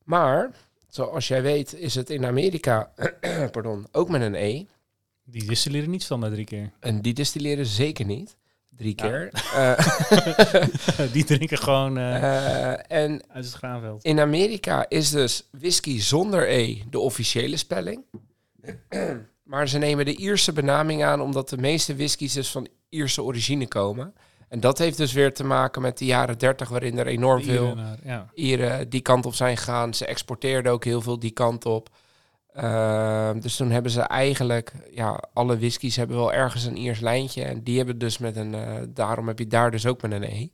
maar, 0.05 0.51
zoals 0.89 1.29
jij 1.29 1.43
weet, 1.43 1.75
is 1.75 1.95
het 1.95 2.11
in 2.11 2.25
Amerika 2.27 2.93
pardon, 3.53 3.87
ook 3.93 4.09
met 4.09 4.21
een 4.23 4.35
E. 4.35 4.65
Die 5.25 5.45
distilleren 5.47 5.91
niet 5.91 6.03
standaard 6.03 6.33
drie 6.33 6.45
keer. 6.45 6.73
En 6.81 7.01
die 7.01 7.15
distilleren 7.15 7.67
zeker 7.67 8.05
niet. 8.07 8.37
Drie 8.79 8.93
Ja. 8.97 9.07
keer. 9.09 9.31
Eh, 9.55 11.13
die 11.13 11.25
drinken 11.25 11.59
gewoon 11.59 11.99
eh, 11.99 12.73
eh, 12.73 12.79
en 12.89 13.23
uit 13.29 13.45
het 13.45 13.55
graanveld. 13.55 14.05
in 14.05 14.21
Amerika 14.21 14.87
is 14.89 15.11
dus 15.11 15.49
whisky 15.51 16.01
zonder 16.01 16.51
E 16.51 16.83
de 16.91 16.99
officiële 16.99 17.57
spelling. 17.57 18.05
maar 19.51 19.69
ze 19.69 19.79
nemen 19.79 20.05
de 20.05 20.17
Ierse 20.17 20.53
benaming 20.53 21.05
aan 21.05 21.21
omdat 21.21 21.49
de 21.49 21.59
meeste 21.59 21.97
whiskies 21.97 22.33
dus 22.33 22.51
van 22.51 22.69
Ierse 22.89 23.23
origine 23.23 23.67
komen. 23.69 24.15
En 24.49 24.61
dat 24.61 24.79
heeft 24.79 24.97
dus 24.97 25.13
weer 25.13 25.35
te 25.35 25.45
maken 25.45 25.83
met 25.83 25.99
de 25.99 26.05
jaren 26.05 26.39
30 26.39 26.69
waarin 26.69 26.99
er 26.99 27.07
enorm 27.07 27.43
veel 27.43 27.77
Ja. 28.05 28.31
Ieren 28.35 28.89
die 28.89 29.01
kant 29.01 29.27
op 29.27 29.35
zijn 29.35 29.57
gegaan. 29.57 29.95
Ze 29.95 30.07
exporteerden 30.07 30.73
ook 30.73 30.85
heel 30.85 31.01
veel 31.01 31.19
die 31.19 31.31
kant 31.31 31.67
op. 31.67 31.89
Ehm, 32.53 33.41
dus 33.41 33.57
toen 33.57 33.71
hebben 33.71 33.93
ze 33.93 34.01
eigenlijk, 34.01 34.73
ja, 34.91 35.23
alle 35.33 35.59
whiskies 35.59 35.97
hebben 35.97 36.17
wel 36.17 36.33
ergens 36.33 36.65
een 36.65 36.77
Iers 36.77 37.01
lijntje. 37.01 37.45
En 37.45 37.63
die 37.63 37.77
hebben 37.77 37.99
dus 37.99 38.19
met 38.19 38.37
een, 38.37 38.55
eh, 38.55 38.75
daarom 38.89 39.27
heb 39.29 39.39
je 39.39 39.47
daar 39.47 39.71
dus 39.71 39.87
ook 39.87 40.03
met 40.03 40.13
een 40.13 40.23
E. 40.23 40.49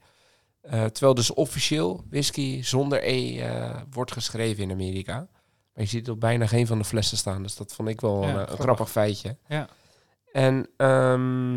Eh, 0.61 0.85
terwijl 0.85 1.15
dus 1.15 1.33
officieel 1.35 2.05
whisky 2.11 2.63
zonder 2.63 3.09
E 3.09 3.41
eh, 3.41 3.81
wordt 3.91 4.13
geschreven 4.13 4.63
in 4.63 4.71
Amerika. 4.71 5.15
Maar 5.75 5.85
je 5.85 5.87
ziet 5.87 6.11
op 6.11 6.21
bijna 6.21 6.47
geen 6.47 6.67
van 6.67 6.79
de 6.79 6.85
flessen 6.85 7.17
staan. 7.17 7.43
Dus 7.43 7.57
dat 7.57 7.73
vond 7.75 7.89
ik 7.89 8.01
wel 8.01 8.23
Ja, 8.23 8.29
een, 8.29 8.35
een 8.35 8.45
grappig. 8.45 8.65
grappig 8.65 8.91
feitje. 8.91 9.37
Ja. 9.49 9.69
En 10.33 10.69
ehm, 10.77 11.55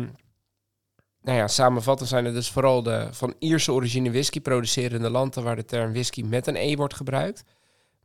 nou 1.20 1.38
ja, 1.38 1.48
samenvattend 1.48 2.08
zijn 2.08 2.24
er 2.26 2.32
dus 2.32 2.50
vooral 2.50 2.82
de 2.82 3.08
van 3.10 3.34
Ierse 3.38 3.72
origine 3.72 4.10
whisky 4.10 4.40
producerende 4.40 5.10
landen 5.10 5.42
waar 5.42 5.56
de 5.56 5.64
term 5.64 5.92
whisky 5.92 6.22
met 6.22 6.46
een 6.46 6.56
E 6.56 6.76
wordt 6.76 6.94
gebruikt. 6.94 7.44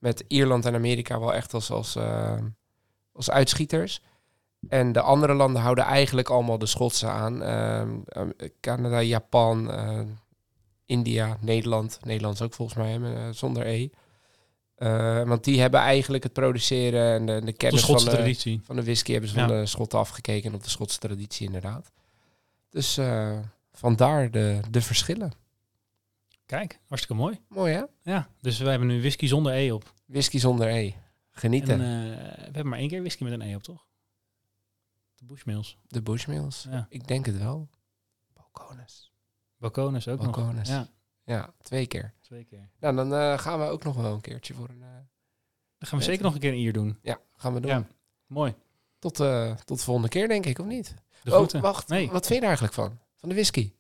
Met 0.03 0.23
Ierland 0.27 0.65
en 0.65 0.75
Amerika 0.75 1.19
wel 1.19 1.33
echt 1.33 1.53
als, 1.53 1.71
als, 1.71 1.95
eh, 1.95 2.37
als 3.13 3.29
uitschieters. 3.29 4.01
En 4.69 4.91
de 4.91 5.01
andere 5.01 5.33
landen 5.33 5.61
houden 5.61 5.83
eigenlijk 5.83 6.29
allemaal 6.29 6.57
de 6.57 6.65
Schotse 6.65 7.07
aan. 7.07 7.43
Ehm, 7.43 7.89
ehm, 8.05 8.29
Canada, 8.59 9.01
Japan, 9.01 9.71
eh, 9.71 9.99
India, 10.85 11.37
Nederland. 11.41 11.99
Nederland 12.03 12.35
is 12.35 12.41
ook 12.41 12.53
volgens 12.53 12.77
mij 12.77 12.91
hè, 12.91 13.15
eh, 13.15 13.33
zonder 13.33 13.67
E. 13.67 13.89
Want 15.25 15.43
die 15.43 15.61
hebben 15.61 15.79
eigenlijk 15.79 16.23
het 16.23 16.33
produceren 16.33 17.13
en 17.13 17.25
de, 17.25 17.45
de 17.45 17.53
kennis 17.53 17.85
van 17.85 17.97
de, 17.97 18.03
traditie. 18.03 18.61
van 18.63 18.75
de 18.75 18.83
whisky 18.83 19.11
hebben 19.11 19.29
ze 19.29 19.35
van 19.35 19.47
de 19.47 19.65
Schotten 19.65 19.99
afgekeken 19.99 20.53
op 20.53 20.63
de 20.63 20.69
Schotse 20.69 20.99
traditie 20.99 21.45
inderdaad. 21.45 21.91
Dus 22.69 22.99
vandaar 23.71 24.31
de, 24.31 24.59
de 24.69 24.81
verschillen. 24.81 25.42
Kijk, 26.53 26.79
hartstikke 26.87 27.21
mooi. 27.21 27.39
Mooi 27.47 27.73
hè? 27.73 27.83
Ja, 28.11 28.29
dus 28.41 28.59
we 28.59 28.69
hebben 28.69 28.87
nu 28.87 28.99
whisky 28.99 29.27
zonder 29.27 29.53
E 29.53 29.71
op. 29.71 29.93
Whisky 30.05 30.37
zonder 30.39 30.67
E. 30.67 30.85
En, 30.87 30.93
Genieten. 31.31 31.73
eh, 31.81 31.87
we 32.35 32.41
hebben 32.43 32.67
maar 32.67 32.79
één 32.79 32.87
keer 32.87 32.99
whisky 32.99 33.23
met 33.23 33.33
een 33.33 33.41
E 33.41 33.55
op, 33.55 33.63
toch? 33.63 33.85
De 35.15 35.25
Bushmills. 35.25 35.77
de 35.87 36.01
Bushmills. 36.01 36.67
Ja. 36.69 36.85
Ik 36.89 37.07
denk 37.07 37.25
het 37.25 37.37
wel. 37.37 37.69
Balcones. 38.33 39.11
Balcones 39.57 40.07
ook 40.07 40.21
nog. 40.21 40.35
Balcones. 40.35 40.69
Ja, 40.69 40.87
Ja, 41.23 41.53
twee 41.61 41.87
keer. 41.87 42.13
twee 42.21 42.43
keer. 42.43 42.69
Nou, 42.79 42.95
dan 42.95 43.13
eh, 43.13 43.37
gaan 43.37 43.59
we 43.59 43.65
ook 43.65 43.83
nog 43.83 43.95
wel 43.95 44.13
een 44.13 44.21
keertje 44.21 44.53
voor 44.53 44.69
een... 44.69 44.81
eh, 44.83 44.87
Dan 45.77 45.87
gaan 45.89 45.97
we 45.99 46.05
zeker 46.05 46.23
nog 46.23 46.33
een 46.33 46.39
keer 46.39 46.51
een 46.51 46.57
ier 46.59 46.73
doen. 46.73 46.99
ja, 47.01 47.19
gaan 47.35 47.53
we 47.53 47.59
doen. 47.59 47.71
Ja, 47.71 47.87
mooi. 48.25 48.55
Tot, 48.99 49.15
tot 49.65 49.77
de 49.77 49.83
volgende 49.83 50.09
keer 50.09 50.27
denk 50.27 50.45
ik, 50.45 50.59
of 50.59 50.65
niet? 50.65 50.95
De 51.23 51.37
oh, 51.39 51.47
wacht. 51.61 51.87
Nee. 51.87 52.11
Wat 52.11 52.25
vind 52.25 52.29
je 52.29 52.35
er 52.35 52.43
eigenlijk 52.43 52.73
van? 52.73 52.99
Van 53.15 53.29
de 53.29 53.35
whisky? 53.35 53.71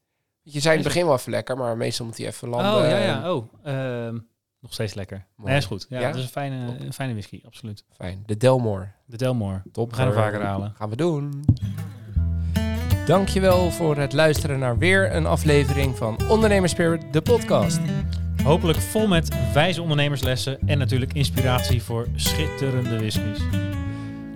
Je 0.43 0.59
zei 0.59 0.77
in 0.77 0.79
het 0.83 0.87
begin 0.93 1.05
wel 1.05 1.15
even 1.15 1.31
lekker, 1.31 1.57
maar 1.57 1.77
meestal 1.77 2.05
moet 2.05 2.17
hij 2.17 2.27
even 2.27 2.47
landen. 2.49 2.73
Oh, 2.83 2.89
ja, 2.89 2.97
ja. 2.97 3.33
Oh, 3.33 3.53
ehm, 3.63 4.13
nog 4.59 4.73
steeds 4.73 4.93
lekker. 4.93 5.25
Mooi. 5.35 5.49
Nee, 5.49 5.59
is 5.59 5.65
goed. 5.65 5.85
Ja, 5.89 5.99
Ja? 5.99 6.07
dat 6.07 6.15
is 6.15 6.23
een 6.23 6.29
fijne, 6.29 6.75
een 6.79 6.93
fijne 6.93 7.13
whisky, 7.13 7.41
absoluut. 7.45 7.83
Fijn. 7.91 8.23
De 8.25 8.37
Delmore. 8.37 8.87
De 9.05 9.17
Delmore. 9.17 9.61
Top. 9.71 9.89
We 9.89 9.95
gaan 9.95 10.05
hem 10.07 10.15
vaker 10.15 10.41
halen. 10.41 10.73
Gaan 10.77 10.89
we 10.89 10.95
doen. 10.95 11.45
Dankjewel 13.05 13.71
voor 13.71 13.97
het 13.97 14.13
luisteren 14.13 14.59
naar 14.59 14.77
weer 14.77 15.15
een 15.15 15.25
aflevering 15.25 15.97
van 15.97 16.19
Ondernemerspirit, 16.29 17.13
de 17.13 17.21
podcast. 17.21 17.79
Hopelijk 18.43 18.79
vol 18.79 19.07
met 19.07 19.53
wijze 19.53 19.81
ondernemerslessen 19.81 20.59
en 20.65 20.77
natuurlijk 20.77 21.13
inspiratie 21.13 21.83
voor 21.83 22.07
schitterende 22.15 22.97
whiskies. 22.99 23.39